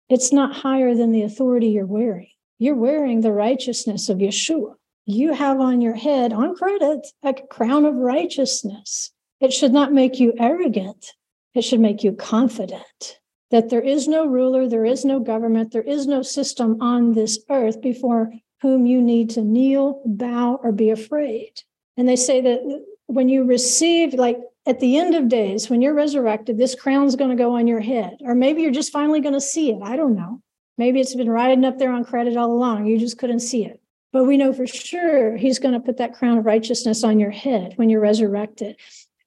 it's 0.09 0.33
not 0.33 0.55
higher 0.55 0.95
than 0.95 1.13
the 1.13 1.23
authority 1.23 1.69
you're 1.69 1.87
wearing. 1.87 2.31
You're 2.59 2.77
wearing 2.77 3.21
the 3.21 3.33
righteousness 3.33 4.09
of 4.09 4.19
Yeshua. 4.19 4.75
You 5.05 5.33
have 5.33 5.61
on 5.61 5.81
your 5.81 5.95
head, 5.95 6.33
on 6.33 6.55
credit, 6.55 7.07
a 7.23 7.35
crown 7.35 7.85
of 7.85 7.95
righteousness. 7.95 9.13
It 9.41 9.53
should 9.53 9.73
not 9.73 9.93
make 9.93 10.19
you 10.19 10.33
arrogant. 10.39 11.13
It 11.55 11.63
should 11.63 11.81
make 11.81 12.03
you 12.03 12.13
confident 12.13 13.19
that 13.51 13.69
there 13.71 13.81
is 13.81 14.09
no 14.09 14.27
ruler, 14.27 14.69
there 14.69 14.85
is 14.85 15.05
no 15.05 15.21
government, 15.21 15.73
there 15.73 15.83
is 15.83 16.07
no 16.07 16.23
system 16.23 16.81
on 16.81 17.15
this 17.15 17.39
earth 17.51 17.81
before 17.81 18.33
whom 18.63 18.87
you 18.87 19.01
need 19.01 19.31
to 19.31 19.43
kneel, 19.43 20.03
bow, 20.05 20.59
or 20.63 20.73
be 20.73 20.91
afraid. 20.91 21.53
And 21.97 22.09
they 22.09 22.17
say 22.17 22.41
that 22.41 22.85
when 23.07 23.29
you 23.29 23.45
receive, 23.45 24.15
like 24.15 24.39
at 24.67 24.81
the 24.81 24.99
end 24.99 25.15
of 25.15 25.29
days, 25.29 25.71
when 25.71 25.81
you're 25.81 25.95
resurrected, 25.95 26.59
this 26.59 26.75
crown's 26.75 27.15
going 27.15 27.31
to 27.31 27.37
go 27.37 27.57
on 27.57 27.69
your 27.69 27.81
head. 27.81 28.19
Or 28.23 28.35
maybe 28.35 28.63
you're 28.63 28.73
just 28.73 28.93
finally 28.93 29.21
going 29.21 29.35
to 29.35 29.41
see 29.41 29.71
it. 29.71 29.81
I 29.83 29.97
don't 29.97 30.17
know. 30.17 30.43
Maybe 30.77 31.01
it's 31.01 31.15
been 31.15 31.31
riding 31.31 31.65
up 31.65 31.79
there 31.79 31.93
on 31.93 32.05
credit 32.05 32.37
all 32.37 32.53
along. 32.53 32.87
You 32.87 32.99
just 32.99 33.17
couldn't 33.17 33.41
see 33.41 33.65
it. 33.65 33.81
But 34.13 34.25
we 34.25 34.37
know 34.37 34.53
for 34.53 34.67
sure 34.67 35.37
he's 35.37 35.59
going 35.59 35.75
to 35.75 35.81
put 35.81 35.99
that 35.99 36.15
crown 36.15 36.39
of 36.39 36.47
righteousness 36.47 37.05
on 37.05 37.21
your 37.21 37.31
head 37.31 37.75
when 37.77 37.91
you're 37.91 38.01
resurrected. 38.01 38.77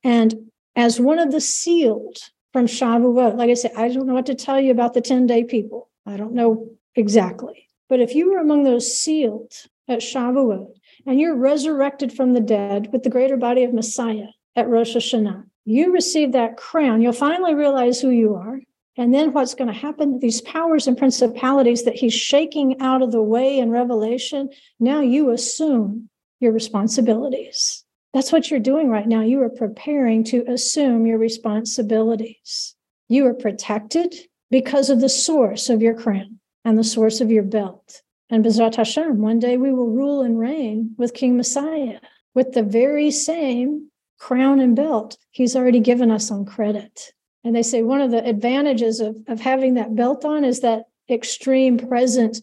And 0.03 0.51
as 0.75 0.99
one 0.99 1.19
of 1.19 1.31
the 1.31 1.41
sealed 1.41 2.17
from 2.51 2.65
Shavuot, 2.65 3.37
like 3.37 3.49
I 3.49 3.53
said, 3.53 3.71
I 3.77 3.89
don't 3.89 4.07
know 4.07 4.13
what 4.13 4.25
to 4.27 4.35
tell 4.35 4.59
you 4.59 4.71
about 4.71 4.93
the 4.93 5.01
10 5.01 5.25
day 5.25 5.43
people. 5.43 5.89
I 6.05 6.17
don't 6.17 6.33
know 6.33 6.69
exactly. 6.95 7.67
But 7.87 7.99
if 7.99 8.13
you 8.13 8.31
were 8.31 8.39
among 8.39 8.63
those 8.63 8.97
sealed 8.97 9.53
at 9.87 9.99
Shavuot 9.99 10.73
and 11.05 11.19
you're 11.19 11.35
resurrected 11.35 12.11
from 12.11 12.33
the 12.33 12.41
dead 12.41 12.91
with 12.91 13.03
the 13.03 13.09
greater 13.09 13.37
body 13.37 13.63
of 13.63 13.73
Messiah 13.73 14.27
at 14.55 14.67
Rosh 14.67 14.95
Hashanah, 14.95 15.43
you 15.65 15.93
receive 15.93 16.31
that 16.31 16.57
crown. 16.57 17.01
You'll 17.01 17.13
finally 17.13 17.53
realize 17.53 18.01
who 18.01 18.09
you 18.09 18.35
are. 18.35 18.59
And 18.97 19.13
then 19.13 19.31
what's 19.31 19.55
going 19.55 19.71
to 19.71 19.79
happen? 19.79 20.19
These 20.19 20.41
powers 20.41 20.87
and 20.87 20.97
principalities 20.97 21.83
that 21.83 21.95
he's 21.95 22.13
shaking 22.13 22.81
out 22.81 23.01
of 23.01 23.11
the 23.11 23.21
way 23.21 23.59
in 23.59 23.69
Revelation, 23.69 24.49
now 24.79 24.99
you 24.99 25.29
assume 25.29 26.09
your 26.39 26.51
responsibilities. 26.51 27.85
That's 28.13 28.31
what 28.31 28.49
you're 28.49 28.59
doing 28.59 28.89
right 28.89 29.07
now. 29.07 29.21
You 29.21 29.41
are 29.43 29.49
preparing 29.49 30.23
to 30.25 30.43
assume 30.51 31.05
your 31.05 31.17
responsibilities. 31.17 32.75
You 33.07 33.27
are 33.27 33.33
protected 33.33 34.15
because 34.49 34.89
of 34.89 34.99
the 34.99 35.09
source 35.09 35.69
of 35.69 35.81
your 35.81 35.93
crown 35.93 36.39
and 36.65 36.77
the 36.77 36.83
source 36.83 37.21
of 37.21 37.31
your 37.31 37.43
belt. 37.43 38.01
And 38.29 38.43
Bezrat 38.43 38.75
Hashem, 38.75 39.21
one 39.21 39.39
day 39.39 39.57
we 39.57 39.71
will 39.71 39.89
rule 39.89 40.21
and 40.21 40.39
reign 40.39 40.95
with 40.97 41.13
King 41.13 41.37
Messiah 41.37 41.99
with 42.33 42.53
the 42.53 42.63
very 42.63 43.11
same 43.11 43.88
crown 44.19 44.59
and 44.59 44.75
belt 44.75 45.17
he's 45.31 45.55
already 45.55 45.79
given 45.79 46.11
us 46.11 46.29
on 46.29 46.45
credit. 46.45 47.13
And 47.43 47.55
they 47.55 47.63
say 47.63 47.81
one 47.81 48.01
of 48.01 48.11
the 48.11 48.23
advantages 48.23 48.99
of, 48.99 49.17
of 49.27 49.39
having 49.39 49.75
that 49.75 49.95
belt 49.95 50.25
on 50.25 50.43
is 50.43 50.59
that 50.59 50.85
extreme 51.09 51.77
presence 51.77 52.41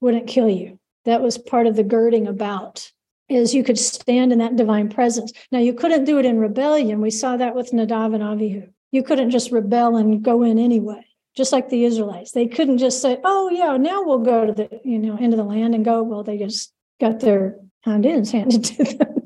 wouldn't 0.00 0.26
kill 0.26 0.48
you. 0.48 0.78
That 1.04 1.22
was 1.22 1.38
part 1.38 1.66
of 1.66 1.76
the 1.76 1.84
girding 1.84 2.26
about 2.26 2.90
is 3.28 3.54
you 3.54 3.62
could 3.62 3.78
stand 3.78 4.32
in 4.32 4.38
that 4.38 4.56
divine 4.56 4.88
presence. 4.88 5.32
Now 5.52 5.58
you 5.58 5.74
couldn't 5.74 6.04
do 6.04 6.18
it 6.18 6.24
in 6.24 6.38
rebellion. 6.38 7.00
We 7.00 7.10
saw 7.10 7.36
that 7.36 7.54
with 7.54 7.72
Nadav 7.72 8.14
and 8.14 8.24
Avihu. 8.24 8.70
You 8.90 9.02
couldn't 9.02 9.30
just 9.30 9.52
rebel 9.52 9.96
and 9.96 10.22
go 10.22 10.42
in 10.42 10.58
anyway 10.58 11.04
just 11.38 11.52
like 11.52 11.68
the 11.68 11.84
Israelites. 11.84 12.32
They 12.32 12.46
couldn't 12.46 12.78
just 12.78 13.00
say, 13.00 13.18
"Oh 13.24 13.48
yeah, 13.48 13.76
now 13.76 14.02
we'll 14.02 14.18
go 14.18 14.44
to 14.44 14.52
the 14.52 14.80
you 14.84 14.98
know 14.98 15.16
end 15.16 15.32
of 15.32 15.38
the 15.38 15.44
land 15.44 15.74
and 15.74 15.84
go." 15.84 16.02
Well, 16.02 16.24
they 16.24 16.36
just 16.36 16.72
got 17.00 17.20
their 17.20 17.60
hind 17.84 18.04
handed 18.32 18.64
to 18.64 18.84
them. 18.84 19.17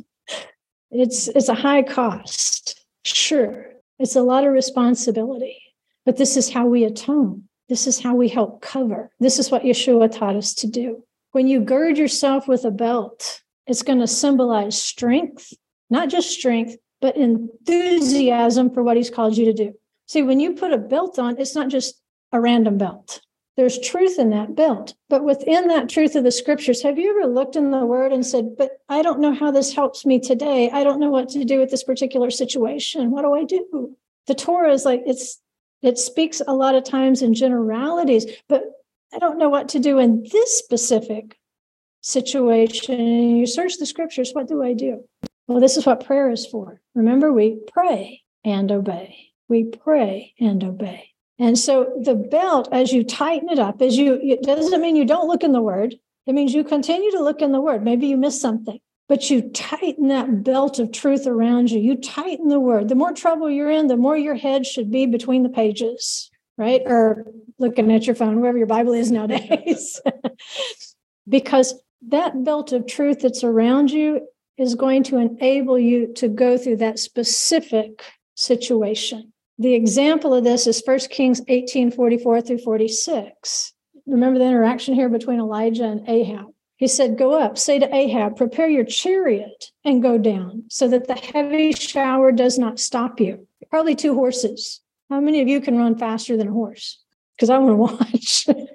It's 0.93 1.29
it's 1.29 1.49
a 1.49 1.55
high 1.55 1.83
cost, 1.83 2.85
sure. 3.05 3.67
It's 3.99 4.17
a 4.17 4.23
lot 4.23 4.45
of 4.45 4.53
responsibility, 4.53 5.59
but 6.05 6.17
this 6.17 6.37
is 6.37 6.51
how 6.51 6.67
we 6.67 6.85
atone. 6.85 7.45
This 7.69 7.87
is 7.87 8.01
how 8.01 8.15
we 8.15 8.29
help 8.29 8.61
cover. 8.61 9.11
This 9.21 9.39
is 9.39 9.51
what 9.51 9.63
Yeshua 9.63 10.11
taught 10.11 10.37
us 10.37 10.55
to 10.55 10.67
do. 10.67 11.05
When 11.33 11.49
you 11.49 11.61
gird 11.61 11.97
yourself 11.97 12.47
with 12.47 12.65
a 12.65 12.71
belt, 12.71 13.41
it's 13.67 13.83
going 13.83 14.01
to 14.01 14.07
symbolize 14.07 14.81
strength, 14.81 15.55
not 15.89 16.11
just 16.11 16.31
strength, 16.31 16.77
but 17.01 17.17
enthusiasm 17.17 18.71
for 18.71 18.83
what 18.83 18.97
he's 18.97 19.11
called 19.11 19.37
you 19.37 19.47
to 19.47 19.53
do. 19.53 19.75
See, 20.07 20.23
when 20.23 20.41
you 20.41 20.55
put 20.55 20.73
a 20.73 20.79
belt 20.79 21.19
on, 21.19 21.39
it's 21.39 21.55
not 21.55 21.69
just 21.69 22.01
a 22.33 22.41
random 22.41 22.77
belt. 22.77 23.23
There's 23.57 23.79
truth 23.79 24.19
in 24.19 24.31
that 24.31 24.55
belt. 24.55 24.95
But 25.09 25.25
within 25.25 25.69
that 25.69 25.89
truth 25.89 26.15
of 26.17 26.25
the 26.25 26.31
scriptures, 26.31 26.83
have 26.83 26.99
you 26.99 27.11
ever 27.11 27.33
looked 27.33 27.57
in 27.57 27.71
the 27.71 27.85
word 27.85 28.13
and 28.13 28.25
said, 28.25 28.57
But 28.57 28.79
I 28.89 29.03
don't 29.03 29.21
know 29.21 29.35
how 29.35 29.51
this 29.51 29.75
helps 29.75 30.07
me 30.07 30.19
today. 30.19 30.71
I 30.71 30.85
don't 30.85 31.01
know 31.01 31.11
what 31.11 31.29
to 31.31 31.45
do 31.45 31.59
with 31.59 31.71
this 31.71 31.85
particular 31.85 32.31
situation. 32.31 33.11
What 33.11 33.23
do 33.23 33.35
I 33.35 33.45
do? 33.45 33.97
The 34.27 34.35
Torah 34.35 34.73
is 34.73 34.85
like, 34.85 35.03
it's, 35.05 35.41
it 35.83 35.99
speaks 35.99 36.41
a 36.47 36.55
lot 36.55 36.75
of 36.75 36.85
times 36.85 37.23
in 37.23 37.35
generalities, 37.35 38.27
but 38.49 38.65
I 39.13 39.19
don't 39.19 39.39
know 39.39 39.51
what 39.51 39.69
to 39.71 39.79
do 39.79 39.99
in 39.99 40.27
this 40.33 40.57
specific 40.57 41.39
situation. 42.01 42.95
And 42.95 43.39
you 43.39 43.47
search 43.47 43.77
the 43.79 43.87
scriptures, 43.87 44.33
what 44.33 44.49
do 44.49 44.63
I 44.63 44.73
do? 44.73 45.05
Well, 45.47 45.61
this 45.61 45.77
is 45.77 45.85
what 45.85 46.07
prayer 46.07 46.31
is 46.31 46.47
for. 46.47 46.81
Remember, 46.95 47.33
we 47.33 47.59
pray 47.71 48.23
and 48.45 48.73
obey. 48.73 49.33
We 49.49 49.65
pray 49.65 50.35
and 50.41 50.65
obey. 50.65 51.12
And 51.43 51.59
so 51.59 51.93
the 52.01 52.15
belt, 52.15 52.69
as 52.71 52.93
you 52.93 53.03
tighten 53.03 53.49
it 53.49 53.59
up, 53.59 53.83
as 53.83 53.97
you, 53.97 54.21
it 54.23 54.45
doesn't 54.45 54.81
mean 54.81 54.95
you 54.95 55.05
don't 55.05 55.27
look 55.27 55.43
in 55.43 55.51
the 55.51 55.61
word. 55.61 55.97
It 56.25 56.35
means 56.35 56.55
you 56.55 56.63
continue 56.63 57.11
to 57.11 57.21
look 57.21 57.43
in 57.43 57.51
the 57.51 57.61
word. 57.61 57.83
Maybe 57.83 58.07
you 58.07 58.17
miss 58.17 58.41
something, 58.41 58.79
but 59.09 59.29
you 59.29 59.51
tighten 59.51 60.07
that 60.07 60.45
belt 60.45 60.79
of 60.79 60.93
truth 60.93 61.27
around 61.27 61.73
you. 61.73 61.81
You 61.81 61.97
tighten 61.97 62.47
the 62.47 62.61
word. 62.61 62.89
The 62.89 62.95
more 62.95 63.13
trouble 63.13 63.51
you're 63.51 63.73
in, 63.73 63.89
the 63.89 63.97
more 63.97 64.17
your 64.17 64.37
head 64.37 64.65
should 64.65 64.93
be 64.93 65.05
between 65.05 65.43
the 65.43 65.49
pages, 65.49 66.31
right? 66.57 66.83
Or 66.87 67.27
looking 67.59 67.91
at 67.91 68.07
your 68.07 68.15
phone, 68.15 68.41
wherever 68.41 68.57
your 68.59 68.69
Bible 68.69 68.93
is 68.93 69.11
nowadays. 69.11 70.01
because 71.29 71.75
that 72.07 72.45
belt 72.45 72.71
of 72.71 72.87
truth 72.87 73.23
that's 73.23 73.43
around 73.43 73.91
you 73.91 74.29
is 74.59 74.77
going 74.77 75.03
to 75.03 75.17
enable 75.17 75.77
you 75.77 76.13
to 76.15 76.29
go 76.29 76.57
through 76.57 76.77
that 76.77 77.01
specific 77.01 78.05
situation. 78.37 79.32
The 79.63 79.75
example 79.75 80.35
of 80.35 80.43
this 80.43 80.67
is 80.67 80.83
1 80.85 80.99
Kings 81.11 81.41
18 81.47 81.93
44 81.93 82.41
through 82.41 82.59
46. 82.59 83.73
Remember 84.09 84.41
the 84.41 84.45
interaction 84.45 84.93
here 84.93 85.09
between 85.09 85.39
Elijah 85.39 85.85
and 85.85 86.09
Ahab. 86.09 86.47
He 86.75 86.89
said, 86.89 87.17
Go 87.17 87.41
up, 87.41 87.57
say 87.57 87.79
to 87.79 87.95
Ahab, 87.95 88.37
prepare 88.37 88.69
your 88.69 88.85
chariot 88.85 89.67
and 89.85 90.03
go 90.03 90.19
down 90.19 90.65
so 90.69 90.89
that 90.89 91.07
the 91.07 91.15
heavy 91.15 91.71
shower 91.71 92.33
does 92.33 92.59
not 92.59 92.81
stop 92.81 93.21
you. 93.21 93.47
Probably 93.71 93.95
two 93.95 94.15
horses. 94.15 94.81
How 95.09 95.21
many 95.21 95.41
of 95.41 95.47
you 95.47 95.61
can 95.61 95.79
run 95.79 95.97
faster 95.97 96.37
than 96.37 96.49
a 96.49 96.53
horse? 96.53 97.01
Because 97.37 97.49
I 97.49 97.59
want 97.59 97.71
to 97.71 98.55
watch. 98.57 98.69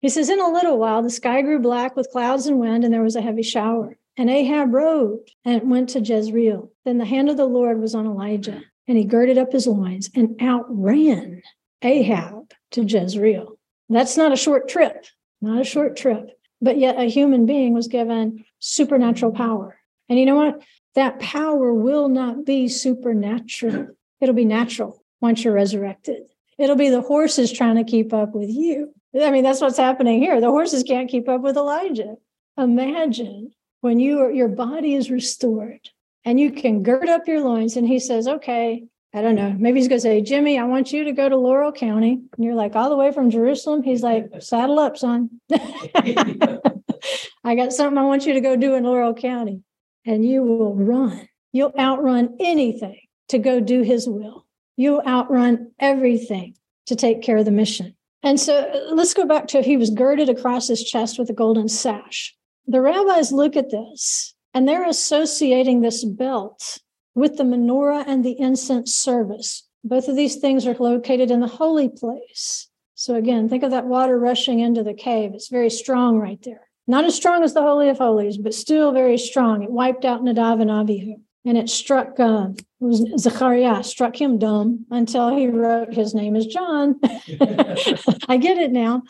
he 0.00 0.08
says, 0.08 0.28
In 0.28 0.40
a 0.40 0.50
little 0.50 0.76
while, 0.76 1.04
the 1.04 1.10
sky 1.10 1.40
grew 1.40 1.60
black 1.60 1.94
with 1.94 2.10
clouds 2.10 2.48
and 2.48 2.58
wind, 2.58 2.82
and 2.82 2.92
there 2.92 3.04
was 3.04 3.14
a 3.14 3.22
heavy 3.22 3.44
shower. 3.44 3.96
And 4.16 4.28
Ahab 4.28 4.74
rode 4.74 5.20
and 5.44 5.70
went 5.70 5.90
to 5.90 6.00
Jezreel. 6.00 6.72
Then 6.84 6.98
the 6.98 7.04
hand 7.04 7.30
of 7.30 7.36
the 7.36 7.46
Lord 7.46 7.80
was 7.80 7.94
on 7.94 8.06
Elijah, 8.06 8.64
and 8.88 8.96
he 8.96 9.04
girded 9.04 9.38
up 9.38 9.52
his 9.52 9.66
loins 9.66 10.10
and 10.14 10.40
outran 10.40 11.42
Ahab 11.82 12.52
to 12.72 12.82
Jezreel. 12.82 13.58
That's 13.88 14.16
not 14.16 14.32
a 14.32 14.36
short 14.36 14.68
trip, 14.68 15.04
not 15.40 15.60
a 15.60 15.64
short 15.64 15.96
trip, 15.96 16.30
but 16.60 16.78
yet 16.78 16.98
a 16.98 17.04
human 17.04 17.46
being 17.46 17.74
was 17.74 17.88
given 17.88 18.44
supernatural 18.58 19.32
power. 19.32 19.78
And 20.08 20.18
you 20.18 20.26
know 20.26 20.36
what? 20.36 20.62
That 20.94 21.20
power 21.20 21.74
will 21.74 22.08
not 22.08 22.44
be 22.44 22.68
supernatural, 22.68 23.88
it'll 24.20 24.34
be 24.34 24.44
natural 24.44 25.04
once 25.20 25.44
you're 25.44 25.52
resurrected. 25.52 26.22
It'll 26.58 26.76
be 26.76 26.88
the 26.88 27.02
horses 27.02 27.52
trying 27.52 27.76
to 27.76 27.84
keep 27.84 28.14
up 28.14 28.34
with 28.34 28.48
you. 28.48 28.94
I 29.20 29.30
mean, 29.30 29.44
that's 29.44 29.60
what's 29.60 29.76
happening 29.76 30.20
here. 30.20 30.40
The 30.40 30.50
horses 30.50 30.82
can't 30.82 31.10
keep 31.10 31.28
up 31.28 31.42
with 31.42 31.56
Elijah. 31.56 32.16
Imagine 32.56 33.52
when 33.82 34.00
you 34.00 34.20
are, 34.20 34.30
your 34.30 34.48
body 34.48 34.94
is 34.94 35.10
restored 35.10 35.90
and 36.26 36.40
you 36.40 36.50
can 36.50 36.82
gird 36.82 37.08
up 37.08 37.28
your 37.28 37.40
loins. 37.40 37.76
And 37.76 37.86
he 37.86 38.00
says, 38.00 38.26
okay, 38.26 38.84
I 39.14 39.22
don't 39.22 39.36
know. 39.36 39.54
Maybe 39.56 39.78
he's 39.78 39.88
going 39.88 39.98
to 39.98 40.02
say, 40.02 40.20
Jimmy, 40.20 40.58
I 40.58 40.64
want 40.64 40.92
you 40.92 41.04
to 41.04 41.12
go 41.12 41.28
to 41.28 41.36
Laurel 41.36 41.72
County. 41.72 42.20
And 42.36 42.44
you're 42.44 42.56
like, 42.56 42.74
all 42.74 42.90
the 42.90 42.96
way 42.96 43.12
from 43.12 43.30
Jerusalem. 43.30 43.84
He's 43.84 44.02
like, 44.02 44.26
saddle 44.40 44.80
up, 44.80 44.98
son. 44.98 45.40
I 45.52 47.54
got 47.54 47.72
something 47.72 47.96
I 47.96 48.02
want 48.02 48.26
you 48.26 48.34
to 48.34 48.40
go 48.40 48.56
do 48.56 48.74
in 48.74 48.82
Laurel 48.82 49.14
County. 49.14 49.62
And 50.04 50.24
you 50.24 50.42
will 50.42 50.74
run. 50.74 51.28
You'll 51.52 51.72
outrun 51.78 52.36
anything 52.40 53.00
to 53.28 53.38
go 53.38 53.60
do 53.60 53.82
his 53.82 54.08
will. 54.08 54.46
You'll 54.76 55.02
outrun 55.06 55.70
everything 55.78 56.56
to 56.86 56.96
take 56.96 57.22
care 57.22 57.36
of 57.36 57.44
the 57.44 57.52
mission. 57.52 57.94
And 58.24 58.40
so 58.40 58.58
uh, 58.58 58.94
let's 58.94 59.14
go 59.14 59.26
back 59.26 59.46
to 59.48 59.62
he 59.62 59.76
was 59.76 59.90
girded 59.90 60.28
across 60.28 60.66
his 60.66 60.82
chest 60.82 61.18
with 61.18 61.30
a 61.30 61.32
golden 61.32 61.68
sash. 61.68 62.34
The 62.66 62.80
rabbis 62.80 63.30
look 63.30 63.56
at 63.56 63.70
this 63.70 64.35
and 64.56 64.66
they're 64.66 64.88
associating 64.88 65.82
this 65.82 66.02
belt 66.02 66.78
with 67.14 67.36
the 67.36 67.44
menorah 67.44 68.04
and 68.06 68.24
the 68.24 68.40
incense 68.40 68.94
service. 68.94 69.68
Both 69.84 70.08
of 70.08 70.16
these 70.16 70.36
things 70.36 70.66
are 70.66 70.72
located 70.72 71.30
in 71.30 71.40
the 71.40 71.46
holy 71.46 71.90
place. 71.90 72.66
So 72.94 73.16
again, 73.16 73.50
think 73.50 73.64
of 73.64 73.72
that 73.72 73.84
water 73.84 74.18
rushing 74.18 74.60
into 74.60 74.82
the 74.82 74.94
cave. 74.94 75.32
It's 75.34 75.50
very 75.50 75.68
strong 75.68 76.18
right 76.18 76.40
there. 76.42 76.62
Not 76.86 77.04
as 77.04 77.14
strong 77.14 77.42
as 77.42 77.52
the 77.52 77.60
Holy 77.60 77.90
of 77.90 77.98
Holies, 77.98 78.38
but 78.38 78.54
still 78.54 78.92
very 78.92 79.18
strong. 79.18 79.62
It 79.62 79.70
wiped 79.70 80.06
out 80.06 80.22
Nadav 80.22 80.62
and 80.62 80.70
Abihu. 80.70 81.16
And 81.44 81.58
it 81.58 81.68
struck 81.68 82.18
uh, 82.18 82.48
it 82.80 83.20
Zechariah, 83.20 83.84
struck 83.84 84.18
him 84.18 84.38
dumb 84.38 84.86
until 84.90 85.36
he 85.36 85.48
wrote, 85.48 85.92
His 85.92 86.14
name 86.14 86.34
is 86.34 86.46
John. 86.46 86.98
I 87.04 88.38
get 88.38 88.56
it 88.56 88.72
now. 88.72 89.02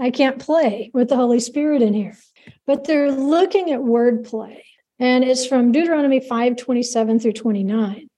I 0.00 0.10
can't 0.10 0.38
play 0.38 0.90
with 0.94 1.10
the 1.10 1.16
Holy 1.16 1.40
Spirit 1.40 1.82
in 1.82 1.92
here. 1.92 2.16
But 2.66 2.84
they're 2.84 3.12
looking 3.12 3.72
at 3.72 3.80
wordplay. 3.80 4.62
And 4.98 5.24
it's 5.24 5.46
from 5.46 5.72
Deuteronomy 5.72 6.20
5 6.20 6.56
27 6.56 7.20
through 7.20 7.32
29. 7.32 8.08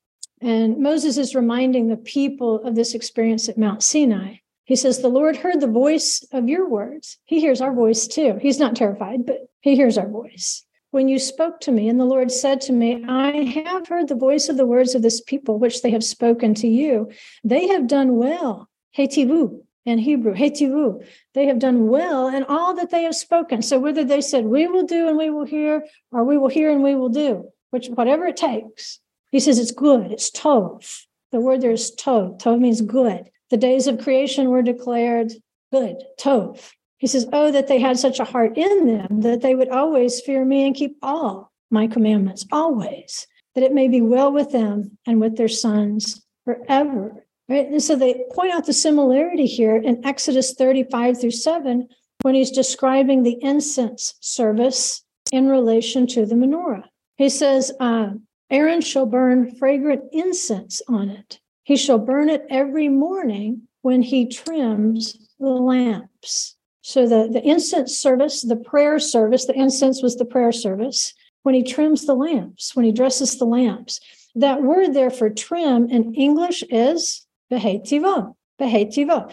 And 0.41 0.79
Moses 0.79 1.17
is 1.17 1.35
reminding 1.35 1.89
the 1.89 1.97
people 1.97 2.63
of 2.63 2.75
this 2.75 2.95
experience 2.95 3.49
at 3.49 3.59
Mount 3.59 3.83
Sinai. 3.83 4.37
He 4.65 4.77
says, 4.77 5.01
The 5.01 5.09
Lord 5.09 5.37
heard 5.37 5.61
the 5.61 5.67
voice 5.67 6.25
of 6.33 6.49
your 6.49 6.69
words. 6.69 7.19
He 7.25 7.41
hears 7.41 7.61
our 7.61 7.73
voice 7.73 8.07
too. 8.07 8.39
He's 8.41 8.61
not 8.61 8.77
terrified, 8.77 9.27
but 9.27 9.49
he 9.61 9.75
hears 9.75 9.99
our 9.99 10.09
voice. 10.09 10.65
When 10.91 11.09
you 11.09 11.19
spoke 11.19 11.61
to 11.61 11.73
me, 11.73 11.89
and 11.89 11.99
the 12.01 12.05
Lord 12.05 12.31
said 12.31 12.61
to 12.63 12.73
me, 12.73 13.05
I 13.07 13.63
have 13.65 13.89
heard 13.89 14.09
the 14.09 14.15
voice 14.15 14.49
of 14.49 14.57
the 14.57 14.67
words 14.67 14.95
of 14.95 15.03
this 15.03 15.21
people, 15.21 15.59
which 15.59 15.83
they 15.83 15.91
have 15.91 16.05
spoken 16.05 16.55
to 16.55 16.69
you. 16.69 17.11
They 17.45 17.69
have 17.69 17.89
done 17.89 18.17
well. 18.17 18.69
Hetivu 18.97 19.63
in 19.89 19.99
Hebrew, 19.99 20.35
Hetivu. 20.35 21.05
They 21.35 21.47
have 21.47 21.59
done 21.59 21.89
well 21.89 22.29
in 22.29 22.45
all 22.45 22.75
that 22.75 22.91
they 22.91 23.03
have 23.03 23.15
spoken. 23.15 23.63
So 23.63 23.79
whether 23.79 24.05
they 24.05 24.21
said, 24.21 24.45
We 24.45 24.67
will 24.67 24.87
do 24.87 25.09
and 25.09 25.17
we 25.17 25.31
will 25.31 25.45
hear, 25.45 25.85
or 26.13 26.25
we 26.25 26.39
will 26.39 26.49
hear 26.49 26.71
and 26.71 26.83
we 26.83 26.95
will 26.95 27.09
do, 27.09 27.49
which 27.71 27.89
whatever 27.89 28.27
it 28.27 28.37
takes, 28.37 29.01
he 29.31 29.41
says 29.41 29.59
it's 29.59 29.73
good. 29.73 30.13
It's 30.13 30.31
tov. 30.31 31.05
The 31.33 31.41
word 31.41 31.61
there 31.61 31.71
is 31.71 31.95
tov. 31.97 32.41
Tov 32.41 32.61
means 32.61 32.81
good. 32.81 33.31
The 33.51 33.57
days 33.57 33.87
of 33.87 34.03
creation 34.03 34.51
were 34.51 34.63
declared 34.63 35.33
good, 35.73 35.97
tov. 36.19 36.73
He 36.99 37.07
says, 37.07 37.29
Oh, 37.33 37.51
that 37.53 37.69
they 37.69 37.79
had 37.79 37.99
such 37.99 38.19
a 38.19 38.25
heart 38.25 38.57
in 38.57 38.87
them 38.87 39.21
that 39.21 39.41
they 39.41 39.55
would 39.55 39.69
always 39.69 40.21
fear 40.21 40.45
me 40.45 40.67
and 40.67 40.75
keep 40.75 40.97
all 41.03 41.53
my 41.71 41.87
commandments, 41.87 42.47
always, 42.51 43.27
that 43.55 43.65
it 43.65 43.73
may 43.73 43.89
be 43.89 44.01
well 44.01 44.33
with 44.33 44.51
them 44.53 44.99
and 45.07 45.21
with 45.21 45.37
their 45.37 45.49
sons 45.49 46.25
forever. 46.45 47.25
Right? 47.49 47.67
And 47.67 47.83
so 47.83 47.97
they 47.97 48.25
point 48.33 48.53
out 48.53 48.67
the 48.67 48.73
similarity 48.73 49.47
here 49.47 49.77
in 49.77 50.05
Exodus 50.05 50.55
35 50.55 51.21
through 51.21 51.31
7 51.31 51.89
when 52.23 52.35
he's 52.35 52.51
describing 52.51 53.23
the 53.23 53.39
incense 53.43 54.15
service 54.21 55.03
in 55.33 55.49
relation 55.49 56.07
to 56.09 56.27
the 56.27 56.35
menorah. 56.35 56.85
He 57.17 57.29
says, 57.29 57.73
uh, 57.81 58.11
Aaron 58.51 58.81
shall 58.81 59.07
burn 59.07 59.55
fragrant 59.57 60.05
incense 60.13 60.83
on 60.89 61.09
it 61.09 61.41
he 61.69 61.77
shall 61.77 61.99
burn 61.99 62.31
it 62.31 62.47
every 62.49 62.89
morning 62.89 63.69
when 63.83 64.01
he 64.01 64.27
trims 64.27 65.19
the 65.39 65.51
lamps. 65.51 66.57
So 66.81 67.07
the, 67.07 67.29
the 67.31 67.47
incense 67.47 67.99
service, 67.99 68.41
the 68.41 68.57
prayer 68.57 68.99
service, 68.99 69.45
the 69.45 69.53
incense 69.53 70.03
was 70.03 70.17
the 70.17 70.25
prayer 70.25 70.51
service. 70.51 71.13
When 71.43 71.55
he 71.55 71.63
trims 71.63 72.07
the 72.07 72.15
lamps, 72.15 72.75
when 72.75 72.87
he 72.87 72.93
dresses 72.93 73.37
the 73.37 73.45
lamps, 73.45 74.01
that 74.35 74.63
word 74.63 74.95
there 74.95 75.11
for 75.11 75.29
trim 75.29 75.91
in 75.91 76.15
English 76.15 76.65
is 76.71 77.27
behetiva, 77.51 78.35
behetiva, 78.61 79.33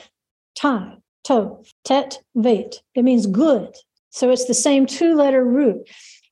ta, 0.55 0.95
to, 1.25 1.57
tet, 1.83 2.19
vet. 2.35 2.81
It 2.93 3.03
means 3.03 3.27
good. 3.27 3.75
So 4.09 4.29
it's 4.29 4.45
the 4.45 4.53
same 4.53 4.85
two 4.85 5.15
letter 5.15 5.43
root. 5.43 5.89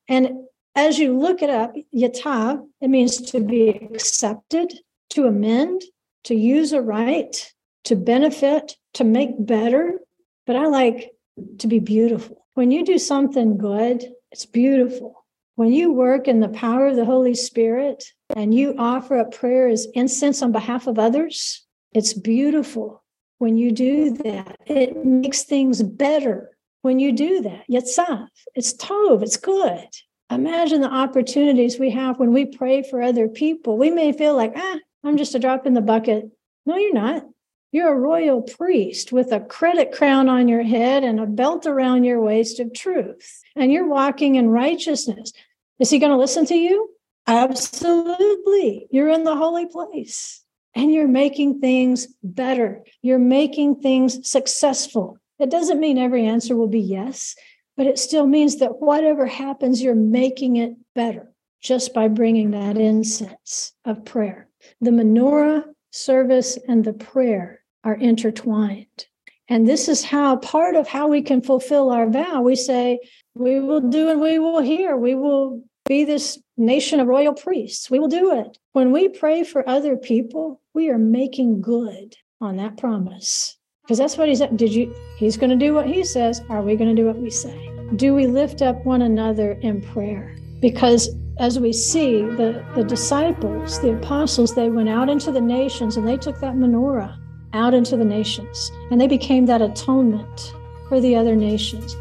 And 0.07 0.29
as 0.75 0.97
you 0.97 1.17
look 1.17 1.41
it 1.41 1.49
up, 1.49 1.73
yatav, 1.95 2.65
it 2.81 2.87
means 2.87 3.17
to 3.31 3.39
be 3.39 3.69
accepted, 3.69 4.73
to 5.11 5.27
amend, 5.27 5.83
to 6.23 6.35
use 6.35 6.73
a 6.73 6.81
right, 6.81 7.53
to 7.85 7.95
benefit, 7.95 8.77
to 8.93 9.03
make 9.03 9.31
better. 9.37 9.99
But 10.45 10.55
I 10.55 10.67
like 10.67 11.11
to 11.59 11.67
be 11.67 11.79
beautiful. 11.79 12.45
When 12.53 12.71
you 12.71 12.85
do 12.85 12.97
something 12.97 13.57
good, 13.57 14.05
it's 14.31 14.45
beautiful. 14.45 15.25
When 15.55 15.71
you 15.71 15.91
work 15.91 16.27
in 16.27 16.39
the 16.39 16.49
power 16.49 16.87
of 16.87 16.95
the 16.95 17.05
Holy 17.05 17.35
Spirit 17.35 18.03
and 18.35 18.53
you 18.53 18.73
offer 18.77 19.17
up 19.17 19.33
prayer 19.33 19.67
as 19.67 19.87
incense 19.93 20.41
on 20.41 20.51
behalf 20.51 20.87
of 20.87 20.97
others, 20.97 21.62
it's 21.93 22.13
beautiful. 22.13 23.03
When 23.37 23.57
you 23.57 23.71
do 23.71 24.11
that, 24.23 24.57
it 24.65 25.05
makes 25.05 25.43
things 25.43 25.83
better. 25.83 26.49
When 26.81 26.99
you 26.99 27.11
do 27.11 27.41
that, 27.41 27.65
Yetzav, 27.69 28.27
it's 28.55 28.73
tov, 28.73 29.21
it's 29.21 29.37
good. 29.37 29.87
Imagine 30.29 30.81
the 30.81 30.91
opportunities 30.91 31.79
we 31.79 31.91
have 31.91 32.19
when 32.19 32.33
we 32.33 32.45
pray 32.45 32.83
for 32.83 33.01
other 33.01 33.27
people. 33.27 33.77
We 33.77 33.89
may 33.89 34.11
feel 34.11 34.35
like, 34.35 34.53
ah, 34.55 34.77
I'm 35.03 35.17
just 35.17 35.35
a 35.35 35.39
drop 35.39 35.65
in 35.65 35.73
the 35.73 35.81
bucket. 35.81 36.29
No, 36.65 36.77
you're 36.77 36.93
not. 36.93 37.25
You're 37.71 37.93
a 37.93 37.99
royal 37.99 38.41
priest 38.41 39.11
with 39.11 39.31
a 39.31 39.39
credit 39.39 39.91
crown 39.91 40.29
on 40.29 40.47
your 40.47 40.63
head 40.63 41.03
and 41.03 41.19
a 41.19 41.25
belt 41.25 41.65
around 41.65 42.03
your 42.03 42.21
waist 42.21 42.59
of 42.59 42.73
truth. 42.73 43.41
And 43.55 43.71
you're 43.71 43.87
walking 43.87 44.35
in 44.35 44.49
righteousness. 44.49 45.33
Is 45.79 45.89
he 45.89 45.99
going 45.99 46.11
to 46.11 46.17
listen 46.17 46.45
to 46.47 46.55
you? 46.55 46.89
Absolutely. 47.27 48.87
You're 48.91 49.09
in 49.09 49.23
the 49.23 49.35
holy 49.35 49.65
place 49.65 50.42
and 50.75 50.91
you're 50.91 51.07
making 51.07 51.59
things 51.59 52.07
better. 52.23 52.83
You're 53.01 53.19
making 53.19 53.81
things 53.81 54.29
successful. 54.29 55.17
It 55.39 55.49
doesn't 55.49 55.79
mean 55.79 55.97
every 55.97 56.25
answer 56.25 56.55
will 56.55 56.67
be 56.67 56.79
yes, 56.79 57.35
but 57.75 57.87
it 57.87 57.99
still 57.99 58.27
means 58.27 58.57
that 58.57 58.81
whatever 58.81 59.25
happens, 59.25 59.81
you're 59.81 59.95
making 59.95 60.57
it 60.57 60.75
better 60.95 61.31
just 61.61 61.93
by 61.93 62.07
bringing 62.07 62.51
that 62.51 62.77
incense 62.77 63.73
of 63.85 64.05
prayer. 64.05 64.47
The 64.81 64.91
menorah 64.91 65.63
service 65.91 66.57
and 66.67 66.83
the 66.83 66.93
prayer 66.93 67.61
are 67.83 67.95
intertwined. 67.95 69.07
And 69.49 69.67
this 69.67 69.87
is 69.87 70.03
how 70.03 70.37
part 70.37 70.75
of 70.75 70.87
how 70.87 71.07
we 71.07 71.21
can 71.21 71.41
fulfill 71.41 71.89
our 71.89 72.09
vow. 72.09 72.41
We 72.41 72.55
say, 72.55 72.99
we 73.35 73.59
will 73.59 73.81
do 73.81 74.09
and 74.09 74.21
we 74.21 74.39
will 74.39 74.61
hear. 74.61 74.95
We 74.95 75.15
will 75.15 75.63
be 75.85 76.05
this 76.05 76.39
nation 76.57 76.99
of 76.99 77.07
royal 77.07 77.33
priests. 77.33 77.89
We 77.89 77.99
will 77.99 78.07
do 78.07 78.39
it. 78.39 78.57
When 78.71 78.91
we 78.91 79.09
pray 79.09 79.43
for 79.43 79.67
other 79.67 79.97
people, 79.97 80.61
we 80.73 80.89
are 80.89 80.97
making 80.97 81.61
good 81.61 82.15
on 82.39 82.57
that 82.57 82.77
promise. 82.77 83.57
Because 83.83 83.97
that's 83.97 84.17
what 84.17 84.29
he's 84.29 84.39
did 84.55 84.73
you 84.73 84.95
he's 85.17 85.35
going 85.35 85.49
to 85.49 85.65
do 85.65 85.73
what 85.73 85.87
he 85.87 86.03
says. 86.03 86.41
Are 86.49 86.61
we 86.61 86.75
going 86.75 86.95
to 86.95 87.01
do 87.01 87.05
what 87.05 87.17
we 87.17 87.29
say? 87.29 87.69
Do 87.97 88.15
we 88.15 88.27
lift 88.27 88.61
up 88.61 88.85
one 88.85 89.01
another 89.01 89.53
in 89.61 89.81
prayer? 89.81 90.35
Because 90.61 91.09
as 91.39 91.59
we 91.59 91.73
see 91.73 92.21
the, 92.21 92.63
the 92.75 92.83
disciples, 92.83 93.81
the 93.81 93.95
apostles, 93.95 94.55
they 94.55 94.69
went 94.69 94.87
out 94.87 95.09
into 95.09 95.31
the 95.31 95.41
nations 95.41 95.97
and 95.97 96.07
they 96.07 96.17
took 96.17 96.39
that 96.39 96.55
menorah 96.55 97.17
out 97.53 97.73
into 97.73 97.97
the 97.97 98.05
nations 98.05 98.71
and 98.89 99.01
they 99.01 99.07
became 99.07 99.45
that 99.47 99.61
atonement 99.61 100.53
for 100.87 101.01
the 101.01 101.15
other 101.15 101.35
nations. 101.35 101.95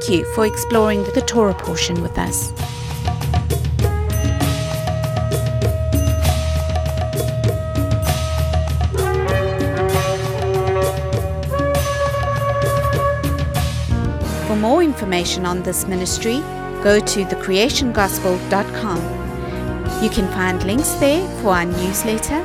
Thank 0.00 0.20
you 0.20 0.32
for 0.32 0.46
exploring 0.46 1.02
the 1.02 1.22
Torah 1.22 1.54
portion 1.54 2.00
with 2.00 2.18
us. 2.18 2.52
For 14.46 14.54
more 14.54 14.84
information 14.84 15.44
on 15.44 15.64
this 15.64 15.84
ministry, 15.88 16.42
go 16.84 17.00
to 17.00 17.24
thecreationgospel.com. 17.24 18.98
You 20.04 20.10
can 20.10 20.30
find 20.30 20.62
links 20.62 20.92
there 21.00 21.26
for 21.42 21.48
our 21.48 21.64
newsletter, 21.64 22.44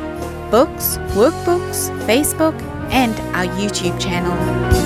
books, 0.49 0.97
workbooks, 1.14 1.91
Facebook, 2.08 2.60
and 2.89 3.14
our 3.36 3.45
YouTube 3.56 3.99
channel. 4.01 4.83